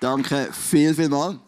Danke 0.00 0.48
viel, 0.50 0.94
viel 0.94 1.10
mal. 1.10 1.38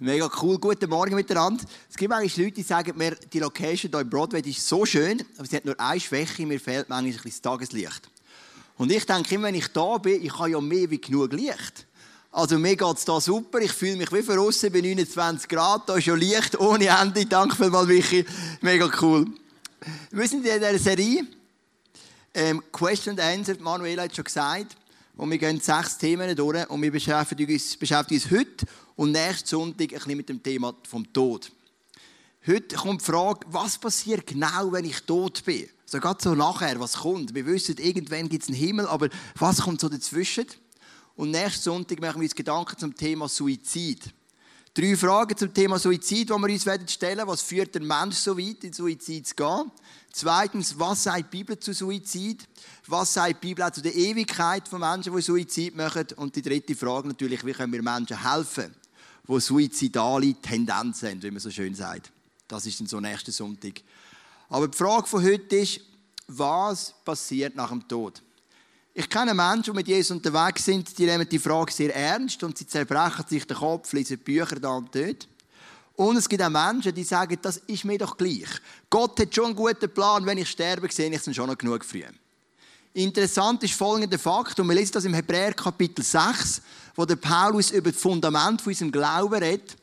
Mega 0.00 0.28
cool. 0.42 0.58
Guten 0.58 0.90
Morgen 0.90 1.14
miteinander. 1.14 1.64
Es 1.88 1.96
gibt 1.96 2.10
manchmal 2.10 2.44
Leute, 2.44 2.56
die 2.56 2.64
sagen 2.64 2.98
mir, 2.98 3.14
die 3.32 3.38
Location 3.38 3.88
hier 3.88 4.00
in 4.00 4.10
Broadway 4.10 4.40
ist 4.40 4.66
so 4.66 4.84
schön, 4.84 5.22
aber 5.38 5.46
sie 5.46 5.54
hat 5.54 5.64
nur 5.64 5.78
eine 5.78 6.00
Schwäche, 6.00 6.44
mir 6.44 6.58
fehlt 6.58 6.88
manchmal 6.88 7.12
ein 7.12 7.12
bisschen 7.12 7.30
das 7.30 7.40
Tageslicht. 7.40 8.10
Und 8.78 8.90
ich 8.90 9.06
denke 9.06 9.36
immer, 9.36 9.46
wenn 9.46 9.54
ich 9.54 9.68
da 9.68 9.96
bin, 9.98 10.24
ich 10.24 10.36
habe 10.36 10.50
ja 10.50 10.60
mehr 10.60 10.90
wie 10.90 11.00
genug 11.00 11.34
Licht. 11.34 11.86
Also 12.32 12.58
mir 12.58 12.74
geht 12.74 12.96
es 12.96 13.04
da 13.04 13.20
super, 13.20 13.60
ich 13.60 13.70
fühle 13.70 13.94
mich 13.94 14.10
wie 14.10 14.24
verrissen 14.24 14.72
bei 14.72 14.80
29 14.80 15.48
Grad, 15.48 15.88
da 15.88 15.94
ist 15.94 16.06
ja 16.06 16.16
Licht 16.16 16.58
ohne 16.58 16.86
Ende. 16.86 17.24
Danke 17.26 17.54
vielmals, 17.54 17.86
Michi. 17.86 18.26
Mega 18.60 18.90
cool. 19.00 19.24
Wir 20.10 20.26
sind 20.26 20.44
in 20.44 20.52
dieser 20.52 20.76
Serie 20.80 21.24
ähm, 22.34 22.60
Question 22.72 23.16
and 23.16 23.20
Answer, 23.20 23.54
Manuela 23.60 24.02
hat 24.02 24.16
schon 24.16 24.24
gesagt, 24.24 24.76
und 25.16 25.30
wir 25.30 25.38
gehen 25.38 25.60
sechs 25.60 25.98
Themen 25.98 26.34
durch 26.34 26.68
und 26.68 26.82
wir 26.82 26.90
beschäftigen 26.90 27.52
uns, 27.52 27.76
beschäftigen 27.76 28.20
uns 28.20 28.30
heute 28.30 28.66
und 28.96 29.12
nächsten 29.12 29.48
Sonntag 29.48 29.92
ein 29.92 29.98
bisschen 29.98 30.16
mit 30.16 30.28
dem 30.28 30.42
Thema 30.42 30.74
vom 30.88 31.10
Tod. 31.12 31.52
Heute 32.46 32.76
kommt 32.76 33.00
die 33.00 33.06
Frage, 33.06 33.46
was 33.48 33.78
passiert 33.78 34.26
genau, 34.26 34.72
wenn 34.72 34.84
ich 34.84 35.00
tot 35.00 35.44
bin? 35.44 35.68
So 35.86 35.98
gerade 35.98 36.22
so 36.22 36.34
nachher, 36.34 36.78
was 36.80 36.98
kommt. 36.98 37.34
Wir 37.34 37.46
wissen, 37.46 37.76
irgendwann 37.78 38.28
gibt 38.28 38.42
es 38.42 38.48
einen 38.48 38.58
Himmel, 38.58 38.86
aber 38.86 39.08
was 39.38 39.62
kommt 39.62 39.80
so 39.80 39.88
dazwischen? 39.88 40.46
Und 41.14 41.30
nächsten 41.30 41.62
Sonntag 41.62 42.00
machen 42.00 42.20
wir 42.20 42.24
uns 42.24 42.34
Gedanken 42.34 42.76
zum 42.76 42.94
Thema 42.94 43.28
Suizid. 43.28 44.12
Drei 44.76 44.96
Fragen 44.96 45.36
zum 45.36 45.54
Thema 45.54 45.78
Suizid, 45.78 46.30
die 46.30 46.34
wir 46.34 46.50
uns 46.50 46.92
stellen 46.92 47.18
werden. 47.18 47.28
Was 47.28 47.42
führt 47.42 47.72
der 47.76 47.82
Mensch 47.82 48.16
so 48.16 48.36
weit, 48.36 48.64
in 48.64 48.72
Suizid 48.72 49.28
zu 49.28 49.36
gehen? 49.36 49.70
Zweitens, 50.12 50.76
was 50.76 51.04
sagt 51.04 51.32
die 51.32 51.38
Bibel 51.38 51.56
zu 51.60 51.72
Suizid? 51.72 52.48
Was 52.88 53.14
sagt 53.14 53.40
die 53.44 53.46
Bibel 53.46 53.62
auch 53.62 53.70
zu 53.70 53.82
der 53.82 53.94
Ewigkeit 53.94 54.66
von 54.66 54.80
Menschen, 54.80 55.14
die 55.14 55.22
Suizid 55.22 55.76
machen? 55.76 56.06
Und 56.16 56.34
die 56.34 56.42
dritte 56.42 56.74
Frage 56.74 57.06
natürlich, 57.06 57.46
wie 57.46 57.52
können 57.52 57.72
wir 57.72 57.84
Menschen 57.84 58.20
helfen, 58.20 58.74
die 59.28 59.40
suizidale 59.40 60.34
Tendenzen 60.42 61.08
haben, 61.08 61.22
wie 61.22 61.30
man 61.30 61.40
so 61.40 61.52
schön 61.52 61.76
sagt. 61.76 62.10
Das 62.48 62.66
ist 62.66 62.80
dann 62.80 62.88
so 62.88 62.98
nächsten 62.98 63.30
Sonntag. 63.30 63.80
Aber 64.48 64.66
die 64.66 64.76
Frage 64.76 65.06
von 65.06 65.22
heute 65.22 65.54
ist, 65.54 65.82
was 66.26 66.92
passiert 67.04 67.54
nach 67.54 67.70
dem 67.70 67.86
Tod? 67.86 68.20
Ich 68.96 69.10
kenne 69.10 69.34
Menschen, 69.34 69.72
die 69.72 69.72
mit 69.72 69.88
Jesus 69.88 70.12
unterwegs 70.12 70.64
sind, 70.64 70.96
die 70.96 71.06
nehmen 71.06 71.28
die 71.28 71.40
Frage 71.40 71.72
sehr 71.72 71.94
ernst 71.94 72.44
und 72.44 72.56
sie 72.56 72.66
zerbrechen 72.66 73.24
sich 73.28 73.44
den 73.44 73.56
Kopf, 73.56 73.92
lesen 73.92 74.18
Bücher 74.18 74.54
da 74.60 74.68
und 74.68 74.94
dort. 74.94 75.26
Und 75.96 76.16
es 76.16 76.28
gibt 76.28 76.42
auch 76.42 76.48
Menschen, 76.48 76.94
die 76.94 77.02
sagen, 77.02 77.36
das 77.42 77.56
ist 77.66 77.84
mir 77.84 77.98
doch 77.98 78.16
gleich. 78.16 78.48
Gott 78.88 79.18
hat 79.18 79.34
schon 79.34 79.46
einen 79.46 79.56
guten 79.56 79.92
Plan, 79.92 80.24
wenn 80.26 80.38
ich 80.38 80.48
sterbe, 80.48 80.88
sehe 80.92 81.10
ich 81.10 81.26
es 81.26 81.34
schon 81.34 81.48
noch 81.48 81.58
genug 81.58 81.84
früh. 81.84 82.04
Interessant 82.92 83.64
ist 83.64 83.74
folgender 83.74 84.18
Fakt, 84.18 84.60
und 84.60 84.68
wir 84.68 84.76
lesen 84.76 84.92
das 84.92 85.04
im 85.04 85.14
Hebräer 85.14 85.54
Kapitel 85.54 86.04
6, 86.04 86.62
wo 86.94 87.04
der 87.04 87.16
Paulus 87.16 87.72
über 87.72 87.90
das 87.90 88.00
Fundament 88.00 88.62
von 88.62 88.70
unserem 88.72 88.92
Glauben 88.92 89.42
redet. 89.42 89.76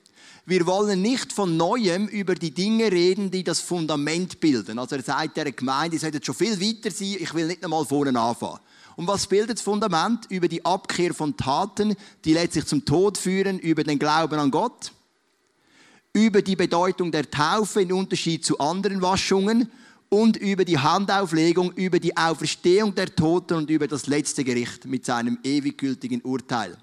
Wir 0.46 0.66
wollen 0.66 1.02
nicht 1.02 1.34
von 1.34 1.58
Neuem 1.58 2.08
über 2.08 2.36
die 2.36 2.52
Dinge 2.52 2.90
reden, 2.90 3.30
die 3.30 3.44
das 3.44 3.60
Fundament 3.60 4.40
bilden. 4.40 4.80
Also 4.80 4.96
er 4.96 5.04
sagt 5.04 5.36
der 5.36 5.52
Gemeinde, 5.52 5.98
ihr 5.98 6.00
solltet 6.00 6.26
schon 6.26 6.36
viel 6.36 6.60
weiter 6.60 6.92
sein, 6.92 7.18
ich 7.20 7.34
will 7.34 7.48
nicht 7.48 7.64
einmal 7.64 7.86
vorne 7.86 8.18
anfangen. 8.18 8.60
Und 8.96 9.08
was 9.08 9.28
bildet 9.28 9.58
das 9.58 9.62
Fundament? 9.62 10.26
Über 10.30 10.48
die 10.48 10.64
Abkehr 10.66 11.14
von 11.14 11.38
Taten, 11.38 11.96
die 12.26 12.34
letztlich 12.34 12.66
zum 12.66 12.86
Tod 12.86 13.18
führen, 13.18 13.60
über 13.60 13.84
den 13.84 14.00
Glauben 14.00 14.40
an 14.40 14.52
Gott, 14.52 14.92
über 16.14 16.42
die 16.42 16.56
Bedeutung 16.56 17.12
der 17.12 17.30
Taufe 17.30 17.82
in 17.82 17.94
Unterschied 17.94 18.46
zu 18.46 18.60
anderen 18.60 19.02
Waschungen 19.02 19.72
und 20.10 20.36
über 20.36 20.66
die 20.66 20.78
Handauflegung, 20.78 21.72
über 21.74 22.00
die 22.00 22.16
Auferstehung 22.18 22.94
der 22.94 23.16
Toten 23.16 23.54
und 23.54 23.70
über 23.70 23.88
das 23.88 24.08
letzte 24.08 24.44
Gericht 24.44 24.86
mit 24.86 25.06
seinem 25.06 25.40
ewig 25.44 25.78
gültigen 25.78 26.22
Urteil. 26.22 26.78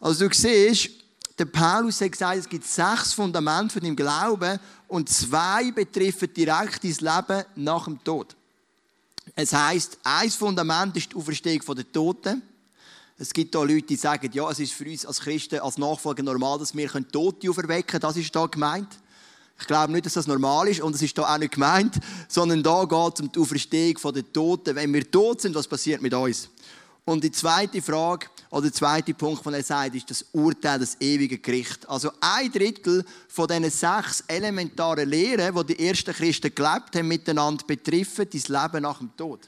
Also 0.00 0.26
du 0.26 0.34
siehst, 0.34 0.90
der 1.38 1.44
Paulus 1.44 2.00
hat 2.00 2.12
gesagt, 2.12 2.38
es 2.38 2.48
gibt 2.48 2.66
sechs 2.66 3.12
Fundamente 3.12 3.74
von 3.74 3.82
dem 3.82 3.94
Glauben 3.94 4.58
und 4.88 5.08
zwei 5.08 5.70
betreffen 5.72 6.32
direkt 6.32 6.82
dein 6.82 6.96
Leben 7.00 7.44
nach 7.56 7.84
dem 7.84 8.02
Tod. 8.02 8.34
Es 9.34 9.52
heißt, 9.52 9.98
ein 10.04 10.30
Fundament 10.30 10.96
ist 10.96 11.12
die 11.12 11.16
Auferstehung 11.16 11.74
der 11.76 11.92
Toten. 11.92 12.42
Es 13.18 13.32
gibt 13.32 13.54
da 13.54 13.62
Leute, 13.62 13.82
die 13.82 13.96
sagen, 13.96 14.30
ja, 14.32 14.48
es 14.50 14.60
ist 14.60 14.72
für 14.72 14.84
uns 14.84 15.04
als 15.04 15.20
Christen, 15.20 15.58
als 15.58 15.76
Nachfolger 15.76 16.22
normal, 16.22 16.58
dass 16.58 16.76
wir 16.76 16.88
Tote 17.10 17.50
auferwecken 17.50 17.86
können. 17.86 18.00
Das 18.00 18.16
ist 18.16 18.34
da 18.34 18.46
gemeint. 18.46 18.88
Ich 19.60 19.66
glaube 19.66 19.92
nicht, 19.92 20.06
dass 20.06 20.12
das 20.12 20.28
normal 20.28 20.68
ist 20.68 20.80
und 20.80 20.94
es 20.94 21.02
ist 21.02 21.18
da 21.18 21.34
auch 21.34 21.38
nicht 21.38 21.54
gemeint, 21.54 21.98
sondern 22.28 22.62
da 22.62 22.84
geht 22.84 23.14
es 23.14 23.20
um 23.20 23.32
die 23.32 23.40
Auferstehung 23.40 24.14
der 24.14 24.32
Toten. 24.32 24.76
Wenn 24.76 24.94
wir 24.94 25.10
tot 25.10 25.40
sind, 25.40 25.54
was 25.56 25.66
passiert 25.66 26.00
mit 26.00 26.14
uns? 26.14 26.48
Und 27.04 27.24
die 27.24 27.32
zweite 27.32 27.82
Frage, 27.82 28.28
oder 28.50 28.62
der 28.62 28.72
zweite 28.72 29.12
Punkt, 29.12 29.44
den 29.44 29.54
er 29.54 29.62
sagt, 29.62 29.94
ist 29.94 30.10
das 30.10 30.24
Urteil, 30.32 30.78
das 30.78 30.96
ewige 31.00 31.38
Gericht. 31.38 31.88
Also 31.88 32.10
ein 32.20 32.50
Drittel 32.50 33.04
von 33.28 33.46
diesen 33.46 33.70
sechs 33.70 34.24
elementaren 34.26 35.08
Lehren, 35.08 35.54
die 35.54 35.74
die 35.74 35.86
ersten 35.86 36.14
Christen 36.14 36.54
gelebt 36.54 36.96
haben, 36.96 37.08
miteinander 37.08 37.64
betreffen, 37.66 38.26
dein 38.30 38.62
Leben 38.62 38.82
nach 38.82 38.98
dem 38.98 39.14
Tod. 39.16 39.40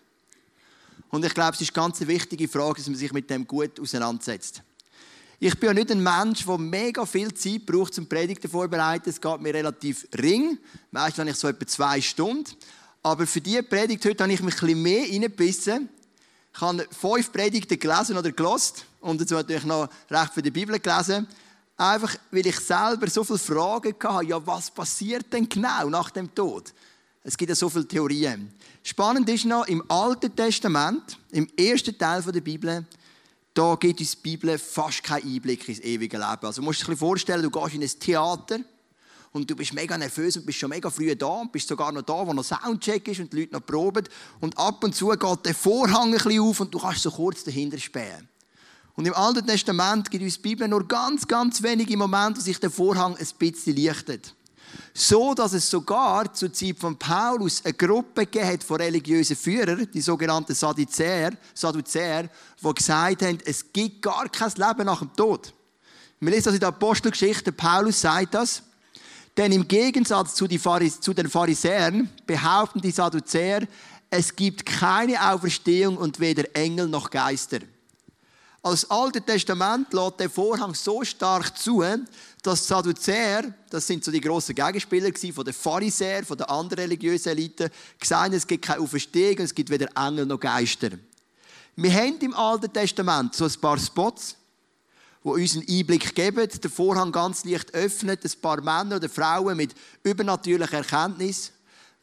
Und 1.11 1.25
ich 1.25 1.33
glaube, 1.33 1.55
es 1.55 1.63
ist 1.63 1.77
eine 1.77 1.87
ganz 1.87 2.01
wichtige 2.01 2.47
Frage, 2.47 2.77
dass 2.77 2.89
man 2.89 2.97
sich 2.97 3.13
mit 3.13 3.31
dem 3.31 3.47
gut 3.47 3.81
auseinandersetzt. 3.81 4.63
Ich 5.43 5.59
bin 5.59 5.69
ja 5.69 5.75
nicht 5.75 5.91
ein 5.91 6.03
Mensch, 6.03 6.45
der 6.45 6.59
mega 6.59 7.07
viel 7.07 7.33
Zeit 7.33 7.65
braucht, 7.65 7.95
zum 7.95 8.07
Predigten 8.07 8.51
vorbereiten. 8.51 9.09
Es 9.09 9.19
geht 9.19 9.41
mir 9.41 9.55
relativ 9.55 10.07
ring. 10.19 10.59
Meistens 10.91 11.21
habe 11.21 11.31
ich 11.31 11.37
so 11.37 11.49
etwa 11.49 11.67
zwei 11.67 12.01
Stunden. 12.03 12.51
Aber 13.03 13.27
für 13.27 13.41
diese 13.41 13.63
Predigt 13.63 14.05
heute 14.05 14.23
habe 14.23 14.33
ich 14.35 14.43
mich 14.43 14.55
ein 14.55 14.61
bisschen 14.61 14.83
mehr 14.83 15.09
reingebissen 15.09 15.89
ich 16.53 16.61
habe 16.61 16.87
fünf 16.91 17.33
Predigten 17.33 17.79
gelesen 17.79 18.19
oder 18.19 18.33
gelost 18.33 18.85
und 19.01 19.21
dazu 19.21 19.35
natürlich 19.35 19.65
noch 19.65 19.89
recht 20.11 20.33
für 20.33 20.43
die 20.43 20.51
Bibel 20.51 20.79
gelesen. 20.79 21.27
Einfach, 21.77 22.15
weil 22.31 22.47
ich 22.47 22.61
selber 22.61 23.09
so 23.09 23.25
viele 23.25 23.39
Fragen 23.39 23.95
hatte. 24.03 24.27
Ja, 24.27 24.47
was 24.47 24.71
passiert 24.71 25.33
denn 25.33 25.49
genau 25.49 25.89
nach 25.89 26.11
dem 26.11 26.35
Tod? 26.35 26.73
Es 27.23 27.37
gibt 27.37 27.49
ja 27.49 27.55
so 27.55 27.69
viele 27.69 27.87
Theorien. 27.87 28.53
Spannend 28.83 29.29
ist 29.29 29.45
noch, 29.45 29.67
im 29.67 29.83
Alten 29.91 30.35
Testament, 30.35 31.19
im 31.31 31.49
ersten 31.57 31.97
Teil 31.97 32.23
der 32.23 32.41
Bibel, 32.41 32.87
da 33.53 33.75
gibt 33.75 34.01
uns 34.01 34.13
die 34.13 34.17
Bibel 34.23 34.59
fast 34.59 35.03
keinen 35.03 35.35
Einblick 35.35 35.69
ins 35.69 35.81
ewige 35.81 36.17
Leben. 36.17 36.47
Also 36.47 36.61
du 36.61 36.65
musst 36.65 36.81
dir 36.81 36.85
ein 36.85 36.91
bisschen 36.91 36.99
vorstellen, 36.99 37.43
du 37.43 37.51
gehst 37.51 37.75
in 37.75 37.83
ein 37.83 38.01
Theater 38.01 38.61
und 39.33 39.51
du 39.51 39.57
bist 39.57 39.73
mega 39.73 39.99
nervös 39.99 40.37
und 40.37 40.47
bist 40.47 40.59
schon 40.59 40.71
mega 40.71 40.89
früh 40.89 41.15
da 41.15 41.27
und 41.27 41.53
bist 41.53 41.69
sogar 41.69 41.93
noch 41.93 42.03
da, 42.03 42.27
wo 42.27 42.33
noch 42.33 42.45
Soundcheck 42.45 43.07
ist 43.09 43.21
und 43.21 43.33
die 43.33 43.41
Leute 43.41 43.55
noch 43.55 43.67
proben 43.67 44.05
und 44.41 44.57
ab 44.57 44.83
und 44.85 44.95
zu 44.95 45.09
geht 45.09 45.47
der 45.47 45.55
Vorhang 45.55 46.09
ein 46.09 46.13
bisschen 46.13 46.41
auf 46.41 46.61
und 46.61 46.73
du 46.73 46.79
kannst 46.79 47.03
so 47.03 47.11
kurz 47.11 47.45
dahinter 47.45 47.79
spähen. 47.79 48.29
Und 48.95 49.07
im 49.07 49.15
Alten 49.15 49.47
Testament 49.47 50.11
gibt 50.11 50.25
uns 50.25 50.37
die 50.37 50.43
Bibel 50.43 50.69
nur 50.69 50.87
ganz, 50.87 51.27
ganz 51.27 51.63
wenige 51.63 51.97
Momente, 51.97 52.41
wo 52.41 52.45
sich 52.45 52.59
der 52.61 52.71
Vorhang 52.71 53.17
ein 53.17 53.29
bisschen 53.39 53.77
lichtet. 53.77 54.35
So, 54.93 55.35
dass 55.35 55.53
es 55.53 55.69
sogar 55.69 56.33
zur 56.35 56.53
Zeit 56.53 56.79
von 56.79 56.97
Paulus 56.97 57.65
eine 57.65 57.75
Gruppe 57.75 58.27
gegeben 58.27 58.61
von 58.61 58.81
religiösen 58.81 59.37
Führern, 59.37 59.89
die 59.93 60.01
sogenannten 60.01 60.55
Sadduzäer, 60.55 61.33
Sadduzäer, 61.55 62.29
die 62.63 62.75
gesagt 62.75 63.23
haben, 63.23 63.39
es 63.45 63.73
gibt 63.73 64.03
gar 64.03 64.29
kein 64.29 64.53
Leben 64.57 64.87
nach 64.87 64.99
dem 64.99 65.15
Tod. 65.15 65.53
Wir 66.19 66.31
lesen 66.31 66.45
das 66.45 66.55
in 66.55 66.61
der 66.61 66.69
Apostelgeschichte, 66.69 67.53
Paulus 67.53 68.01
sagt 68.01 68.35
das. 68.35 68.63
Denn 69.37 69.53
im 69.53 69.67
Gegensatz 69.67 70.35
zu, 70.35 70.47
den 70.47 70.59
Pharisäern 70.59 72.11
behaupten 72.27 72.81
die 72.81 72.91
Sadduzäer, 72.91 73.67
es 74.11 74.35
gibt 74.35 74.67
keine 74.67 75.33
Auferstehung 75.33 75.97
und 75.97 76.19
weder 76.19 76.45
Engel 76.55 76.89
noch 76.89 77.11
Geister. 77.11 77.61
Als 78.63 78.91
Alte 78.91 79.23
Testament 79.23 79.91
lädt 79.95 80.21
der 80.21 80.29
Vorhang 80.29 80.75
so 80.75 81.03
stark 81.03 81.57
zu, 81.57 81.83
dass 82.43 82.61
die 82.61 82.69
Sadduzäer, 82.69 83.55
das 83.71 83.87
sind 83.87 84.05
so 84.05 84.11
die 84.11 84.21
grossen 84.21 84.55
Gegenspieler 84.55 85.11
von 85.33 85.45
den 85.45 85.55
Pharisäern, 85.55 86.27
von 86.27 86.37
der 86.37 86.51
anderen 86.51 86.81
religiösen 86.83 87.31
Elite, 87.31 87.71
gesagt 87.99 88.35
es 88.35 88.47
gibt 88.47 88.67
keine 88.67 88.83
Auferstehung, 88.83 89.39
es 89.39 89.55
gibt 89.55 89.71
weder 89.71 89.89
Engel 89.97 90.27
noch 90.27 90.39
Geister. 90.39 90.91
Wir 91.75 91.93
haben 91.95 92.19
im 92.19 92.35
Alten 92.35 92.71
Testament 92.71 93.35
so 93.35 93.47
ein 93.47 93.61
paar 93.63 93.79
Spots, 93.79 94.37
wo 95.23 95.33
uns 95.33 95.57
einen 95.57 95.67
Einblick 95.67 96.15
geben, 96.15 96.47
den 96.47 96.71
Vorhang 96.71 97.13
ganz 97.13 97.45
leicht 97.45 97.73
öffnet, 97.73 98.23
ein 98.23 98.41
paar 98.43 98.61
Männer 98.61 98.97
oder 98.97 99.09
Frauen 99.09 99.57
mit 99.57 99.75
übernatürlicher 100.03 100.79
Erkenntnis. 100.79 101.53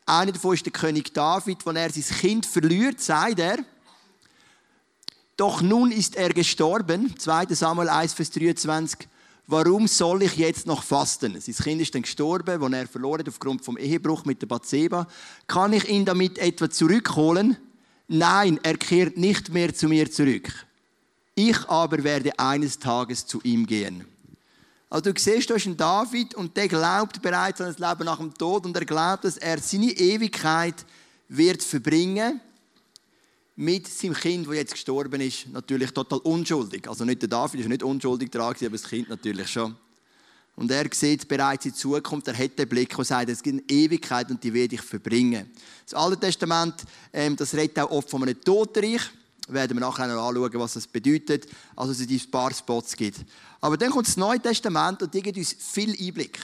Einer 0.08 0.32
davon 0.32 0.56
ist 0.56 0.66
der 0.66 0.74
König 0.74 1.14
David, 1.14 1.64
wenn 1.68 1.76
er 1.76 1.92
sein 1.92 2.18
Kind 2.18 2.46
verliert, 2.48 3.00
sagt 3.00 3.40
er, 3.40 3.58
doch 5.38 5.62
nun 5.62 5.92
ist 5.92 6.16
er 6.16 6.30
gestorben, 6.30 7.14
2. 7.18 7.46
Samuel 7.54 7.90
1, 7.90 8.14
Vers 8.14 8.32
23, 8.32 9.08
warum 9.46 9.88
soll 9.88 10.24
ich 10.24 10.36
jetzt 10.36 10.66
noch 10.66 10.82
fasten? 10.82 11.40
Sein 11.40 11.56
Kind 11.56 11.82
ist 11.82 11.94
dann 11.94 12.02
gestorben, 12.02 12.60
wo 12.60 12.68
er 12.68 12.88
verloren 12.88 13.20
hat 13.20 13.30
aufgrund 13.30 13.64
vom 13.64 13.78
Ehebruch 13.78 14.26
mit 14.26 14.42
der 14.42 14.48
Bathseba. 14.48 15.08
Kann 15.46 15.74
ich 15.74 15.88
ihn 15.88 16.06
damit 16.06 16.40
etwa 16.40 16.70
zurückholen? 16.70 17.56
Nein, 18.08 18.60
er 18.64 18.78
kehrt 18.78 19.18
nicht 19.18 19.50
mehr 19.50 19.74
zu 19.76 19.88
mir 19.88 20.12
zurück. 20.12 20.52
Ich 21.36 21.70
aber 21.70 22.04
werde 22.04 22.38
eines 22.40 22.80
Tages 22.80 23.28
zu 23.28 23.40
ihm 23.44 23.68
gehen. 23.68 24.06
Also 24.90 25.12
du 25.12 25.20
siehst, 25.20 25.52
da 25.52 25.56
ist 25.56 25.68
ein 25.68 25.78
David 25.78 26.34
und 26.34 26.58
der 26.58 26.68
glaubt 26.68 27.22
bereits 27.22 27.62
an 27.62 27.68
das 27.68 27.78
Leben 27.78 28.06
nach 28.06 28.18
dem 28.18 28.34
Tod 28.34 28.66
und 28.66 28.76
er 28.76 28.86
glaubt, 28.86 29.26
dass 29.26 29.38
er 29.38 29.60
seine 29.60 29.92
Ewigkeit 29.92 30.86
wird 31.28 31.62
verbringen 31.62 32.42
mit 33.58 33.88
seinem 33.88 34.14
Kind, 34.14 34.48
das 34.48 34.56
jetzt 34.56 34.74
gestorben 34.74 35.20
ist, 35.20 35.50
natürlich 35.50 35.92
total 35.92 36.20
unschuldig. 36.20 36.88
Also 36.88 37.04
nicht 37.04 37.24
der 37.24 37.30
David 37.30 37.62
ist 37.62 37.68
nicht 37.68 37.82
unschuldig 37.82 38.30
dran, 38.30 38.56
aber 38.60 38.70
das 38.70 38.84
Kind 38.84 39.10
natürlich 39.10 39.48
schon. 39.50 39.76
Und 40.56 40.72
er 40.72 40.86
sieht 40.92 41.28
bereits 41.28 41.66
in 41.66 41.74
Zukunft, 41.74 42.28
er 42.28 42.38
hat 42.38 42.58
den 42.58 42.70
Blick 42.70 42.98
und 42.98 43.06
sagt, 43.06 43.30
es 43.30 43.42
gibt 43.42 43.60
eine 43.60 43.70
Ewigkeit 43.70 44.30
und 44.30 44.44
die 44.44 44.54
werde 44.54 44.76
ich 44.76 44.82
verbringen. 44.82 45.52
Das 45.86 45.96
Alte 45.96 46.20
Testament, 46.20 46.76
ähm, 47.12 47.36
das 47.36 47.54
redet 47.56 47.80
auch 47.80 47.90
oft 47.92 48.10
von 48.10 48.24
einem 48.24 48.40
Totenreich. 48.40 49.02
Werden 49.48 49.78
wir 49.78 49.82
nachher 49.82 50.08
noch 50.08 50.28
anschauen, 50.28 50.52
was 50.54 50.74
das 50.74 50.86
bedeutet. 50.86 51.48
Also 51.76 51.94
es 51.94 52.02
ein 52.02 52.32
paar 52.32 52.54
Spots 52.54 52.96
gibt. 52.96 53.26
Aber 53.60 53.78
dann 53.78 53.90
kommt 53.90 54.08
das 54.08 54.18
Neue 54.18 54.40
Testament 54.40 55.02
und 55.02 55.14
die 55.14 55.22
gibt 55.22 55.38
uns 55.38 55.56
viel 55.58 55.92
Einblick. 55.92 56.40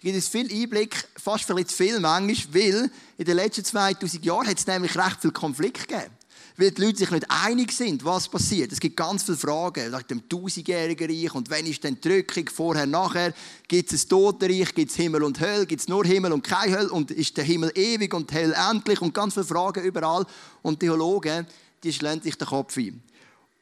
Die 0.00 0.06
gibt 0.06 0.16
uns 0.16 0.28
viel 0.28 0.50
Einblick, 0.50 0.96
fast 1.16 1.44
vielleicht 1.44 1.70
zu 1.70 1.76
viel 1.76 2.00
manchmal, 2.00 2.54
weil 2.54 2.90
in 3.18 3.24
den 3.24 3.36
letzten 3.36 3.64
2000 3.64 4.24
Jahren 4.24 4.48
hat 4.48 4.58
es 4.58 4.66
nämlich 4.66 4.96
recht 4.96 5.20
viel 5.20 5.32
Konflikt 5.32 5.86
gegeben 5.86 6.10
weil 6.56 6.70
die 6.70 6.82
Leute 6.82 6.98
sich 6.98 7.10
nicht 7.10 7.26
einig 7.28 7.72
sind, 7.72 8.04
was 8.04 8.28
passiert. 8.28 8.70
Es 8.70 8.78
gibt 8.78 8.96
ganz 8.96 9.24
viele 9.24 9.36
Fragen. 9.36 9.90
Nach 9.90 10.02
dem 10.02 10.28
tausendjährigen 10.28 11.10
Reich 11.10 11.34
und 11.34 11.50
wenn 11.50 11.66
ist 11.66 11.82
denn 11.82 11.96
die 11.96 12.08
Drückung, 12.08 12.48
vorher, 12.48 12.86
nachher, 12.86 13.34
gibt 13.66 13.92
es 13.92 14.04
ein 14.04 14.08
Totenreich, 14.08 14.72
gibt 14.72 14.90
es 14.90 14.96
Himmel 14.96 15.24
und 15.24 15.40
Hölle, 15.40 15.66
gibt 15.66 15.80
es 15.80 15.88
nur 15.88 16.04
Himmel 16.04 16.32
und 16.32 16.42
kein 16.44 16.72
Hölle? 16.72 16.90
Und 16.90 17.10
ist 17.10 17.36
der 17.36 17.44
Himmel 17.44 17.72
ewig 17.74 18.14
und 18.14 18.32
Hölle 18.32 18.54
endlich? 18.70 19.00
Und 19.02 19.12
ganz 19.12 19.34
viele 19.34 19.46
Fragen 19.46 19.84
überall. 19.84 20.24
Und 20.62 20.78
Theologen, 20.78 21.46
die 21.82 21.92
schlagen 21.92 22.22
sich 22.22 22.36
den 22.36 22.46
Kopf 22.46 22.76
ein. 22.76 23.02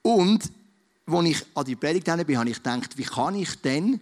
Und 0.02 0.50
als 1.06 1.26
ich 1.26 1.46
an 1.54 1.64
die 1.64 1.76
Predigt 1.76 2.04
bin, 2.26 2.38
habe 2.38 2.50
ich 2.50 2.56
gedacht, 2.56 2.98
wie 2.98 3.04
kann 3.04 3.34
ich 3.34 3.60
denn 3.62 4.00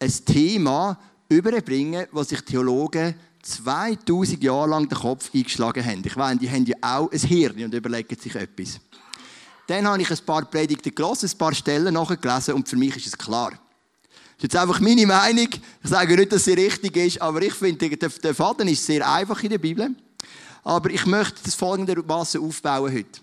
ein 0.00 0.24
Thema 0.24 0.98
überbringen, 1.28 2.06
was 2.10 2.30
sich 2.30 2.40
Theologen 2.42 3.14
2000 3.42 4.42
Jahre 4.42 4.70
lang 4.70 4.88
den 4.88 4.98
Kopf 4.98 5.30
eingeschlagen 5.34 5.84
haben. 5.84 6.02
Ich 6.04 6.16
meine, 6.16 6.38
die 6.38 6.50
haben 6.50 6.64
ja 6.64 6.76
auch 6.80 7.10
ein 7.10 7.18
Hirn 7.18 7.64
und 7.64 7.74
überlegen 7.74 8.16
sich 8.18 8.34
etwas. 8.34 8.80
Dann 9.66 9.86
habe 9.86 10.02
ich 10.02 10.10
ein 10.10 10.18
paar 10.24 10.44
Predigten 10.44 10.94
gelesen, 10.94 11.30
ein 11.32 11.38
paar 11.38 11.54
Stellen 11.54 11.94
nachgelesen 11.94 12.54
und 12.54 12.68
für 12.68 12.76
mich 12.76 12.96
ist 12.96 13.06
es 13.06 13.18
klar. 13.18 13.50
Das 13.50 13.58
ist 14.38 14.42
jetzt 14.54 14.56
einfach 14.56 14.80
meine 14.80 15.06
Meinung. 15.06 15.48
Ich 15.82 15.90
sage 15.90 16.16
nicht, 16.16 16.32
dass 16.32 16.44
sie 16.44 16.54
richtig 16.54 16.96
ist, 16.96 17.22
aber 17.22 17.42
ich 17.42 17.54
finde, 17.54 17.88
der 17.96 18.34
Faden 18.34 18.68
ist 18.68 18.84
sehr 18.84 19.08
einfach 19.08 19.42
in 19.42 19.50
der 19.50 19.58
Bibel. 19.58 19.94
Aber 20.64 20.90
ich 20.90 21.06
möchte 21.06 21.42
das 21.44 21.54
folgendermaßen 21.54 22.40
aufbauen 22.40 22.92
heute. 22.92 23.20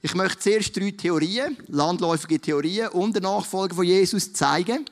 Ich 0.00 0.14
möchte 0.14 0.40
zuerst 0.40 0.76
drei 0.76 0.90
Theorien, 0.90 1.56
landläufige 1.68 2.40
Theorien 2.40 2.88
und 2.88 3.14
der 3.14 3.22
Nachfolger 3.22 3.76
von 3.76 3.84
Jesus 3.84 4.32
zeigen. 4.32 4.84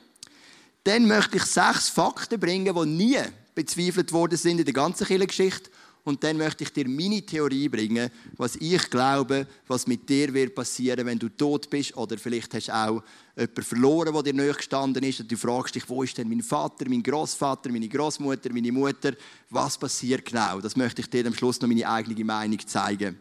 Dann 0.85 1.05
möchte 1.05 1.37
ich 1.37 1.43
sechs 1.43 1.89
Fakten 1.89 2.39
bringen, 2.39 2.73
die 2.73 2.85
nie 2.85 3.19
bezweifelt 3.55 4.11
worden 4.11 4.37
sind 4.37 4.59
in 4.59 4.65
der 4.65 4.73
ganzen 4.73 5.05
Kirchengeschichte. 5.05 5.69
Und 6.03 6.23
dann 6.23 6.37
möchte 6.37 6.63
ich 6.63 6.73
dir 6.73 6.87
meine 6.87 7.21
Theorie 7.21 7.69
bringen, 7.69 8.09
was 8.35 8.55
ich 8.55 8.89
glaube, 8.89 9.45
was 9.67 9.85
mit 9.85 10.09
dir 10.09 10.33
wird 10.33 10.55
passieren, 10.55 11.05
wenn 11.05 11.19
du 11.19 11.29
tot 11.29 11.69
bist. 11.69 11.95
Oder 11.95 12.17
vielleicht 12.17 12.53
hast 12.55 12.69
du 12.69 12.73
auch 12.73 13.03
jemanden 13.35 13.63
verloren, 13.63 14.13
der 14.13 14.23
dir 14.23 14.33
nahe 14.33 14.53
gestanden 14.53 15.03
ist. 15.03 15.19
Und 15.19 15.31
du 15.31 15.37
fragst 15.37 15.75
dich, 15.75 15.87
wo 15.87 16.01
ist 16.01 16.17
denn 16.17 16.27
mein 16.27 16.41
Vater, 16.41 16.85
mein 16.89 17.03
Großvater, 17.03 17.69
meine 17.69 17.87
Großmutter, 17.87 18.51
meine 18.51 18.71
Mutter? 18.71 19.13
Was 19.51 19.77
passiert 19.77 20.25
genau? 20.25 20.59
Das 20.59 20.75
möchte 20.75 21.01
ich 21.01 21.09
dir 21.09 21.25
am 21.27 21.35
Schluss 21.35 21.61
noch 21.61 21.67
meine 21.67 21.87
eigene 21.87 22.25
Meinung 22.25 22.59
zeigen. 22.65 23.19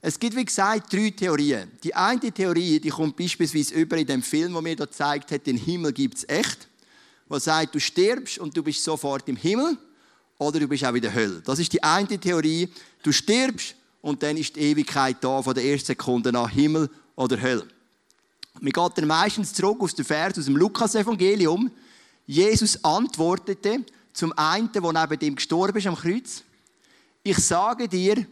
Es 0.00 0.18
gibt, 0.18 0.36
wie 0.36 0.44
gesagt, 0.44 0.92
drei 0.92 1.10
Theorien. 1.10 1.70
Die 1.82 1.94
eine 1.94 2.32
Theorie, 2.32 2.80
die 2.80 2.90
kommt 2.90 3.16
beispielsweise 3.16 3.74
über 3.74 3.96
in 3.96 4.06
dem 4.06 4.22
Film, 4.22 4.52
der 4.52 4.62
mir 4.62 4.76
da 4.76 4.84
gezeigt 4.84 5.30
hat, 5.32 5.46
den 5.46 5.56
Himmel 5.56 5.92
gibt 5.92 6.18
es 6.18 6.28
echt 6.28 6.68
der 7.28 7.40
sagt, 7.40 7.74
du 7.74 7.80
stirbst 7.80 8.38
und 8.38 8.56
du 8.56 8.62
bist 8.62 8.82
sofort 8.84 9.28
im 9.28 9.36
Himmel 9.36 9.76
oder 10.38 10.60
du 10.60 10.68
bist 10.68 10.84
auch 10.84 10.94
in 10.94 11.02
der 11.02 11.14
Hölle. 11.14 11.40
Das 11.44 11.58
ist 11.58 11.72
die 11.72 11.82
eine 11.82 12.18
Theorie. 12.18 12.68
Du 13.02 13.12
stirbst 13.12 13.74
und 14.02 14.22
dann 14.22 14.36
ist 14.36 14.56
die 14.56 14.60
Ewigkeit 14.60 15.16
da, 15.20 15.40
von 15.42 15.54
der 15.54 15.64
ersten 15.64 15.86
Sekunde 15.86 16.28
an 16.38 16.48
Himmel 16.48 16.90
oder 17.16 17.40
Hölle. 17.40 17.66
Wir 18.60 18.72
gehen 18.72 18.90
dann 18.94 19.06
meistens 19.06 19.52
zurück 19.52 19.80
aus 19.80 19.94
dem 19.94 20.04
Vers 20.04 20.38
aus 20.38 20.44
dem 20.44 20.56
Lukas-Evangelium. 20.56 21.70
Jesus 22.26 22.82
antwortete 22.84 23.84
zum 24.12 24.32
einen, 24.34 24.70
der 24.72 24.82
neben 24.82 25.20
ihm 25.20 25.36
gestorben 25.36 25.78
ist 25.78 25.86
am 25.86 25.96
Kreuz. 25.96 26.42
Ich 27.22 27.38
sage 27.38 27.88
dir, 27.88 28.26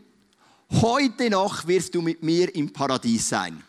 heute 0.71 1.31
noch 1.31 1.67
wirst 1.67 1.95
du 1.95 2.03
mit 2.03 2.23
mir 2.23 2.55
im 2.55 2.73
Paradies 2.73 3.29
sein. 3.29 3.63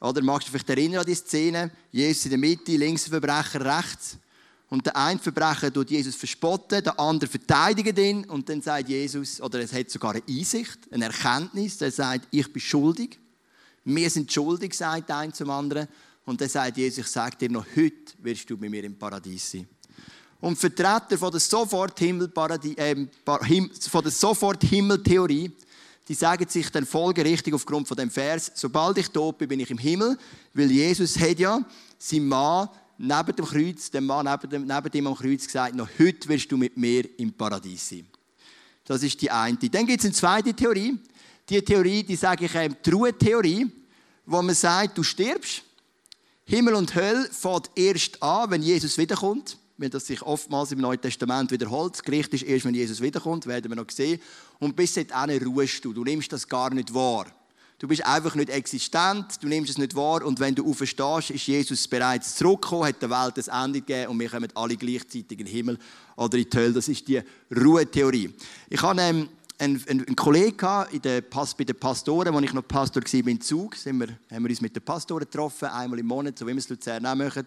Oder 0.00 0.22
magst 0.22 0.48
du 0.48 0.52
dich 0.52 0.62
vielleicht 0.62 0.78
erinnern 0.78 1.00
an 1.00 1.06
die 1.06 1.14
Szene? 1.14 1.70
Jesus 1.92 2.24
in 2.24 2.30
der 2.30 2.38
Mitte, 2.38 2.76
links 2.76 3.04
der 3.04 3.20
Verbrecher, 3.20 3.64
rechts. 3.64 4.16
Und 4.70 4.86
der 4.86 4.96
eine 4.96 5.18
Verbrecher 5.18 5.72
tut 5.72 5.90
Jesus 5.90 6.14
verspotten, 6.14 6.82
der 6.82 6.98
andere 6.98 7.28
verteidigt 7.28 7.98
ihn 7.98 8.24
und 8.26 8.48
dann 8.48 8.62
sagt 8.62 8.88
Jesus, 8.88 9.40
oder 9.40 9.58
es 9.58 9.72
hat 9.72 9.90
sogar 9.90 10.12
eine 10.12 10.22
Einsicht, 10.28 10.78
eine 10.92 11.06
Erkenntnis, 11.06 11.76
der 11.78 11.90
sagt, 11.90 12.28
ich 12.30 12.50
bin 12.52 12.62
schuldig. 12.62 13.18
Wir 13.84 14.08
sind 14.08 14.32
schuldig, 14.32 14.74
sagt 14.74 15.08
der 15.08 15.16
eine 15.18 15.32
zum 15.32 15.50
anderen. 15.50 15.88
Und 16.24 16.40
dann 16.40 16.48
sagt 16.48 16.76
Jesus, 16.76 16.98
ich 16.98 17.08
sage 17.08 17.36
dir 17.36 17.50
noch, 17.50 17.66
heute 17.74 18.12
wirst 18.18 18.48
du 18.48 18.56
mit 18.56 18.70
mir 18.70 18.84
im 18.84 18.96
Paradies 18.96 19.50
sein. 19.50 19.66
Und 20.40 20.56
Vertreter 20.56 21.18
von 21.18 21.32
der 21.32 21.40
Sofort-Himmel-Theorie, 21.40 22.76
äh, 22.76 23.06
Sofort 24.10 24.62
die 26.10 26.16
sagen 26.16 26.48
sich 26.48 26.68
dann 26.70 26.84
folgerichtig 26.84 27.54
aufgrund 27.54 27.86
von 27.86 27.96
dem 27.96 28.10
Vers, 28.10 28.50
sobald 28.56 28.98
ich 28.98 29.08
tot 29.10 29.38
bin, 29.38 29.46
bin 29.46 29.60
ich 29.60 29.70
im 29.70 29.78
Himmel, 29.78 30.18
weil 30.52 30.68
Jesus 30.68 31.16
hat 31.16 31.38
ja 31.38 31.64
sein 32.00 32.26
Mann 32.26 32.68
neben 32.98 33.36
dem 33.36 33.44
Kreuz, 33.44 33.92
dem 33.92 34.06
Mann 34.06 34.26
neben, 34.26 34.50
dem, 34.50 34.66
neben 34.66 34.92
ihm 34.92 35.06
am 35.06 35.14
Kreuz 35.14 35.46
gesagt, 35.46 35.76
noch 35.76 35.88
heute 36.00 36.28
wirst 36.28 36.50
du 36.50 36.56
mit 36.56 36.76
mir 36.76 37.08
im 37.16 37.32
Paradies 37.32 37.90
sein. 37.90 38.08
Das 38.84 39.04
ist 39.04 39.22
die 39.22 39.30
eine. 39.30 39.56
Dann 39.56 39.86
gibt 39.86 40.00
es 40.00 40.06
eine 40.06 40.12
zweite 40.12 40.52
Theorie. 40.52 40.98
Die 41.48 41.62
Theorie, 41.62 42.02
die 42.02 42.16
sage 42.16 42.46
ich 42.46 42.54
ähm, 42.56 42.74
die 42.84 42.90
Ruhetheorie, 42.90 43.70
wo 44.26 44.42
man 44.42 44.56
sagt, 44.56 44.98
du 44.98 45.04
stirbst. 45.04 45.62
Himmel 46.44 46.74
und 46.74 46.92
Hölle 46.92 47.30
fängt 47.30 47.70
erst 47.76 48.20
an, 48.20 48.50
wenn 48.50 48.62
Jesus 48.62 48.98
wiederkommt 48.98 49.59
wie 49.80 49.88
das 49.88 50.06
sich 50.06 50.20
oftmals 50.22 50.72
im 50.72 50.80
Neuen 50.80 51.00
Testament 51.00 51.50
wiederholt. 51.50 51.94
Das 51.94 52.02
Gericht 52.02 52.34
ist 52.34 52.42
erst, 52.42 52.66
wenn 52.66 52.74
Jesus 52.74 53.00
wiederkommt, 53.00 53.46
werden 53.46 53.70
wir 53.70 53.76
noch 53.76 53.90
sehen. 53.90 54.20
Und 54.58 54.76
bis 54.76 54.94
dahin 54.94 55.42
ruhest 55.42 55.84
du. 55.84 55.92
Du 55.92 56.04
nimmst 56.04 56.32
das 56.32 56.46
gar 56.46 56.72
nicht 56.72 56.92
wahr. 56.92 57.26
Du 57.78 57.88
bist 57.88 58.04
einfach 58.04 58.34
nicht 58.34 58.50
existent, 58.50 59.42
du 59.42 59.48
nimmst 59.48 59.70
es 59.70 59.78
nicht 59.78 59.96
wahr 59.96 60.22
und 60.26 60.38
wenn 60.38 60.54
du 60.54 60.68
auferstehst, 60.68 61.30
ist 61.30 61.46
Jesus 61.46 61.88
bereits 61.88 62.36
zurückgekommen, 62.36 62.84
hat 62.84 63.00
der 63.00 63.08
Welt 63.08 63.38
das 63.38 63.48
Ende 63.48 63.80
gegeben 63.80 64.10
und 64.10 64.20
wir 64.20 64.28
kommen 64.28 64.50
alle 64.54 64.76
gleichzeitig 64.76 65.30
in 65.30 65.38
den 65.38 65.46
Himmel 65.46 65.78
oder 66.14 66.36
in 66.36 66.44
die 66.44 66.58
Hölle. 66.58 66.74
Das 66.74 66.88
ist 66.88 67.08
die 67.08 67.22
Ruhetheorie. 67.50 68.34
Ich 68.68 68.82
hatte 68.82 69.00
ähm, 69.00 69.30
einen, 69.56 69.82
einen, 69.88 70.14
Kollegen 70.14 70.84
in 70.92 71.00
der, 71.00 71.22
bei 71.22 71.64
den 71.64 71.76
Pastoren, 71.76 72.34
als 72.34 72.44
ich 72.44 72.52
noch 72.52 72.68
Pastor 72.68 73.02
war 73.02 73.28
in 73.28 73.40
Zug, 73.40 73.74
sind 73.76 73.98
wir, 73.98 74.08
haben 74.30 74.42
wir 74.42 74.50
uns 74.50 74.60
mit 74.60 74.76
den 74.76 74.82
Pastoren 74.82 75.20
getroffen, 75.20 75.68
einmal 75.68 76.00
im 76.00 76.06
Monat, 76.06 76.38
so 76.38 76.46
wie 76.46 76.50
wir 76.50 76.58
es 76.58 76.68
Luzern 76.68 77.06
auch 77.06 77.14
machen. 77.14 77.46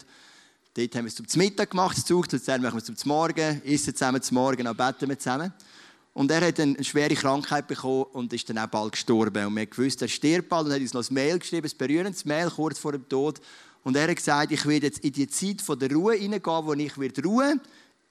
Dort 0.76 0.96
haben 0.96 1.06
wir 1.06 1.10
es 1.10 1.16
zum 1.16 1.40
Mittag 1.40 1.70
gemacht, 1.70 1.96
zu 1.98 2.04
Zug, 2.04 2.28
dann 2.30 2.62
machen 2.62 2.76
wir 2.76 2.82
es 2.82 3.00
zum 3.00 3.10
Morgen, 3.10 3.62
essen 3.64 3.94
zusammen 3.94 4.22
zum 4.24 4.36
Morgen, 4.36 4.66
dann 4.66 4.76
beten 4.76 5.08
wir 5.08 5.20
zusammen. 5.20 5.54
Und 6.14 6.32
er 6.32 6.48
hat 6.48 6.60
eine 6.60 6.84
schwere 6.84 7.14
Krankheit 7.14 7.68
bekommen 7.68 8.06
und 8.14 8.34
ist 8.34 8.50
dann 8.50 8.58
auch 8.58 8.68
bald 8.68 8.94
gestorben. 8.94 9.46
Und 9.46 9.56
wir 9.56 9.68
gewusst, 9.68 10.02
er 10.02 10.08
stirbt 10.08 10.50
bald 10.50 10.66
und 10.66 10.74
hat 10.74 10.82
uns 10.82 10.94
noch 10.94 11.08
ein 11.08 11.14
Mail 11.14 11.38
geschrieben, 11.38 11.68
ein 11.68 11.78
berührendes 11.78 12.26
Mail 12.26 12.50
kurz 12.50 12.80
vor 12.80 12.92
dem 12.92 13.08
Tod. 13.08 13.40
Und 13.84 13.96
er 13.96 14.08
hat 14.08 14.16
gesagt, 14.16 14.52
ich 14.52 14.66
werde 14.66 14.88
jetzt 14.88 15.04
in 15.04 15.12
die 15.12 15.28
Zeit 15.28 15.62
von 15.62 15.78
der 15.78 15.92
Ruhe 15.92 16.16
hineingehen, 16.16 16.66
wo 16.66 16.74
ich 16.74 16.98
werde 16.98 17.24
ruhen. 17.24 17.62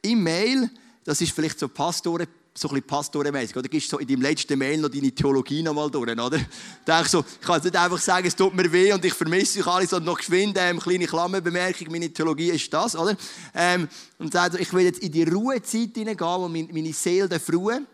Im 0.03 0.23
Mail, 0.23 0.71
das 1.03 1.21
ist 1.21 1.33
vielleicht 1.33 1.59
so 1.59 1.69
Pastoren 1.69 2.29
so 2.55 2.69
ein 2.69 2.75
bisschen 2.75 2.87
pastorenmäßig. 2.87 3.57
Oder 3.57 3.69
du 3.69 3.81
so 3.81 3.99
in 3.99 4.07
deinem 4.07 4.23
letzten 4.23 4.59
Mail 4.59 4.79
noch 4.79 4.91
deine 4.91 5.11
Theologie 5.11 5.63
noch 5.63 5.75
mal 5.75 5.91
durch, 5.91 6.11
oder? 6.11 6.39
Denke 6.87 7.09
so, 7.09 7.21
ich 7.21 7.47
kann 7.47 7.57
jetzt 7.57 7.65
nicht 7.65 7.77
einfach 7.77 7.99
sagen, 7.99 8.27
es 8.27 8.37
tut 8.37 8.55
mir 8.55 8.71
weh 8.71 8.93
und 8.93 9.05
ich 9.05 9.15
vermisse 9.15 9.61
euch 9.61 9.67
alle, 9.67 9.87
sondern 9.87 10.13
noch 10.13 10.19
geschwind, 10.19 10.57
ähm, 10.61 10.79
kleine 10.79 11.07
Klammerbemerkung, 11.07 11.89
meine 11.91 12.13
Theologie 12.13 12.51
ist 12.51 12.73
das, 12.73 12.95
oder? 12.95 13.17
Ähm, 13.55 13.89
und 14.19 14.33
sagt, 14.33 14.61
ich 14.61 14.73
will 14.73 14.85
jetzt 14.85 15.01
in 15.01 15.13
die 15.13 15.25
Ruhezeit 15.25 15.91
hineingehen, 15.95 16.41
wo 16.41 16.49
meine 16.49 16.93
Seele 16.93 17.29
darf 17.29 17.51
ruhen, 17.51 17.87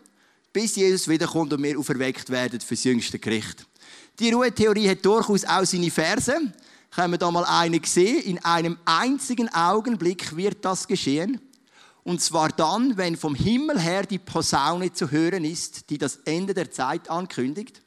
bis 0.51 0.75
Jesus 0.75 1.07
wiederkommt 1.07 1.53
und 1.53 1.63
wir 1.63 1.79
auferweckt 1.79 2.29
werden 2.29 2.59
für 2.59 2.75
das 2.75 2.83
jüngste 2.83 3.17
Gericht. 3.17 3.65
Die 4.19 4.31
Ruhetheorie 4.31 4.89
hat 4.89 5.05
durchaus 5.05 5.45
auch 5.45 5.63
seine 5.63 5.89
Verse. 5.89 6.33
Können 6.91 7.13
wir 7.13 7.17
da 7.17 7.31
mal 7.31 7.45
eine 7.45 7.79
sehen? 7.85 8.21
In 8.23 8.43
einem 8.43 8.77
einzigen 8.83 9.47
Augenblick 9.53 10.35
wird 10.35 10.65
das 10.65 10.87
geschehen. 10.87 11.39
Und 12.09 12.21
zwar 12.21 12.49
dann, 12.49 12.97
wenn 12.97 13.15
vom 13.15 13.35
Himmel 13.35 13.79
her 13.79 14.01
die 14.01 14.17
Posaune 14.17 14.91
zu 14.91 15.11
hören 15.11 15.45
ist, 15.45 15.91
die 15.91 15.99
das 15.99 16.15
Ende 16.25 16.55
der 16.55 16.71
Zeit 16.71 17.07
ankündigt. 17.07 17.83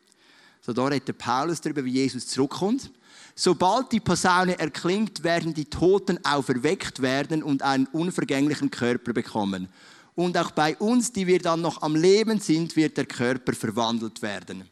So 0.61 0.73
da 0.73 0.85
redet 0.87 1.19
Paulus 1.19 1.61
darüber, 1.61 1.85
wie 1.85 1.91
Jesus 1.91 2.29
zurückkommt. 2.29 2.93
Sobald 3.35 3.91
die 3.91 3.99
Posaune 3.99 4.57
erklingt, 4.61 5.25
werden 5.25 5.55
die 5.55 5.64
Toten 5.64 6.25
auferweckt 6.25 7.02
werden 7.02 7.43
und 7.43 7.62
einen 7.62 7.87
unvergänglichen 7.87 8.71
Körper 8.71 9.12
bekommen. 9.12 9.69
Und 10.14 10.38
auch 10.38 10.52
bei 10.52 10.76
uns, 10.76 11.11
die 11.11 11.26
wir 11.26 11.41
dann 11.41 11.61
noch 11.61 11.83
am 11.83 11.97
Leben 11.97 12.38
sind, 12.38 12.76
wird 12.76 12.99
der 12.99 13.07
Körper 13.07 13.55
verwandelt 13.55 14.23
werden. 14.23 14.69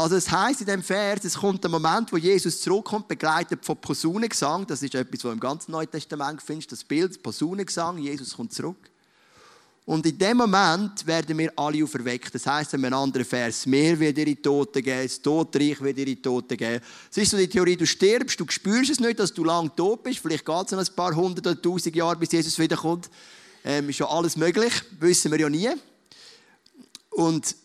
Also 0.00 0.14
es 0.14 0.30
heißt 0.30 0.60
in 0.60 0.68
dem 0.68 0.82
Vers, 0.84 1.24
es 1.24 1.34
kommt 1.34 1.64
der 1.64 1.70
Moment, 1.72 2.12
wo 2.12 2.16
Jesus 2.16 2.60
zurückkommt, 2.60 3.08
begleitet 3.08 3.64
von 3.64 3.80
Posaunengesang. 3.80 4.64
Das 4.64 4.80
ist 4.80 4.94
etwas, 4.94 5.24
was 5.24 5.32
im 5.32 5.40
ganzen 5.40 5.72
Neuen 5.72 5.90
Testament 5.90 6.40
findest, 6.40 6.70
das 6.70 6.84
Bild, 6.84 7.20
Posaunengesang, 7.20 7.98
Jesus 7.98 8.36
kommt 8.36 8.52
zurück. 8.52 8.78
Und 9.86 10.06
in 10.06 10.16
dem 10.16 10.36
Moment 10.36 11.04
werden 11.04 11.36
wir 11.36 11.52
alle 11.56 11.82
auferweckt. 11.82 12.32
Das 12.32 12.46
heißt, 12.46 12.74
in 12.74 12.84
einem 12.84 12.96
anderen 12.96 13.26
Vers, 13.26 13.66
mehr 13.66 13.98
wird 13.98 14.18
ihre 14.18 14.40
Toten 14.40 14.84
geben, 14.84 15.02
das 15.02 15.20
Todreich 15.20 15.80
wird 15.80 15.98
ihre 15.98 16.22
Toten 16.22 16.56
geben. 16.56 16.80
Es 17.10 17.16
ist 17.16 17.30
so 17.32 17.36
die 17.36 17.48
Theorie, 17.48 17.76
du 17.76 17.84
stirbst, 17.84 18.38
du 18.38 18.44
spürst 18.48 18.90
es 18.90 19.00
nicht, 19.00 19.18
dass 19.18 19.34
du 19.34 19.42
lang 19.42 19.74
tot 19.74 20.04
bist. 20.04 20.20
Vielleicht 20.20 20.46
geht 20.46 20.66
es 20.66 20.70
noch 20.70 20.78
ein 20.78 20.94
paar 20.94 21.16
hundert 21.16 21.44
oder 21.44 21.60
tausend 21.60 21.96
Jahre, 21.96 22.14
bis 22.14 22.30
Jesus 22.30 22.56
wiederkommt. 22.60 23.10
Ähm, 23.64 23.88
ist 23.88 23.98
ja 23.98 24.06
alles 24.06 24.36
möglich, 24.36 24.72
wissen 25.00 25.32
wir 25.32 25.40
ja 25.40 25.50
nie. 25.50 25.70
Und 27.10 27.56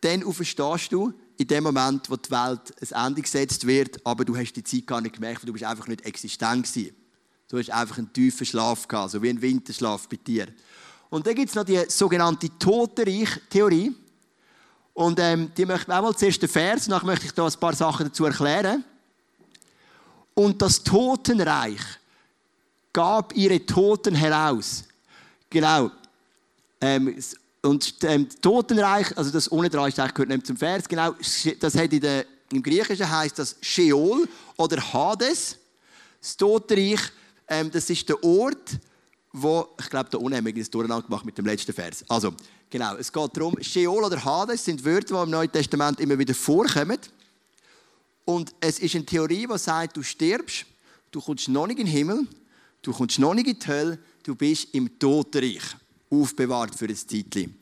dann 0.00 0.24
auferstehst 0.24 0.90
du 0.90 1.12
in 1.36 1.46
dem 1.46 1.64
Moment, 1.64 2.08
wo 2.10 2.16
die 2.16 2.30
Welt 2.30 2.74
ein 2.80 3.06
Ende 3.06 3.22
gesetzt 3.22 3.66
wird, 3.66 4.04
aber 4.06 4.24
du 4.24 4.36
hast 4.36 4.52
die 4.52 4.62
Zeit 4.62 4.86
gar 4.86 5.00
nicht 5.00 5.14
gemerkt, 5.14 5.42
weil 5.42 5.46
du 5.46 5.52
bist 5.52 5.64
einfach 5.64 5.86
nicht 5.88 6.04
existent 6.04 6.66
gewesen. 6.66 6.94
Du 7.48 7.58
hast 7.58 7.70
einfach 7.70 7.98
einen 7.98 8.12
tiefen 8.12 8.46
Schlaf 8.46 8.88
gehabt, 8.88 9.10
so 9.10 9.22
wie 9.22 9.30
ein 9.30 9.40
Winterschlaf 9.40 10.08
bei 10.08 10.16
dir. 10.16 10.48
Und 11.10 11.26
dann 11.26 11.34
gibt 11.34 11.48
es 11.50 11.54
noch 11.54 11.64
die 11.64 11.84
sogenannte 11.88 12.48
Totenreich-Theorie. 12.58 13.94
Und 14.94 15.18
ähm, 15.20 15.50
die 15.56 15.66
möchte 15.66 15.90
ich 15.90 15.96
auch 15.96 16.02
mal 16.02 16.16
zuerst 16.16 16.40
den 16.42 16.48
Vers, 16.48 16.86
danach 16.86 17.02
möchte 17.02 17.26
ich 17.26 17.32
da 17.32 17.46
ein 17.46 17.52
paar 17.60 17.74
Sachen 17.74 18.06
dazu 18.06 18.24
erklären. 18.24 18.84
Und 20.34 20.60
das 20.62 20.82
Totenreich 20.82 21.80
gab 22.92 23.36
ihre 23.36 23.64
Toten 23.64 24.14
heraus. 24.14 24.84
Genau. 25.50 25.90
Ähm, 26.80 27.16
und 27.64 27.94
ähm, 28.02 28.28
Totenreich, 28.42 29.16
also 29.16 29.30
das 29.30 29.46
ist 29.46 29.52
gehört 30.14 30.28
nicht 30.28 30.46
zum 30.46 30.56
Vers, 30.56 30.86
genau, 30.86 31.14
das 31.60 31.74
hat 31.74 31.92
in 31.92 32.00
der, 32.00 32.26
im 32.52 32.62
Griechischen 32.62 33.10
heißt 33.10 33.38
das 33.38 33.56
Sheol 33.62 34.28
oder 34.56 34.92
Hades. 34.92 35.56
Das 36.20 36.36
Totenreich, 36.36 37.00
ähm, 37.48 37.70
das 37.70 37.88
ist 37.88 38.06
der 38.06 38.22
Ort, 38.22 38.78
wo, 39.32 39.66
ich 39.80 39.88
glaube, 39.88 40.10
haben 40.36 40.44
wir 40.44 40.54
das 40.54 40.70
durcheinander 40.70 41.06
gemacht 41.06 41.24
mit 41.24 41.38
dem 41.38 41.46
letzten 41.46 41.72
Vers. 41.72 42.04
Also, 42.06 42.34
genau, 42.68 42.96
es 42.96 43.10
geht 43.10 43.36
darum, 43.36 43.56
Sheol 43.62 44.04
oder 44.04 44.22
Hades 44.22 44.62
sind 44.62 44.84
Wörter, 44.84 45.16
die 45.16 45.22
im 45.22 45.30
Neuen 45.30 45.50
Testament 45.50 46.00
immer 46.00 46.18
wieder 46.18 46.34
vorkommen. 46.34 46.98
Und 48.26 48.54
es 48.60 48.78
ist 48.78 48.94
eine 48.94 49.06
Theorie, 49.06 49.46
die 49.50 49.58
sagt, 49.58 49.96
du 49.96 50.02
stirbst, 50.02 50.66
du 51.10 51.20
kommst 51.20 51.48
noch 51.48 51.66
nicht 51.66 51.78
in 51.78 51.86
den 51.86 51.92
Himmel, 51.92 52.26
du 52.82 52.92
kommst 52.92 53.18
noch 53.18 53.32
nicht 53.32 53.46
in 53.46 53.58
die 53.58 53.66
Hölle, 53.66 53.98
du 54.22 54.34
bist 54.34 54.68
im 54.74 54.98
Totenreich 54.98 55.62
aufbewahrt 56.14 56.74
für 56.74 56.86
ein 56.86 56.96
Zeitchen. 56.96 57.56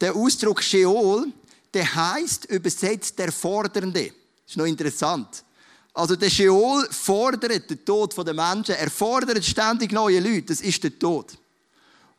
Der 0.00 0.14
Ausdruck 0.14 0.62
Sheol, 0.62 1.26
der 1.72 1.94
heißt 1.94 2.46
übersetzt 2.46 3.18
der 3.18 3.32
Fordernde. 3.32 4.06
Das 4.06 4.50
ist 4.50 4.56
noch 4.56 4.66
interessant. 4.66 5.44
Also 5.92 6.16
der 6.16 6.28
Sheol 6.28 6.86
fordert 6.90 7.70
den 7.70 7.84
Tod 7.84 8.16
der 8.26 8.34
Menschen. 8.34 8.74
Er 8.74 8.90
fordert 8.90 9.44
ständig 9.44 9.92
neue 9.92 10.20
Leute. 10.20 10.46
Das 10.46 10.60
ist 10.60 10.82
der 10.82 10.98
Tod. 10.98 11.38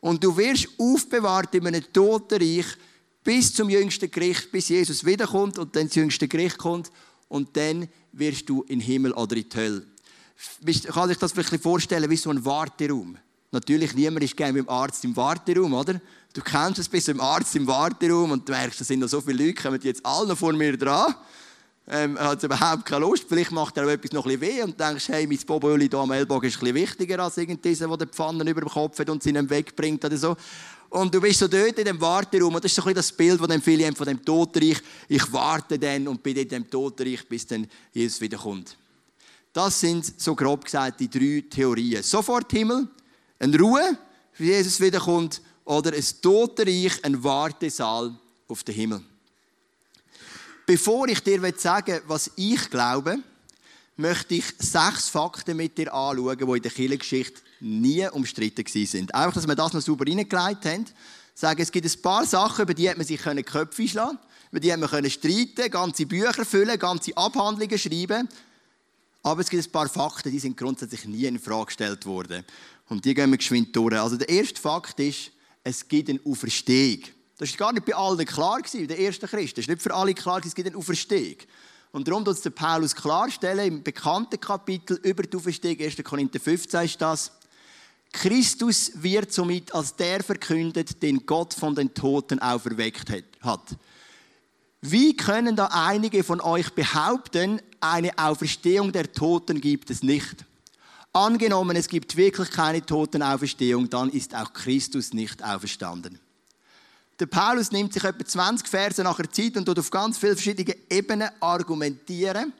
Und 0.00 0.24
du 0.24 0.36
wirst 0.36 0.68
aufbewahrt 0.78 1.54
in 1.54 1.66
einem 1.66 1.84
Totenreich 1.92 2.66
bis 3.22 3.52
zum 3.52 3.68
jüngsten 3.68 4.10
Gericht, 4.10 4.50
bis 4.50 4.68
Jesus 4.68 5.04
wiederkommt 5.04 5.58
und 5.58 5.74
dann 5.76 5.88
das 5.88 5.96
jüngste 5.96 6.28
Gericht 6.28 6.58
kommt. 6.58 6.90
Und 7.28 7.56
dann 7.56 7.88
wirst 8.12 8.48
du 8.48 8.62
in 8.62 8.78
den 8.78 8.80
Himmel 8.80 9.12
oder 9.12 9.36
in 9.36 9.48
die 9.48 9.56
Hölle. 9.56 9.86
Kann 10.92 11.08
sich 11.08 11.18
das 11.18 11.32
vielleicht 11.32 11.62
vorstellen 11.62 12.08
wie 12.08 12.16
so 12.16 12.30
ein 12.30 12.44
Warteraum? 12.44 13.18
Natürlich, 13.52 13.94
niemand 13.94 14.24
ist 14.24 14.36
gerne 14.36 14.54
dem 14.54 14.68
Arzt 14.68 15.04
im 15.04 15.16
Warteraum, 15.16 15.72
oder? 15.74 16.00
Du 16.32 16.42
kennst 16.42 16.78
es 16.78 16.88
bis 16.88 17.06
zum 17.06 17.20
Arzt 17.20 17.54
im 17.56 17.66
Warteraum 17.66 18.30
und 18.32 18.48
du 18.48 18.52
merkst, 18.52 18.80
da 18.80 18.84
sind 18.84 19.00
noch 19.00 19.08
so 19.08 19.20
viele 19.20 19.46
Leute, 19.46 19.62
kommen 19.62 19.80
jetzt 19.82 20.04
alle 20.04 20.36
vor 20.36 20.52
mir 20.52 20.76
dran. 20.76 21.14
Ähm, 21.88 22.18
hat 22.18 22.42
überhaupt 22.42 22.84
keine 22.84 23.06
Lust. 23.06 23.26
Vielleicht 23.28 23.52
macht 23.52 23.76
er 23.76 23.86
auch 23.86 23.90
etwas 23.90 24.10
noch 24.10 24.26
ein 24.26 24.40
weh 24.40 24.60
und 24.62 24.78
denkst, 24.78 25.08
hey, 25.08 25.24
mein 25.26 25.38
Boboöli 25.38 25.88
hier 25.88 26.00
am 26.00 26.10
Ellbogen 26.10 26.48
ist 26.48 26.58
bisschen 26.58 26.74
wichtiger 26.74 27.20
als 27.20 27.36
irgendeiner, 27.36 27.96
der 27.96 28.06
die 28.06 28.12
Pfannen 28.12 28.46
über 28.46 28.60
dem 28.60 28.68
Kopf 28.68 28.98
hat 28.98 29.08
und 29.08 29.22
sie 29.22 29.30
ihn 29.30 29.48
wegbringt 29.48 30.04
oder 30.04 30.16
so. 30.16 30.36
Und 30.90 31.14
du 31.14 31.20
bist 31.20 31.38
so 31.38 31.46
dort 31.46 31.78
in 31.78 31.84
dem 31.84 32.00
Warteraum 32.00 32.54
und 32.54 32.64
das 32.64 32.72
ist 32.72 32.82
so 32.82 32.88
ein 32.88 32.94
das 32.94 33.12
Bild, 33.12 33.40
das 33.40 33.62
viele 33.62 33.86
haben 33.86 33.94
von 33.94 34.06
dem 34.06 34.24
Totenreich. 34.24 34.78
Ich 35.08 35.32
warte 35.32 35.78
dann 35.78 36.08
und 36.08 36.22
bin 36.22 36.36
in 36.36 36.48
dem 36.48 36.68
Totenreich, 36.68 37.26
bis 37.28 37.46
dann 37.46 37.68
Jesus 37.92 38.20
wiederkommt. 38.20 38.76
Das 39.52 39.80
sind, 39.80 40.20
so 40.20 40.34
grob 40.34 40.64
gesagt, 40.64 41.00
die 41.00 41.08
drei 41.08 41.44
Theorien. 41.48 42.02
Sofort 42.02 42.50
Himmel, 42.52 42.88
eine 43.38 43.58
Ruhe, 43.58 43.98
wie 44.38 44.46
Jesus 44.46 44.80
wiederkommt, 44.80 45.40
oder 45.64 45.92
ein 45.92 46.04
Totenreich, 46.22 47.04
ein 47.04 47.22
Wartesaal 47.22 48.14
auf 48.48 48.62
den 48.62 48.74
Himmel. 48.74 49.02
Bevor 50.64 51.08
ich 51.08 51.20
dir 51.20 51.40
sagen 51.56 52.00
was 52.06 52.30
ich 52.36 52.70
glaube, 52.70 53.18
möchte 53.96 54.34
ich 54.34 54.44
sechs 54.58 55.08
Fakten 55.08 55.56
mit 55.56 55.76
dir 55.76 55.92
anschauen, 55.92 56.38
die 56.38 56.56
in 56.56 56.62
der 56.62 56.70
Kirchengeschichte 56.70 57.40
nie 57.60 58.06
umstritten 58.08 58.64
sind. 58.66 59.14
Einfach, 59.14 59.34
dass 59.34 59.48
wir 59.48 59.54
das 59.54 59.72
noch 59.72 59.80
sauber 59.80 60.06
reingelegt 60.06 60.64
haben. 60.64 60.86
Sagen, 61.34 61.62
es 61.62 61.72
gibt 61.72 61.86
ein 61.86 62.02
paar 62.02 62.24
Sachen, 62.24 62.62
über 62.62 62.74
die 62.74 62.88
hat 62.88 62.96
man 62.96 63.06
sich 63.06 63.20
die 63.22 63.42
Köpfe 63.42 63.82
einschlagen 63.82 64.18
über 64.50 64.60
die 64.60 64.72
hat 64.72 64.80
man 64.80 65.10
streiten 65.10 65.70
ganze 65.70 66.06
Bücher 66.06 66.44
füllen, 66.44 66.78
ganze 66.78 67.16
Abhandlungen 67.16 67.78
schreiben. 67.78 68.28
Aber 69.22 69.40
es 69.40 69.50
gibt 69.50 69.66
ein 69.66 69.72
paar 69.72 69.88
Fakten, 69.88 70.30
die 70.30 70.38
sind 70.38 70.56
grundsätzlich 70.56 71.04
nie 71.04 71.24
in 71.24 71.38
Frage 71.38 71.66
gestellt 71.66 72.06
worden. 72.06 72.44
Und 72.88 73.04
die 73.04 73.14
gehen 73.14 73.30
wir 73.30 73.38
geschwind 73.38 73.74
durch. 73.74 73.98
Also 73.98 74.16
der 74.16 74.28
erste 74.28 74.60
Fakt 74.60 74.98
ist, 75.00 75.32
es 75.64 75.86
gibt 75.86 76.08
eine 76.08 76.20
Auferstehung. 76.24 77.02
Das 77.38 77.50
war 77.50 77.56
gar 77.56 77.72
nicht 77.72 77.84
bei 77.84 77.94
allen 77.94 78.24
klar, 78.24 78.62
gewesen, 78.62 78.88
der 78.88 78.98
ersten 78.98 79.26
Christen. 79.26 79.60
Es 79.60 79.64
ist 79.64 79.68
nicht 79.68 79.82
für 79.82 79.94
alle 79.94 80.14
klar, 80.14 80.40
es 80.44 80.54
gibt 80.54 80.68
eine 80.68 80.76
Auferstehung. 80.76 81.36
Und 81.92 82.08
darum 82.08 82.24
tut 82.24 82.34
es 82.34 82.42
der 82.42 82.50
Paulus 82.50 82.94
klarstellen, 82.94 83.66
im 83.66 83.82
bekannten 83.82 84.40
Kapitel 84.40 84.98
über 85.02 85.22
die 85.22 85.36
Auferstehung, 85.36 85.80
1. 85.80 85.96
Korinther 86.04 86.40
15 86.40 86.84
ist 86.84 87.00
das, 87.00 87.32
Christus 88.12 88.92
wird 88.94 89.32
somit 89.32 89.74
als 89.74 89.94
der 89.94 90.22
verkündet, 90.22 91.02
den 91.02 91.26
Gott 91.26 91.52
von 91.52 91.74
den 91.74 91.92
Toten 91.92 92.38
auferweckt 92.38 93.10
hat. 93.42 93.76
Wie 94.80 95.16
können 95.16 95.56
da 95.56 95.66
einige 95.66 96.24
von 96.24 96.40
euch 96.40 96.72
behaupten, 96.72 97.60
eine 97.80 98.16
Auferstehung 98.18 98.92
der 98.92 99.12
Toten 99.12 99.60
gibt 99.60 99.90
es 99.90 100.02
nicht? 100.02 100.45
Angenommen, 101.16 101.74
es 101.76 101.88
gibt 101.88 102.14
wirklich 102.18 102.50
keine 102.50 102.84
Totenauferstehung, 102.84 103.88
dann 103.88 104.10
ist 104.10 104.34
auch 104.34 104.52
Christus 104.52 105.14
nicht 105.14 105.42
auferstanden. 105.42 106.18
Der 107.18 107.24
Paulus 107.24 107.72
nimmt 107.72 107.94
sich 107.94 108.04
etwa 108.04 108.22
20 108.22 108.68
Verse 108.68 109.02
nach 109.02 109.16
der 109.16 109.32
Zeit 109.32 109.56
und 109.56 109.64
tut 109.64 109.78
auf 109.78 109.90
ganz 109.90 110.18
vielen 110.18 110.34
verschiedenen 110.34 110.74
Ebenen 110.90 111.30
argumentieren 111.40 112.52